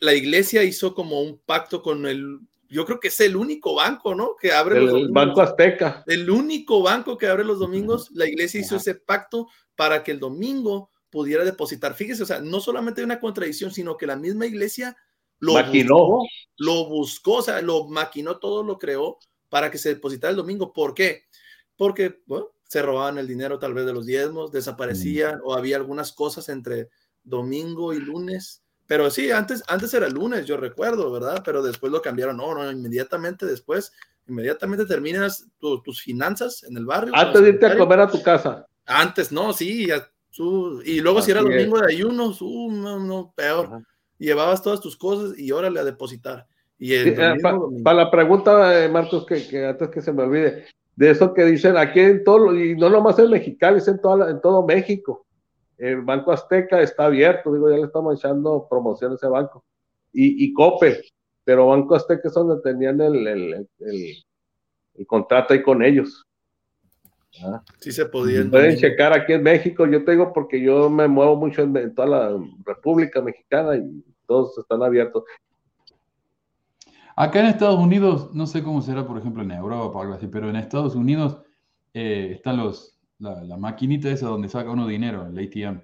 [0.00, 2.40] la iglesia hizo como un pacto con el,
[2.74, 4.34] yo creo que es el único banco, ¿no?
[4.34, 6.02] Que abre el, los Banco Azteca.
[6.08, 9.46] El único banco que abre los domingos, la iglesia hizo ese pacto
[9.76, 11.94] para que el domingo pudiera depositar.
[11.94, 14.96] Fíjese, o sea, no solamente hay una contradicción, sino que la misma iglesia
[15.38, 16.26] lo maquinó, buscó,
[16.56, 19.18] lo buscó, o sea, lo maquinó todo, lo creó
[19.48, 20.72] para que se depositara el domingo.
[20.72, 21.26] ¿Por qué?
[21.76, 26.10] Porque, bueno, se robaban el dinero tal vez de los diezmos, desaparecían o había algunas
[26.10, 26.88] cosas entre
[27.22, 28.63] domingo y lunes.
[28.86, 31.42] Pero sí, antes, antes era lunes, yo recuerdo, ¿verdad?
[31.44, 32.36] Pero después lo cambiaron.
[32.36, 33.92] No, no, inmediatamente después,
[34.28, 37.14] inmediatamente terminas tus finanzas en el barrio.
[37.16, 38.66] Antes de irte a comer a tu casa.
[38.86, 40.06] Antes, no, sí, ya,
[40.84, 43.82] y luego si era domingo de ayunos, uh, no, no, peor.
[44.18, 46.46] Llevabas todas tus cosas y órale a depositar.
[46.78, 47.16] Y eh,
[47.82, 50.66] Para la pregunta, Marcos, que, que, antes que se me olvide,
[50.96, 54.30] de eso que dicen aquí en todo, y no nomás en Mexicali, es en, toda
[54.30, 55.24] en todo México.
[55.84, 59.62] El Banco Azteca está abierto, digo, ya le estamos echando promoción a ese banco.
[60.12, 61.02] Y, y COPE,
[61.44, 64.16] pero Banco Azteca es donde tenían el, el, el,
[64.94, 66.24] el contrato ahí con ellos.
[67.80, 68.48] Sí se podía.
[68.48, 72.40] Pueden checar aquí en México, yo tengo porque yo me muevo mucho en, toda la
[72.64, 75.24] República Mexicana y todos están abiertos.
[77.14, 80.28] Acá en Estados Unidos, no sé cómo será, por ejemplo, en Europa o algo así,
[80.28, 81.42] pero en Estados Unidos
[81.92, 85.80] eh, están los, la, maquinita esa donde saca uno dinero, el ATM.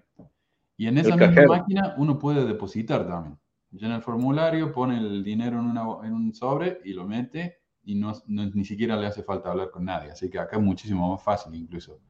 [0.76, 3.38] Y en esa misma máquina uno puede depositar también.
[3.70, 7.94] Llena el formulario, pone el dinero en, una, en un sobre y lo mete y
[7.94, 10.10] no, ni siquiera le hace falta hablar con nadie.
[10.10, 12.00] Así que acá es muchísimo más fácil incluso.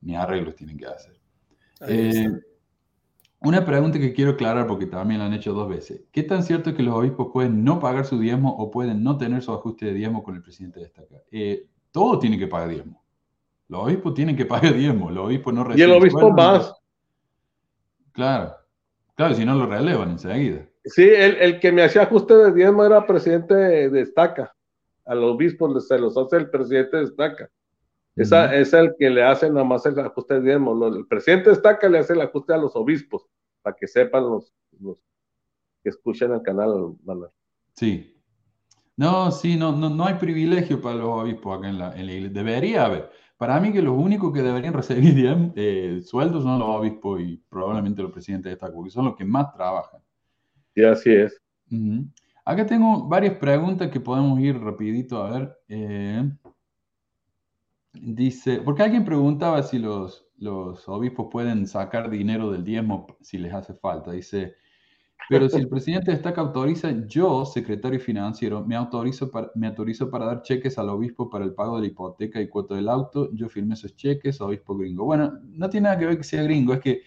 [0.00, 1.20] Ni arreglos tienen que hacer.
[1.86, 2.30] Eh,
[3.40, 6.02] una pregunta que quiero aclarar porque también la han hecho dos veces.
[6.12, 9.16] ¿Qué tan cierto es que los obispos pueden no pagar su diezmo o pueden no
[9.16, 12.68] tener su ajuste de diezmo con el presidente de esta eh, todo tiene que pagar
[12.68, 12.99] diezmo.
[13.70, 15.10] Los obispos tienen que pagar diezmo.
[15.10, 15.88] Los obispos no reciben.
[15.88, 16.74] Y el obispo más.
[18.12, 18.54] Claro.
[19.14, 20.66] Claro, si no lo relevan enseguida.
[20.84, 24.54] Sí, el, el, que me hacía ajuste de diezmo era presidente de Estaca
[25.10, 27.50] al obispo se los hace el presidente de estaca.
[28.14, 30.86] Esa, Es el que le hace nada más el ajuste de diezmo.
[30.86, 33.26] El presidente de estaca le hace el ajuste a los obispos,
[33.60, 34.52] para que sepan los,
[35.82, 36.96] que escuchen el canal,
[37.74, 38.16] Sí.
[38.96, 42.28] No, sí, no, no, no hay privilegio para los obispos acá en la, iglesia.
[42.28, 43.10] Debería haber.
[43.40, 48.02] Para mí que los únicos que deberían recibir eh, sueldos son los obispos y probablemente
[48.02, 50.02] los presidentes de estaca, porque son los que más trabajan.
[50.74, 51.40] Sí, así es.
[52.44, 55.58] Acá tengo varias preguntas que podemos ir rapidito a ver.
[55.68, 56.30] Eh,
[57.94, 63.54] dice, porque alguien preguntaba si los, los obispos pueden sacar dinero del diezmo si les
[63.54, 64.12] hace falta.
[64.12, 64.56] Dice,
[65.28, 70.26] pero si el presidente destaca autoriza, yo, secretario financiero, me autorizo, para, me autorizo para
[70.26, 73.30] dar cheques al obispo para el pago de la hipoteca y cuota del auto.
[73.32, 75.04] Yo firmé esos cheques, obispo gringo.
[75.04, 77.02] Bueno, no tiene nada que ver que sea gringo, es que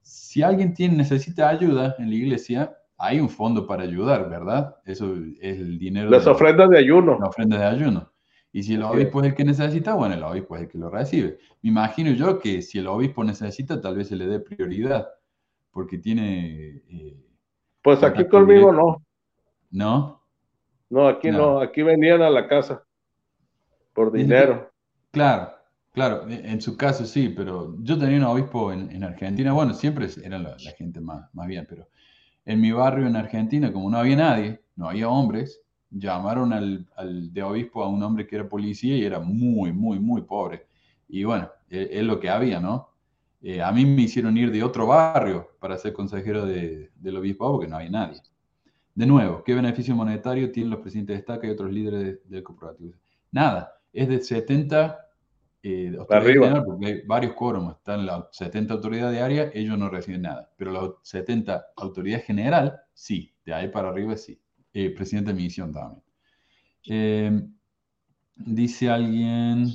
[0.00, 4.76] si alguien tiene, necesita ayuda en la iglesia, hay un fondo para ayudar, ¿verdad?
[4.86, 6.08] Eso es el dinero.
[6.08, 7.18] Las ofrendas de ayuno.
[7.20, 8.12] Las ofrendas de ayuno.
[8.50, 10.88] Y si el obispo es el que necesita, bueno, el obispo es el que lo
[10.88, 11.38] recibe.
[11.60, 15.06] Me imagino yo que si el obispo necesita, tal vez se le dé prioridad,
[15.70, 16.82] porque tiene...
[16.88, 17.27] Eh,
[17.82, 19.02] pues aquí conmigo no.
[19.70, 20.22] ¿No?
[20.90, 21.60] No, aquí no.
[21.60, 22.82] aquí venían a la casa
[23.92, 24.70] por dinero.
[25.10, 25.52] Claro,
[25.92, 30.38] claro, en su caso sí, pero yo tenía un obispo en, Argentina, bueno, siempre era
[30.38, 31.88] la, la gente más, más bien, pero
[32.44, 35.60] en mi barrio en Argentina, como no había nadie, no había hombres,
[35.90, 40.22] llamaron al, de obispo a un hombre que era policía y era muy, muy, muy
[40.22, 40.66] pobre.
[41.08, 42.87] Y bueno, e, es, lo que había, ¿no?
[43.40, 47.50] Eh, a mí me hicieron ir de otro barrio para ser consejero de, del obispo
[47.52, 48.20] porque no había nadie.
[48.94, 52.94] De nuevo, ¿qué beneficio monetario tienen los presidentes de estaca y otros líderes del corporativo?
[53.30, 54.98] Nada, es de 70
[55.62, 56.64] eh, Arriba.
[56.64, 60.72] porque hay varios quórums, están las 70 autoridades de área, ellos no reciben nada, pero
[60.72, 64.40] las 70 autoridades general, sí, de ahí para arriba sí.
[64.72, 66.02] Eh, presidente de misión también.
[66.88, 67.42] Eh,
[68.36, 69.66] dice alguien,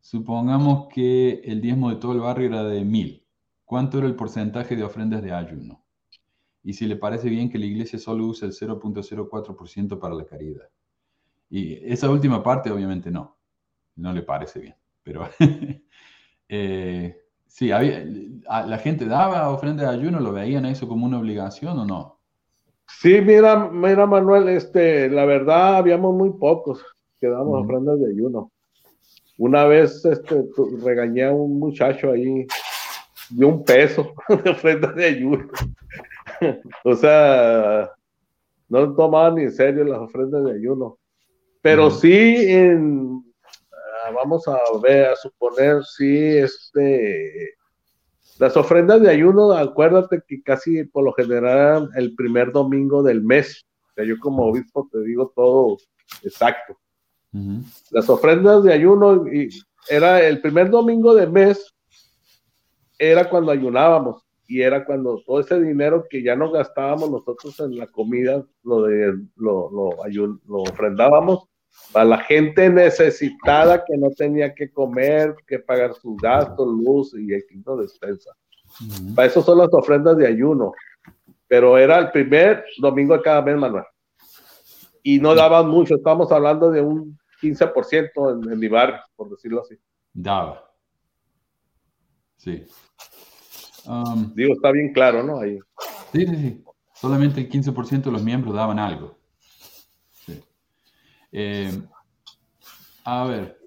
[0.00, 3.24] supongamos que el diezmo de todo el barrio era de mil.
[3.64, 5.84] ¿Cuánto era el porcentaje de ofrendas de ayuno?
[6.62, 10.68] Y si le parece bien que la iglesia solo use el 0.04% para la caridad.
[11.48, 13.40] Y esa última parte obviamente no
[14.00, 14.74] no le parece bien.
[15.02, 15.22] Pero
[16.48, 17.16] eh,
[17.46, 21.86] sí, había, la gente daba ofrenda de ayuno, ¿lo veían eso como una obligación o
[21.86, 22.18] no?
[22.86, 26.84] Sí, mira, mira Manuel, este, la verdad habíamos muy pocos
[27.20, 28.50] que dábamos ofrendas de ayuno.
[29.40, 30.44] Una vez este,
[30.84, 32.46] regañé a un muchacho ahí
[33.30, 34.12] de un peso
[34.44, 35.48] de ofrenda de ayuno.
[36.84, 37.90] o sea,
[38.68, 40.98] no tomaban ni en serio las ofrendas de ayuno.
[41.62, 43.24] Pero sí en,
[44.14, 47.54] vamos a ver, a suponer si este,
[48.38, 53.64] las ofrendas de ayuno, acuérdate que casi por lo general el primer domingo del mes.
[53.88, 55.78] O sea, yo como obispo te digo todo
[56.24, 56.76] exacto.
[57.90, 59.48] Las ofrendas de ayuno y
[59.88, 61.72] era el primer domingo del mes,
[62.98, 67.76] era cuando ayunábamos y era cuando todo ese dinero que ya no gastábamos nosotros en
[67.78, 69.90] la comida, lo, de, lo, lo,
[70.46, 71.48] lo ofrendábamos
[71.92, 77.32] para la gente necesitada que no tenía que comer, que pagar sus gastos, luz y
[77.32, 78.30] equipo de despensa.
[79.14, 80.72] Para eso son las ofrendas de ayuno.
[81.48, 83.84] Pero era el primer domingo de cada mes, Manuel.
[85.02, 89.62] Y no daban mucho, estamos hablando de un 15% en, en mi barrio, por decirlo
[89.62, 89.76] así.
[90.12, 90.70] Daba.
[92.36, 92.64] Sí.
[93.86, 95.40] Um, Digo, está bien claro, ¿no?
[95.40, 95.58] Ahí.
[96.12, 96.64] Sí, sí, sí.
[96.94, 99.18] Solamente el 15% de los miembros daban algo.
[101.32, 101.70] Eh,
[103.04, 103.58] a ver,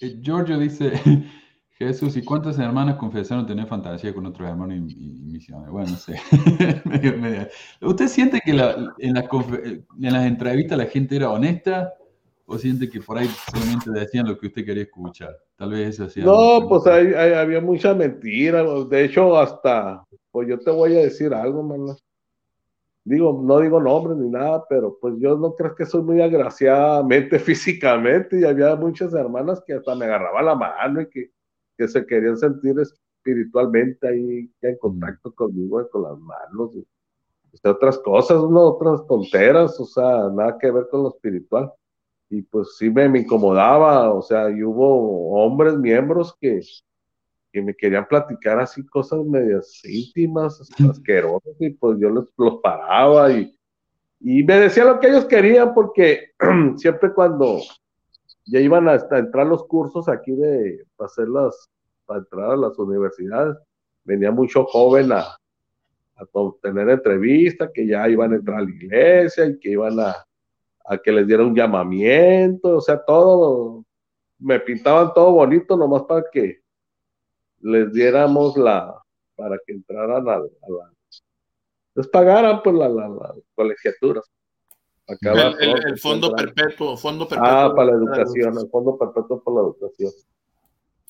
[0.00, 0.92] eh, Giorgio dice,
[1.78, 5.70] Jesús, ¿y cuántas hermanas confesaron tener fantasía con otros hermanos y, misiones?
[5.70, 6.18] Bueno, no sé.
[7.82, 8.60] ¿Usted siente que en,
[8.98, 11.92] en, las entrevistas la gente era honesta
[12.50, 15.36] o siente que por ahí solamente decían lo que usted quería escuchar?
[15.56, 16.24] Tal vez eso hacía.
[16.24, 18.64] No, pues había mucha mentira.
[18.86, 21.94] De hecho, hasta, pues yo te voy a decir algo, man
[23.04, 27.38] digo, no digo nombres ni nada, pero pues yo no creo que soy muy agraciadamente
[27.38, 31.30] físicamente y había muchas hermanas que hasta me agarraban la mano y que,
[31.76, 36.86] que se querían sentir espiritualmente ahí en contacto conmigo con las manos y,
[37.64, 38.60] otras cosas, ¿no?
[38.68, 41.72] otras tonteras, o sea, nada que ver con lo espiritual.
[42.30, 46.60] Y pues sí me, me incomodaba, o sea, y hubo hombres, miembros que,
[47.52, 50.60] que me querían platicar así cosas medias íntimas,
[50.90, 53.56] asquerosas, y pues yo les los paraba y,
[54.20, 56.32] y me decía lo que ellos querían, porque
[56.76, 57.60] siempre cuando
[58.44, 61.70] ya iban hasta entrar los cursos aquí de para hacerlas,
[62.04, 63.56] para entrar a las universidades,
[64.04, 66.26] venía mucho joven a, a
[66.62, 70.14] tener entrevista, que ya iban a entrar a la iglesia y que iban a,
[70.88, 73.84] a que les diera un llamamiento, o sea, todo,
[74.38, 76.60] me pintaban todo bonito nomás para que
[77.60, 79.00] les diéramos la,
[79.36, 80.48] para que entraran a, la,
[81.94, 84.22] les pagaran pues la, la, la colegiatura.
[85.08, 87.50] El, fondo perpetuo, fondo ah, perpetuo.
[87.50, 90.12] Ah, para la educación, el fondo perpetuo para la educación.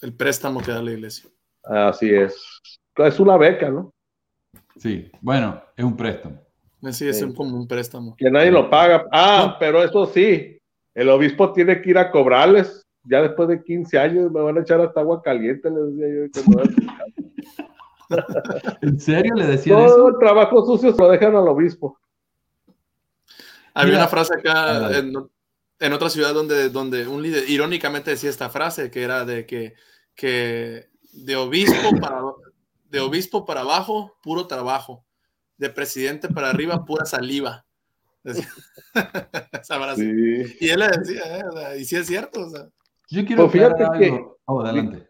[0.00, 1.28] El préstamo que da la iglesia.
[1.64, 2.60] Así es.
[2.96, 3.92] Es una beca, ¿no?
[4.76, 6.47] Sí, bueno, es un préstamo.
[6.92, 8.14] Sí, es como un préstamo.
[8.16, 9.06] Que nadie lo paga.
[9.12, 10.58] Ah, pero eso sí,
[10.94, 14.60] el obispo tiene que ir a cobrarles ya después de 15 años me van a
[14.60, 16.62] echar hasta agua caliente, le decía yo.
[18.82, 20.08] ¿En serio le decía Todo eso?
[20.08, 21.98] el trabajo sucio se lo dejan al obispo.
[23.74, 28.90] Había una frase acá en, otra ciudad donde, donde un líder irónicamente decía esta frase
[28.90, 29.74] que era de que,
[30.14, 32.20] que de obispo para
[32.90, 35.04] de obispo para abajo, puro trabajo.
[35.58, 37.64] De presidente para arriba, pura saliva.
[40.60, 41.80] Y él le decía, ¿eh?
[41.80, 42.46] y sí es cierto.
[42.46, 42.68] O sea.
[43.10, 43.62] Yo quiero pues
[43.98, 44.24] que...
[44.44, 45.08] Oh, adelante.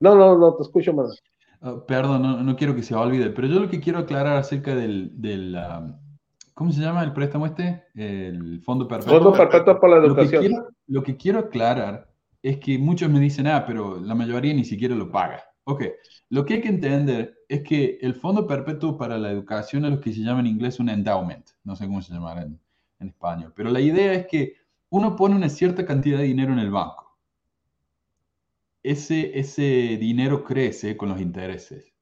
[0.00, 1.18] No, no, no, te escucho más.
[1.60, 4.74] Oh, perdón, no, no, quiero que se olvide, pero yo lo que quiero aclarar acerca
[4.74, 5.56] del, del
[6.52, 7.84] ¿cómo se llama el préstamo este?
[7.94, 9.14] El Fondo Perpetuo.
[9.14, 10.66] Fondo Perpetuo para la Educación.
[10.86, 12.10] Lo que, quiero, aclarar
[12.42, 15.42] es que muchos me dicen, ah, pero la mayoría ni siquiera lo paga.
[15.64, 15.84] Ok,
[16.28, 20.00] lo que hay que entender es que el Fondo Perpetuo para la Educación es lo
[20.00, 22.60] que se llama en inglés un endowment, no sé cómo se llamará en,
[23.00, 24.56] en español, pero la idea es que
[24.90, 27.04] uno pone una cierta cantidad de dinero en el banco
[28.84, 31.92] ese, ese dinero crece con los intereses.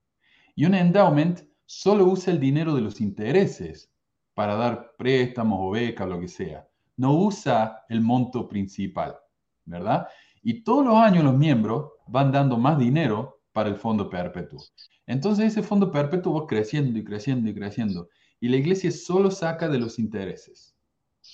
[0.55, 3.91] Y un endowment solo usa el dinero de los intereses
[4.35, 6.69] para dar préstamos o becas, lo que sea.
[6.97, 9.17] No usa el monto principal,
[9.65, 10.09] ¿verdad?
[10.43, 14.61] Y todos los años los miembros van dando más dinero para el fondo perpetuo.
[15.07, 18.09] Entonces ese fondo perpetuo va creciendo y creciendo y creciendo.
[18.41, 20.75] Y la iglesia solo saca de los intereses.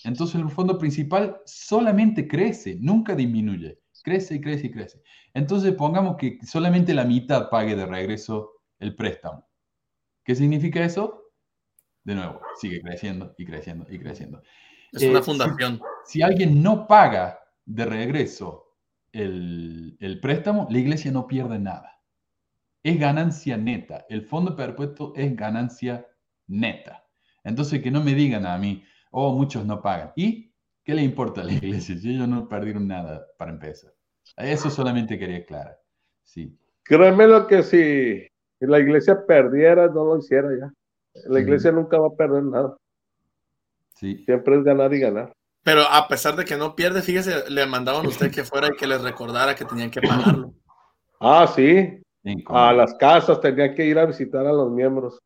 [0.04, 3.78] Entonces el fondo principal solamente crece, nunca disminuye.
[4.02, 5.02] Crece y crece y crece.
[5.34, 9.46] Entonces pongamos que solamente la mitad pague de regreso el préstamo.
[10.24, 11.24] ¿Qué significa eso?
[12.04, 14.42] De nuevo, sigue creciendo y creciendo y creciendo.
[14.92, 15.80] Es una eh, fundación.
[16.04, 18.76] Si, alguien no paga de regreso
[19.12, 21.97] el, el préstamo, la iglesia no pierde nada.
[22.88, 24.06] Es ganancia neta.
[24.08, 26.06] El fondo perpetuo es ganancia
[26.46, 27.04] neta.
[27.44, 30.10] Entonces, que no me digan a mí, oh, muchos no pagan.
[30.16, 31.96] ¿Y qué le importa a la iglesia?
[31.96, 33.92] Ellos no perdieron nada para empezar.
[34.38, 35.78] Eso solamente quería aclarar.
[36.22, 36.58] Sí.
[36.82, 38.26] Créeme lo que si
[38.60, 40.72] la iglesia perdiera, no lo hiciera ya.
[41.26, 42.74] La iglesia nunca va a perder nada.
[43.96, 44.24] Sí.
[44.24, 45.32] Siempre es ganar y ganar.
[45.62, 48.76] Pero a pesar de que no pierde, fíjese, le mandaban a usted que fuera y
[48.78, 50.54] que les recordara que tenían que pagarlo.
[51.20, 52.00] Ah, sí.
[52.46, 55.18] A las casas tenían que ir a visitar a los miembros.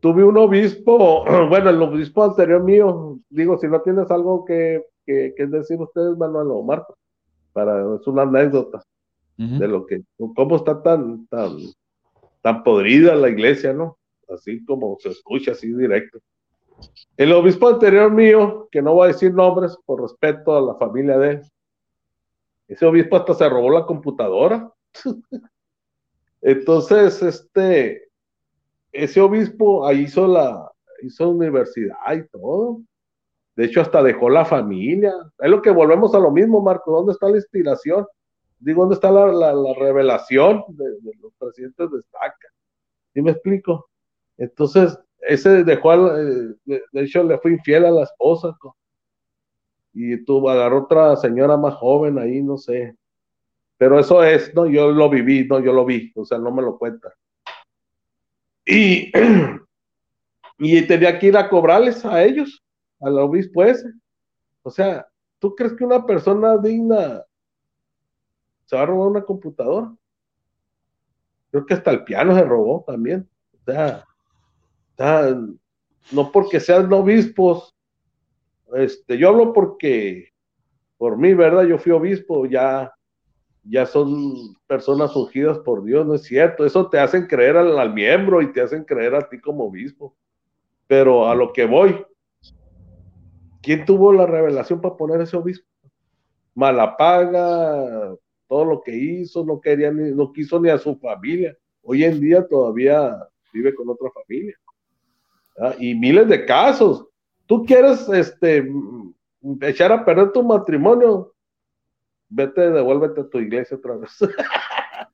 [0.00, 5.34] Tuve un obispo, bueno, el obispo anterior mío, digo, si no tienes algo que, que,
[5.46, 6.96] decir ustedes, Manuel o Marco,
[7.52, 8.82] para, es una anécdota
[9.36, 10.02] de lo que,
[10.36, 11.56] cómo está tan, tan,
[12.42, 13.96] tan podrida la iglesia, ¿no?
[14.28, 16.18] Así como se escucha, así directo.
[17.16, 21.18] El obispo anterior mío, que no voy a decir nombres por respeto a la familia
[21.18, 21.42] de él,
[22.68, 24.70] ese obispo hasta se robó la computadora.
[26.42, 28.08] Entonces, este,
[28.92, 30.70] ese obispo ahí hizo la
[31.02, 32.80] hizo universidad y todo.
[33.56, 35.12] De hecho, hasta dejó la familia.
[35.38, 36.92] Es lo que volvemos a lo mismo, Marco.
[36.92, 38.06] ¿Dónde está la inspiración?
[38.58, 40.84] Digo, ¿dónde está la, revelación de,
[41.20, 42.48] los presidentes de estaca?
[43.12, 43.88] ¿Sí me explico?
[44.36, 48.56] Entonces, ese dejó, eh, de, hecho, le fue infiel a la esposa.
[49.92, 52.96] Y tuvo, agarró otra señora más joven ahí, no sé.
[53.80, 56.60] Pero eso es, no, yo lo viví, no, yo lo vi, o sea, no me
[56.60, 57.14] lo cuenta.
[58.66, 59.10] Y,
[60.58, 62.62] y tenía que ir a cobrarles a ellos,
[63.00, 63.90] al obispo ese.
[64.62, 65.08] O sea,
[65.38, 67.24] ¿tú crees que una persona digna
[68.66, 69.96] se va a robar una computadora?
[71.50, 73.26] Creo que hasta el piano se robó también.
[73.54, 74.04] O sea,
[76.12, 77.74] no porque sean obispos,
[78.74, 80.34] este, yo hablo porque,
[80.98, 81.62] por mí, ¿verdad?
[81.62, 82.92] Yo fui obispo, ya
[83.62, 86.64] ya son personas ungidas por Dios, no es cierto.
[86.64, 90.16] Eso te hacen creer al, miembro y te hacen creer a ti como obispo.
[90.86, 92.04] Pero a lo que voy,
[93.62, 95.66] ¿quién tuvo la revelación para poner ese obispo?
[96.54, 98.16] Malapaga,
[98.48, 101.56] todo lo que hizo, no quería ni, no quiso ni a su familia.
[101.82, 103.16] Hoy en día todavía
[103.52, 104.56] vive con otra familia.
[105.78, 107.06] Y miles de casos.
[107.46, 108.68] Tú quieres este,
[109.60, 111.34] echar a perder tu matrimonio,
[112.30, 114.10] vete, devuélvete a tu iglesia otra vez.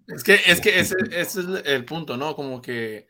[0.08, 2.36] Es que, es que ese, ese, es el punto, ¿no?
[2.36, 3.08] Como que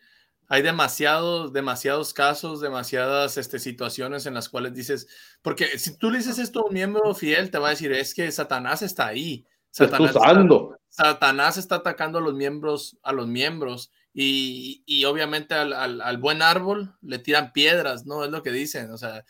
[0.49, 5.07] hay demasiados, demasiados casos, demasiadas este, situaciones en las cuales dices,
[5.43, 8.15] porque si tú le dices esto a un miembro fiel, te va a decir, es
[8.15, 9.47] que Satanás está ahí.
[9.70, 16.40] Satanás está, Satanás está atacando a los miembros, a los miembros y, obviamente al, buen
[16.40, 18.24] árbol le tiran piedras, ¿no?
[18.24, 19.26] Es lo que dicen, o sea,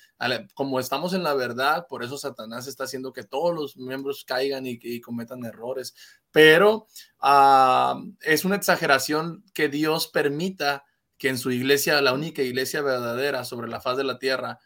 [0.54, 4.64] como estamos en la verdad, por eso Satanás está haciendo que todos los miembros caigan
[4.64, 5.96] y, cometan errores,
[6.30, 6.86] pero
[7.18, 10.84] ah, es una exageración que Dios permita
[11.18, 14.60] que en su iglesia, la única iglesia verdadera sobre la faz de la tierra,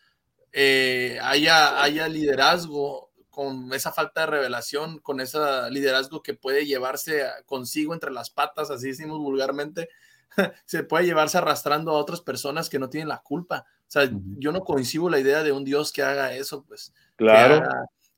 [0.53, 5.39] eh, haya, haya liderazgo con esa falta de revelación, con ese
[5.71, 9.89] liderazgo que puede llevarse consigo entre las patas, así decimos vulgarmente,
[10.65, 13.67] se puede llevarse arrastrando a otras personas que no tienen la culpa.
[13.81, 16.95] O sea, yo no coincido la idea de un Dios que haga eso, pues.
[17.17, 17.69] Claro.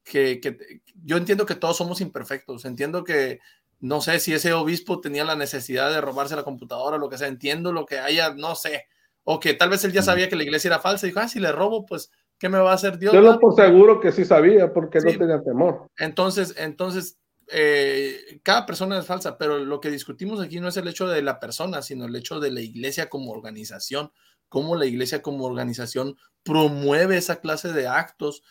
[0.05, 3.40] Que, que, yo entiendo que todos somos imperfectos, entiendo que
[3.82, 7.28] no sé si ese obispo tenía la necesidad de robarse la computadora, lo que sea,
[7.28, 8.86] entiendo lo que haya, no sé,
[9.24, 11.28] o que tal vez él ya sabía que la iglesia era falsa y dijo, ah,
[11.28, 13.12] si le robo, pues, ¿qué me va a hacer Dios?
[13.12, 15.89] Yo lo por seguro que sí sabía, porque no tenía temor.
[15.98, 17.18] Entonces, entonces,
[17.52, 21.22] eh, cada persona es falsa, pero lo que discutimos aquí no es el hecho de
[21.22, 24.10] la persona, sino el hecho de la iglesia como organización,
[24.48, 28.42] cómo la iglesia como organización promueve esa clase de actos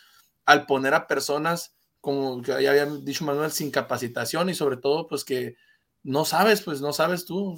[0.46, 5.24] al poner a personas, como ya había dicho Manuel, sin capacitación y sobre todo, pues
[5.24, 5.56] que
[6.02, 7.56] no sabes, pues no sabes tú.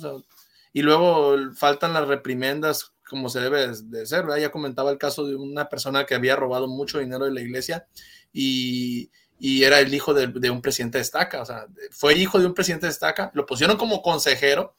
[0.72, 4.24] y luego faltan las reprimendas como se debe de ser.
[4.40, 7.86] Ya comentaba el caso de una persona que había robado mucho dinero de la iglesia
[8.32, 9.10] y
[9.46, 12.54] y era el hijo de, un presidente de estaca, o sea, fue hijo de un
[12.54, 14.74] presidente de estaca, lo pusieron como consejero,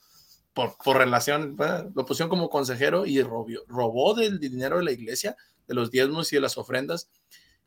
[0.53, 1.55] por, por relación,
[1.93, 5.35] lo pusieron como consejero y robó, robó del dinero de la iglesia,
[5.67, 7.11] de los diezmos y de las ofrendas,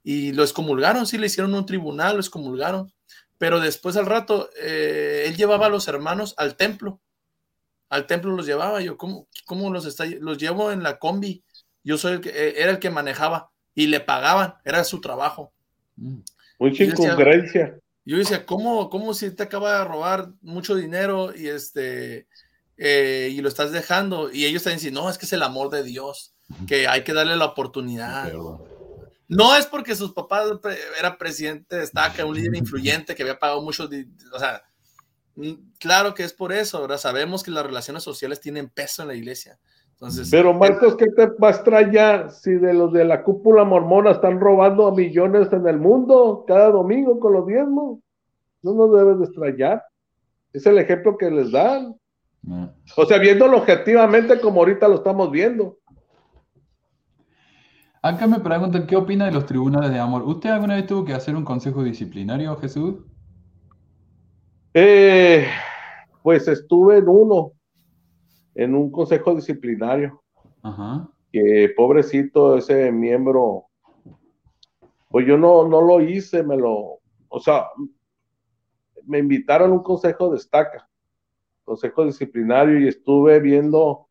[0.02, 2.92] y lo excomulgaron, sí, le hicieron un tribunal, lo excomulgaron,
[3.38, 7.00] pero después al rato, eh, él llevaba a los hermanos al templo.
[7.88, 8.80] Al templo los llevaba.
[8.80, 10.04] Yo, ¿cómo, cómo los está?
[10.04, 11.44] Los llevo en la combi.
[11.84, 15.52] Yo soy el que, eh, era el que manejaba y le pagaban, era su trabajo.
[16.58, 17.78] Mucha incongruencia.
[18.04, 22.26] Yo decía, ¿cómo, cómo si te acaba de robar mucho dinero y este
[22.78, 24.32] eh, y lo estás dejando?
[24.32, 26.34] Y ellos están diciendo, no, es que es el amor de Dios,
[26.66, 28.32] que hay que darle la oportunidad.
[29.28, 30.50] No es porque sus papás
[30.98, 33.90] era presidente de estaca, un líder influyente que había pagado mucho,
[34.32, 34.64] o sea,
[35.36, 39.08] mm, claro que es por eso, ahora sabemos que las relaciones sociales tienen peso en
[39.08, 39.58] la iglesia.
[40.00, 44.12] Entonces, Pero Marcos, ¿qué te va a extrañar si de los de la cúpula mormona
[44.12, 47.98] están robando a millones en el mundo cada domingo con los diezmos?
[48.62, 49.82] No nos debes de extrañar.
[50.52, 51.96] Es el ejemplo que les dan.
[52.96, 55.78] O sea, viéndolo objetivamente como ahorita lo estamos viendo.
[58.00, 60.22] Acá me preguntan qué opina de los tribunales de amor.
[60.22, 62.94] ¿Usted alguna vez tuvo que hacer un consejo disciplinario, Jesús?
[64.72, 65.48] Eh,
[66.22, 67.52] pues estuve en uno,
[68.58, 70.20] en un consejo disciplinario.
[70.62, 71.08] Ajá.
[71.32, 73.66] Que pobrecito ese miembro,
[75.08, 76.98] pues yo no, no lo hice, me lo,
[77.28, 77.66] o sea,
[79.06, 80.88] me invitaron a un consejo de estaca,
[81.64, 84.08] consejo disciplinario, y estuve viendo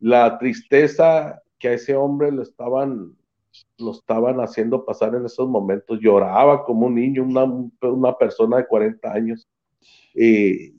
[0.00, 3.14] la tristeza que a ese hombre le estaban
[3.76, 6.00] lo estaban haciendo pasar en esos momentos.
[6.00, 9.46] Lloraba como un niño, una, una persona de 40 años,
[10.14, 10.72] eh,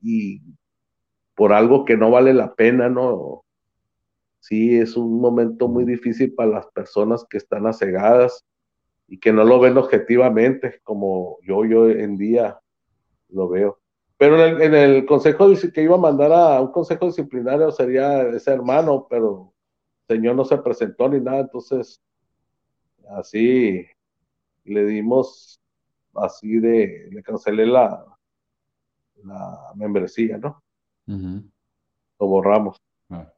[0.00, 0.40] y,
[1.34, 3.44] por algo que no vale la pena, ¿no?
[4.40, 8.44] Sí, es un momento muy difícil para las personas que están acegadas
[9.08, 12.60] y que no lo ven objetivamente, como yo, yo en día
[13.28, 13.78] lo veo.
[14.16, 18.22] Pero en el, en el consejo que iba a mandar a un consejo disciplinario sería
[18.28, 19.52] ese hermano, pero
[20.08, 22.00] Señor no se presentó ni nada, entonces
[23.10, 23.86] así
[24.64, 25.60] le dimos,
[26.14, 28.04] así de, le cancelé la,
[29.22, 30.63] la membresía, ¿no?
[31.06, 32.80] Lo borramos.
[33.10, 33.30] Ah.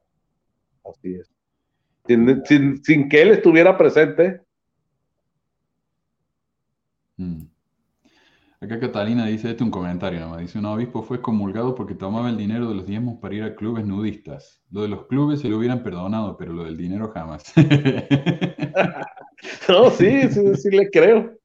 [0.85, 1.29] Así es.
[2.07, 4.41] Sin, que él estuviera presente.
[7.17, 7.43] Mm.
[8.59, 12.37] Acá Catalina dice, este un comentario nomás, dice, un obispo fue comulgado porque tomaba el
[12.37, 14.63] dinero de los diezmos para ir a clubes nudistas.
[14.71, 17.53] Lo de los clubes se lo hubieran perdonado, pero lo del dinero jamás.
[19.69, 21.33] no, sí, sí, sí le creo.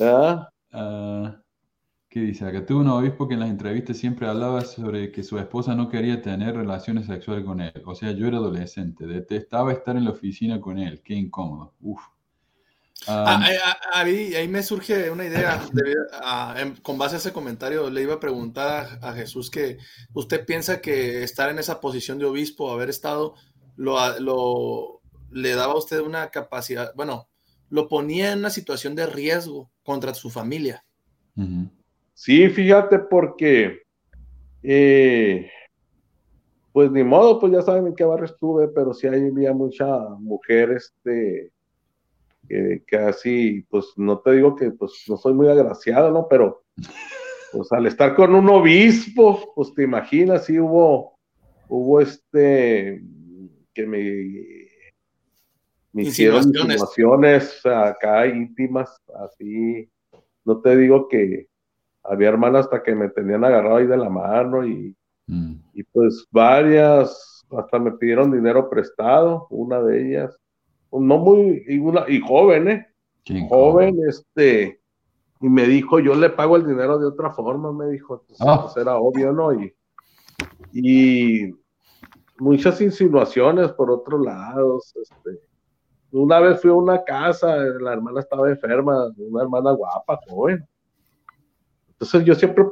[0.00, 0.48] Ah.
[0.72, 1.39] Ah,
[2.10, 2.44] ¿Qué dice?
[2.44, 5.88] Acá tuvo un obispo que en las entrevistas siempre hablaba sobre que su esposa no
[5.88, 7.72] quería tener relaciones sexuales con él.
[7.86, 11.72] O sea, yo era adolescente, detestaba estar en la oficina con él, qué incómodo.
[11.80, 12.02] Uf.
[13.06, 13.40] Ah,
[13.94, 15.62] ahí, me surge una idea,
[16.82, 19.78] con base a ese comentario, le iba a preguntar a, Jesús que
[20.12, 23.36] usted piensa que estar en esa posición de obispo, haber estado,
[23.76, 25.00] lo,
[25.30, 27.28] le daba a usted una capacidad, bueno,
[27.68, 30.84] lo ponía en una situación de riesgo contra su familia.
[32.22, 33.80] Sí, fíjate, porque,
[34.62, 35.50] eh,
[36.70, 39.86] pues ni modo, pues ya saben en qué barrio estuve, pero sí había mucha
[40.18, 41.50] mujer, este,
[42.46, 46.28] que casi, pues no te digo que pues no soy muy agraciado, ¿no?
[46.28, 46.62] Pero
[47.52, 51.18] pues al estar con un obispo, pues te imaginas, sí hubo,
[51.70, 53.02] hubo este,
[53.72, 54.68] que me,
[55.94, 58.94] me hicieron insinuaciones acá íntimas,
[59.24, 59.88] así,
[60.44, 61.48] no te digo que
[62.02, 64.96] había hermanas hasta que me tenían agarrado ahí de la mano y,
[65.26, 65.54] mm.
[65.74, 70.36] y pues varias, hasta me pidieron dinero prestado, una de ellas,
[70.92, 72.86] no muy, y, una, y joven, ¿eh?
[73.48, 74.80] Joven, este,
[75.40, 78.62] y me dijo, yo le pago el dinero de otra forma, me dijo, ah.
[78.62, 79.52] pues, era obvio, ¿no?
[79.52, 79.72] Y,
[80.72, 81.54] y
[82.38, 85.40] muchas insinuaciones por otros lados, este,
[86.12, 90.66] una vez fui a una casa, la hermana estaba enferma, una hermana guapa, joven.
[92.00, 92.64] Entonces yo siempre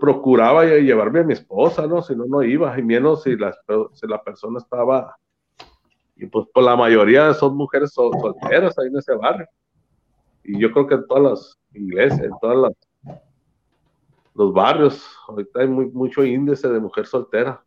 [0.00, 2.02] procuraba llevarme a mi esposa, ¿no?
[2.02, 3.56] Si no, no iba, y menos si la,
[3.92, 5.16] si la persona estaba
[6.16, 9.46] y pues por la mayoría son mujeres solteras ahí en ese barrio.
[10.44, 12.72] Y yo creo que en todas las iglesias, en todos
[14.34, 17.64] los barrios, ahorita hay muy, mucho índice de mujer soltera.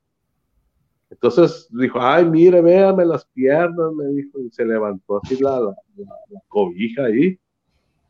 [1.10, 5.76] Entonces dijo, ay, mire, véame las piernas, me dijo, y se levantó así la, la,
[6.50, 7.40] cobija ahí.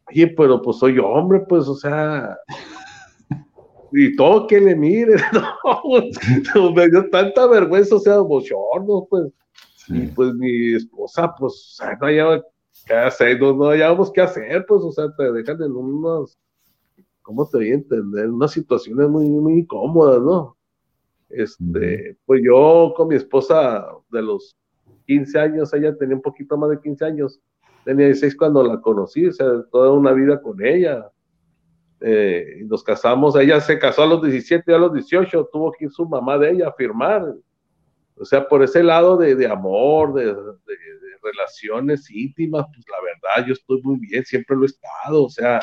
[0.08, 2.38] Oye, pero pues soy hombre, pues, o sea,
[3.92, 5.16] y todo que le mire,
[6.56, 9.32] no, me dio tanta vergüenza, o sea, bochorno, pues.
[9.88, 12.44] Y pues mi esposa, pues, no hallaba
[12.88, 16.38] qué hacer, no, no hallábamos qué hacer, pues, o sea, te dejan en unas,
[17.22, 18.30] ¿cómo te voy a entender?
[18.30, 20.58] Unas situaciones muy, muy incómodas, ¿no?
[21.30, 24.56] Este, pues yo con mi esposa de los
[25.08, 27.40] 15 años, ella tenía un poquito más de 15 años,
[27.84, 31.12] tenía 16 cuando la conocí, o sea, toda una vida con ella.
[32.02, 35.86] Eh, nos casamos, ella se casó a los 17 y a los 18, tuvo que
[35.86, 37.34] ir su mamá de ella a firmar.
[38.18, 40.36] O sea, por ese lado de, amor, de,
[41.22, 45.60] relaciones íntimas, pues la verdad, yo estoy muy bien, siempre lo he estado, o sea,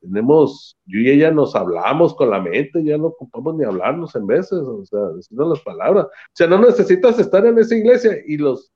[0.00, 4.26] tenemos, yo y ella nos hablamos con la mente, ya no ocupamos ni hablarnos en
[4.26, 6.06] veces, o sea, diciendo las palabras.
[6.06, 8.72] O sea, no necesitas estar en esa iglesia y los,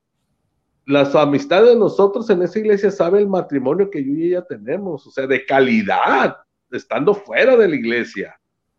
[0.87, 5.05] las amistades de nosotros en esa iglesia sabe el matrimonio que yo y ella tenemos,
[5.05, 6.37] o sea, de calidad,
[6.71, 8.39] estando fuera de la iglesia.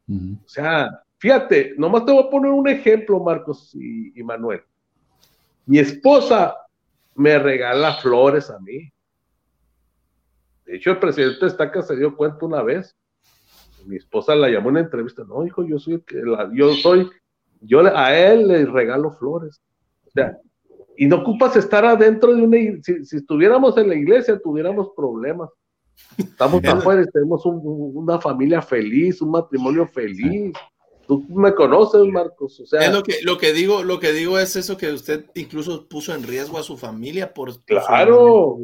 [0.09, 4.61] O sea, fíjate, nomás te voy a poner un ejemplo, Marcos y, y Manuel.
[5.65, 6.55] Mi esposa
[7.15, 8.89] me regala flores a mí.
[10.65, 12.95] De hecho, el presidente Estaca se dio cuenta una vez.
[13.85, 15.23] Mi esposa la llamó en una entrevista.
[15.23, 17.09] No, hijo, yo soy, la, yo soy,
[17.61, 19.61] yo a él le regalo flores.
[20.05, 20.37] O sea,
[20.97, 25.49] y no ocupas estar adentro de una, si, si estuviéramos en la iglesia, tuviéramos problemas.
[26.17, 30.53] Estamos afuera y tenemos una familia feliz, un matrimonio feliz.
[31.07, 32.59] Tú me conoces, Marcos.
[32.59, 35.25] O sea, es lo que, lo que digo, lo que digo es eso que usted
[35.35, 37.63] incluso puso en riesgo a su familia por.
[37.65, 38.57] Claro.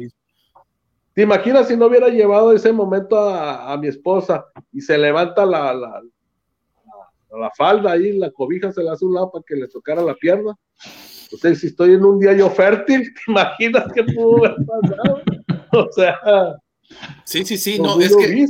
[1.14, 5.72] ¿Te imaginas si no hubiera llevado ese momento a, mi esposa y se levanta la,
[5.72, 6.02] la,
[7.38, 10.14] la, falda ahí, la cobija se le hace un lado para que le tocara la
[10.16, 10.58] pierna?
[11.32, 15.22] O sea, si estoy en un día yo fértil, ¿te imaginas qué pudo haber pasado?
[15.72, 16.60] O sea.
[17.24, 18.46] Sí, sí, sí, no, es que,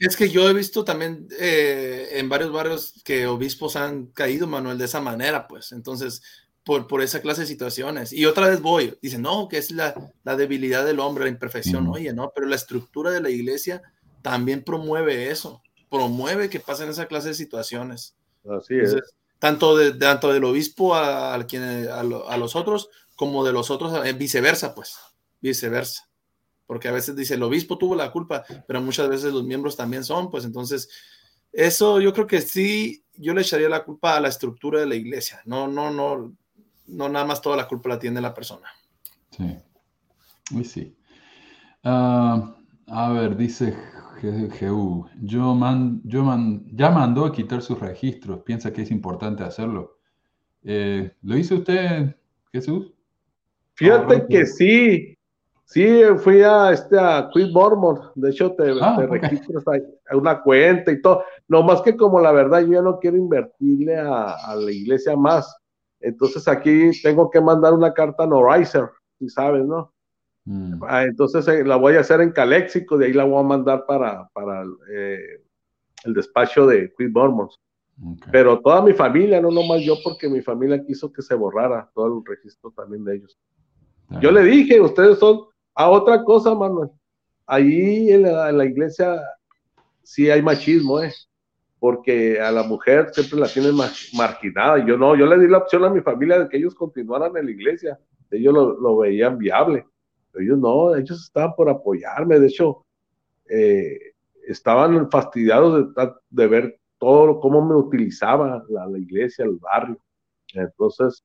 [0.00, 4.78] es que yo he visto también eh, en varios barrios que obispos han caído, Manuel,
[4.78, 5.72] de esa manera, pues.
[5.72, 6.22] Entonces,
[6.64, 8.12] por, por esa clase de situaciones.
[8.12, 9.94] Y otra vez voy, dice no, que es la,
[10.24, 11.88] la debilidad del hombre, la imperfección.
[11.88, 13.82] Oye, no, pero la estructura de la iglesia
[14.22, 18.14] también promueve eso, promueve que pasen esa clase de situaciones.
[18.48, 18.96] Así es.
[19.38, 23.70] tanto, de, tanto del obispo a, a, quien, a, a, los otros, como de los
[23.70, 24.96] otros, eh, viceversa, pues,
[25.40, 26.09] viceversa.
[26.70, 30.04] Porque a veces dice, el obispo tuvo la culpa, pero muchas veces los miembros también
[30.04, 30.88] son, pues entonces,
[31.52, 34.94] eso yo creo que sí, yo le echaría la culpa a la estructura de la
[34.94, 35.42] iglesia.
[35.46, 36.32] No, no, no,
[36.86, 38.68] no nada más toda la culpa la tiene la persona.
[39.36, 39.52] Sí,
[40.54, 40.96] uy, sí.
[41.82, 42.54] Ah,
[42.86, 43.76] a ver, dice
[44.20, 49.42] Jehu, yo, man, yo man, ya mandó a quitar sus registros, piensa que es importante
[49.42, 49.98] hacerlo.
[50.62, 52.14] Eh, ¿Lo hizo usted,
[52.52, 52.92] Jesús?
[53.74, 55.16] Fíjate que sí,
[55.70, 59.64] sí, fui a este a Queen Mormon, de hecho te, ah, registras
[60.10, 63.16] a una cuenta y todo, no más que como la verdad yo ya no quiero
[63.16, 65.56] invertirle a, a la iglesia más,
[66.00, 68.88] entonces aquí tengo que mandar una carta a Norizer,
[69.18, 69.92] si sabes, ¿no?
[70.44, 70.82] Mm.
[70.86, 73.84] Ah, entonces eh, la voy a hacer en Caléxico, de ahí la voy a mandar
[73.86, 75.42] para, para eh,
[76.04, 77.58] el despacho de Queen Mormons.
[78.32, 82.18] Pero toda mi familia, no nomás yo, porque mi familia quiso que se borrara todo
[82.18, 83.38] el registro también de ellos.
[84.22, 85.42] Yo le dije, ustedes son
[85.74, 86.90] a otra cosa, Manuel.
[87.46, 89.20] Ahí en la, en la iglesia
[90.02, 91.12] sí hay machismo, ¿eh?
[91.80, 93.74] porque a la mujer siempre la tienen
[94.12, 94.84] marginada.
[94.86, 97.46] Yo no, yo le di la opción a mi familia de que ellos continuaran en
[97.46, 97.98] la iglesia.
[98.30, 99.86] Ellos lo, veían viable.
[100.34, 102.38] ellos no, ellos estaban por apoyarme.
[102.38, 102.84] De hecho,
[103.48, 103.98] eh,
[104.46, 109.98] estaban fastidiados de, de, ver todo cómo me utilizaba la, la, iglesia, el barrio.
[110.52, 111.24] Entonces,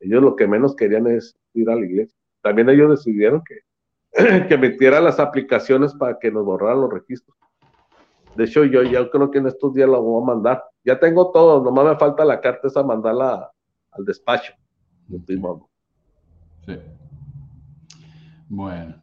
[0.00, 2.16] ellos lo que menos querían es ir a la iglesia.
[2.42, 3.60] También ellos decidieron que,
[4.48, 7.36] que metiera las aplicaciones para que nos borraran los registros.
[8.36, 10.64] De hecho, yo ya creo que en estos días la voy a mandar.
[10.84, 13.50] Ya tengo todo, nomás me falta la carta esa mandarla
[13.90, 14.52] al despacho.
[16.66, 16.78] Sí.
[18.48, 18.94] Bueno,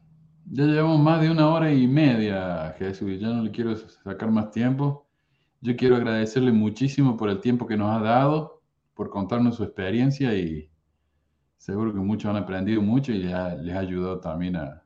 [0.50, 4.50] ya llevamos más de una hora y media, Jesús, ya no le quiero sacar más
[4.50, 5.06] tiempo.
[5.60, 8.62] Yo quiero agradecerle muchísimo por el tiempo que nos ha dado,
[8.94, 10.70] por contarnos su experiencia y
[11.56, 14.82] seguro que muchos han aprendido mucho y ya les ha ayudado también a,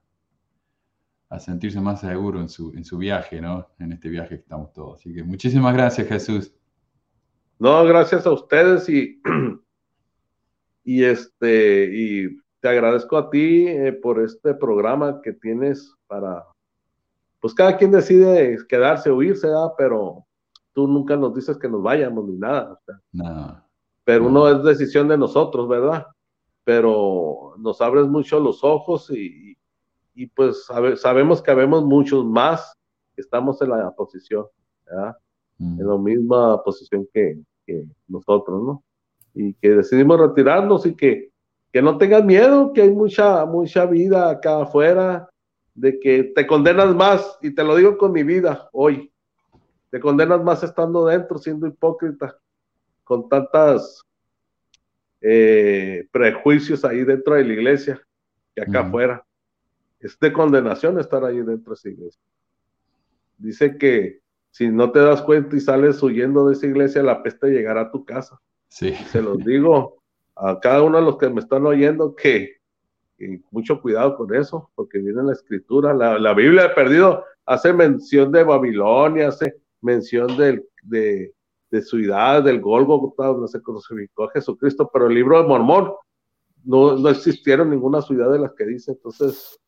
[1.35, 3.69] a sentirse más seguro en su, en su viaje, ¿no?
[3.79, 5.01] En este viaje que estamos todos.
[5.01, 6.55] Así que muchísimas gracias, Jesús.
[7.59, 9.21] No, gracias a ustedes y,
[10.85, 16.47] y este, y te agradezco a ti eh, por este programa que tienes para,
[17.41, 20.25] pues cada quien decide quedarse o irse, pero
[20.73, 22.79] tú nunca nos dices que nos vayamos ni nada.
[23.13, 23.65] no,
[24.05, 26.07] pero uno es decisión de nosotros, ¿verdad?
[26.63, 29.54] Pero nos abres mucho los ojos y,
[30.15, 30.67] y pues
[30.97, 32.73] sabemos que habemos muchos más
[33.15, 34.47] que estamos en la posición,
[34.87, 35.17] ¿verdad?
[35.59, 35.81] Mm.
[35.81, 37.39] en la misma posición que,
[38.07, 38.85] nosotros, ¿no?
[39.33, 41.31] Y que decidimos retirarnos y que,
[41.73, 45.31] que no tengas miedo, que hay mucha, mucha vida acá afuera,
[45.75, 49.11] de que te condenas más, y te lo digo con mi vida hoy,
[49.91, 52.37] te condenas más estando dentro, siendo hipócrita,
[53.03, 54.03] con tantas
[55.23, 58.01] eh, prejuicios ahí dentro de la iglesia,
[58.55, 59.24] que acá afuera
[60.05, 62.23] es de condenación estar ahí dentro de esa iglesia.
[63.39, 64.21] Dice que
[64.51, 67.91] si no te das cuenta y sales huyendo de esa iglesia, la peste llegará a
[67.91, 68.39] tu casa.
[68.69, 68.93] Sí.
[68.93, 70.03] Se los digo
[70.37, 72.59] a cada uno de los que me están oyendo que,
[73.51, 78.31] mucho cuidado con eso, porque viene la escritura, la, la Biblia ha perdido, hace mención
[78.31, 81.33] de Babilonia, hace mención del, de,
[81.71, 85.95] de su edad, del Golgo, donde se crucificó a Jesucristo, pero el libro de Mormón
[86.63, 89.59] no, no existieron ninguna ciudad de las que dice, entonces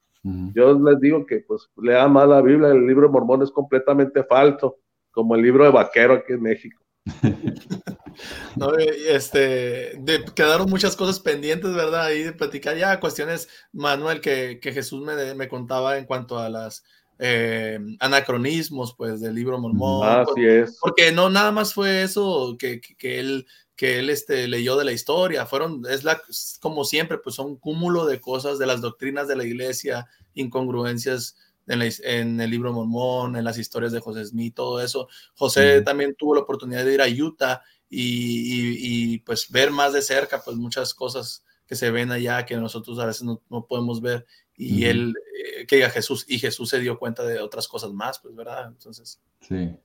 [0.55, 4.25] yo les digo que pues lea más la Biblia, el libro de Mormón es completamente
[4.25, 4.79] falso,
[5.11, 6.83] como el libro de Vaquero aquí en México.
[8.57, 10.01] no, este,
[10.35, 12.07] quedaron muchas cosas pendientes, ¿verdad?
[12.07, 16.49] Ahí de platicar ya cuestiones, Manuel, que, que Jesús me, me, contaba en cuanto a
[16.49, 16.85] las
[17.19, 20.09] eh, anacronismos, pues, del libro mormón.
[20.09, 20.79] Así es.
[20.81, 23.47] Porque no nada más fue eso que, que, él
[23.77, 26.21] que él este, leyó de la historia, fueron, es la,
[26.61, 31.37] como siempre, pues son cúmulo de cosas de las doctrinas de la iglesia, incongruencias
[31.67, 35.09] en, el libro mormón, en las historias de José Smith, todo eso.
[35.35, 40.03] José también tuvo la oportunidad de ir a Utah y, y, pues ver más de
[40.03, 44.01] cerca, pues muchas cosas que se ven allá que nosotros a veces no, no podemos
[44.01, 44.25] ver
[44.57, 45.15] y él,
[45.59, 48.69] eh, que diga Jesús, y Jesús se dio cuenta de otras cosas más, pues, ¿verdad?
[48.69, 49.21] Entonces.
[49.41, 49.77] Sí.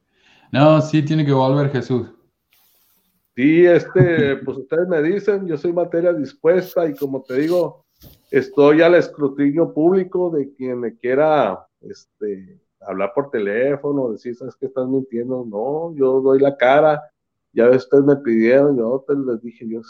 [0.51, 2.07] No, sí tiene que volver Jesús.
[3.35, 7.85] Sí, este, pues ustedes me dicen, yo soy materia dispuesta y como te digo,
[8.29, 14.67] estoy al escrutinio público de quien me quiera, este, hablar por teléfono, decir, ¿sabes que
[14.67, 15.45] estás mintiendo?
[15.45, 17.01] No, yo doy la cara,
[17.53, 19.81] ya ustedes me pidieron, yo les dije, yo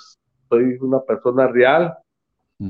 [0.50, 1.96] soy una persona real,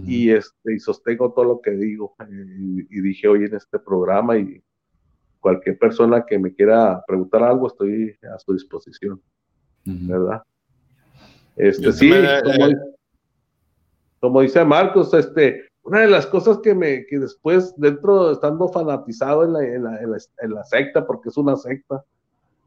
[0.06, 2.16] y, este, y sostengo todo lo que digo.
[2.30, 4.64] Y, dije hoy en este programa y
[5.40, 9.22] cualquier persona que me quiera preguntar algo, estoy a su disposición,
[9.84, 10.44] ¿verdad?
[11.56, 12.12] Este, sí,
[14.20, 19.44] como, dice Marcos, este, una de las cosas que me, que después, dentro, estando fanatizado
[19.44, 20.00] en la, en la,
[20.42, 22.04] en la, secta, porque es una secta,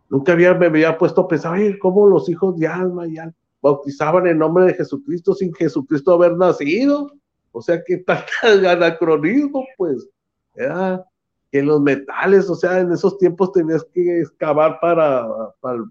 [0.08, 3.34] nunca había, me había puesto a pensar, oye, ¿cómo los hijos de Alma y Alma
[3.64, 7.10] bautizaban en nombre de Jesucristo sin Jesucristo haber nacido.
[7.50, 10.06] O sea, que tal anacronismo, pues,
[10.54, 11.02] era
[11.50, 15.26] que los metales, o sea, en esos tiempos tenías que excavar para,
[15.62, 15.82] para,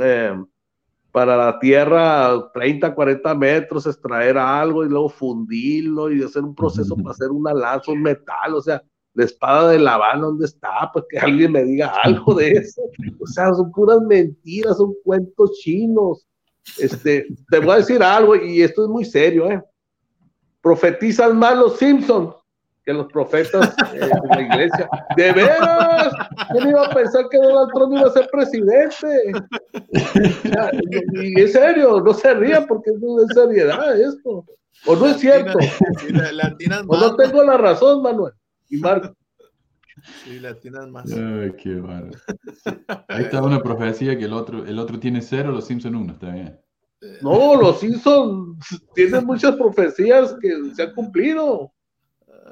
[0.00, 0.44] eh,
[1.12, 6.96] para la tierra 30, 40 metros, extraer algo y luego fundirlo y hacer un proceso
[6.96, 8.82] para hacer una lanza, un metal, o sea,
[9.14, 10.90] la espada de Labán, ¿dónde está?
[10.92, 12.82] Pues que alguien me diga algo de eso.
[13.20, 16.26] O sea, son puras mentiras, son cuentos chinos.
[16.78, 19.62] Este, te voy a decir algo, y esto es muy serio, ¿eh?
[20.60, 22.34] Profetizan más los Simpsons
[22.84, 24.88] que los profetas eh, de la iglesia.
[25.16, 26.12] ¡De veras!
[26.50, 29.32] ¿Quién iba a pensar que Donald Trump iba a ser presidente?
[31.14, 34.44] y en serio, no se rían porque es de seriedad esto.
[34.86, 35.58] ¿O no es cierto?
[36.88, 38.32] ¿O no tengo la razón, Manuel?
[38.68, 39.14] Y Marco.
[40.24, 41.12] Sí, latinas más.
[41.12, 42.10] Ay, qué bueno.
[43.08, 46.30] Ahí está una profecía que el otro, el otro tiene cero, los Simpson uno, está
[46.30, 46.58] bien.
[47.22, 48.58] No, los Simpsons
[48.94, 51.72] tienen muchas profecías que se han cumplido.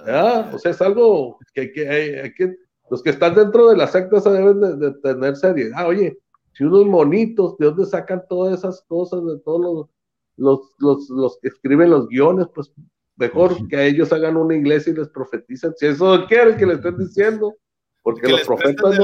[0.02, 2.54] O sea, es algo que, que, hay, que
[2.90, 5.86] los que están dentro de la secta se deben de, tener seriedad.
[5.86, 6.18] Oye,
[6.52, 9.24] si unos monitos, ¿de dónde sacan todas esas cosas?
[9.24, 9.88] De todos
[10.36, 12.72] los, los, los, que escriben los guiones, pues
[13.16, 15.74] mejor que ellos hagan una iglesia y les profeticen.
[15.76, 17.54] Si eso quieren que le estén diciendo.
[18.02, 18.98] Porque los profetas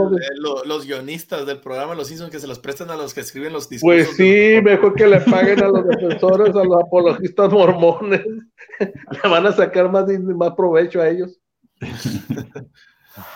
[0.65, 3.69] los guionistas del programa los Simpsons que se los prestan a los que escriben los
[3.69, 4.07] discursos.
[4.07, 8.25] Pues sí, mejor que le paguen a los defensores, a los apologistas mormones.
[8.79, 11.39] le van a sacar más, más provecho a ellos.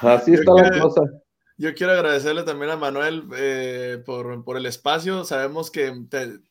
[0.00, 1.02] Así está la cosa.
[1.56, 5.24] Yo quiero agradecerle también a Manuel eh, por, por, el espacio.
[5.24, 5.92] Sabemos que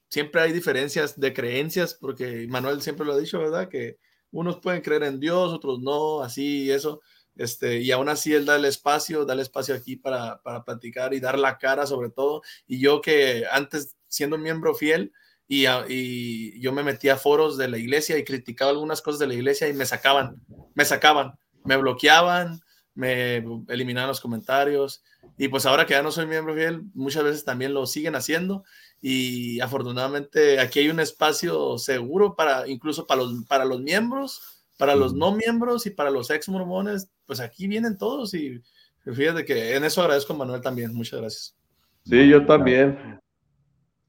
[0.09, 3.69] siempre hay diferencias de creencias, porque Manuel siempre lo ha dicho, ¿verdad?
[3.69, 3.97] Que
[4.31, 7.01] unos pueden creer en Dios, otros no, así y eso.
[7.37, 11.13] Este, y aún así él da el espacio, da el espacio aquí para, para platicar
[11.13, 12.41] y dar la cara sobre todo.
[12.67, 15.13] Y yo que antes, siendo miembro fiel,
[15.47, 19.27] y, y, yo me metía a foros de la iglesia y criticaba algunas cosas de
[19.27, 20.41] la iglesia y me sacaban,
[20.75, 22.59] me sacaban, me bloqueaban,
[22.97, 23.37] me
[23.67, 25.03] eliminaban los comentarios.
[25.37, 28.63] Y pues ahora que ya no soy miembro fiel, muchas veces también lo siguen haciendo.
[28.99, 34.95] Y afortunadamente aquí hay un espacio seguro para incluso para los, para los miembros para
[34.95, 38.61] los no miembros y para los ex mormones, pues aquí vienen todos y
[39.05, 40.93] fíjate que en eso agradezco a Manuel también.
[40.93, 41.57] Muchas gracias.
[42.03, 43.19] Sí, yo también.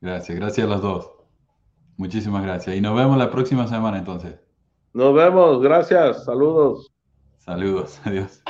[0.00, 1.10] Gracias, gracias a los dos.
[1.96, 2.76] Muchísimas gracias.
[2.76, 4.36] Y nos vemos la próxima semana entonces.
[4.92, 6.92] Nos vemos, gracias, saludos.
[7.38, 8.42] Saludos, adiós.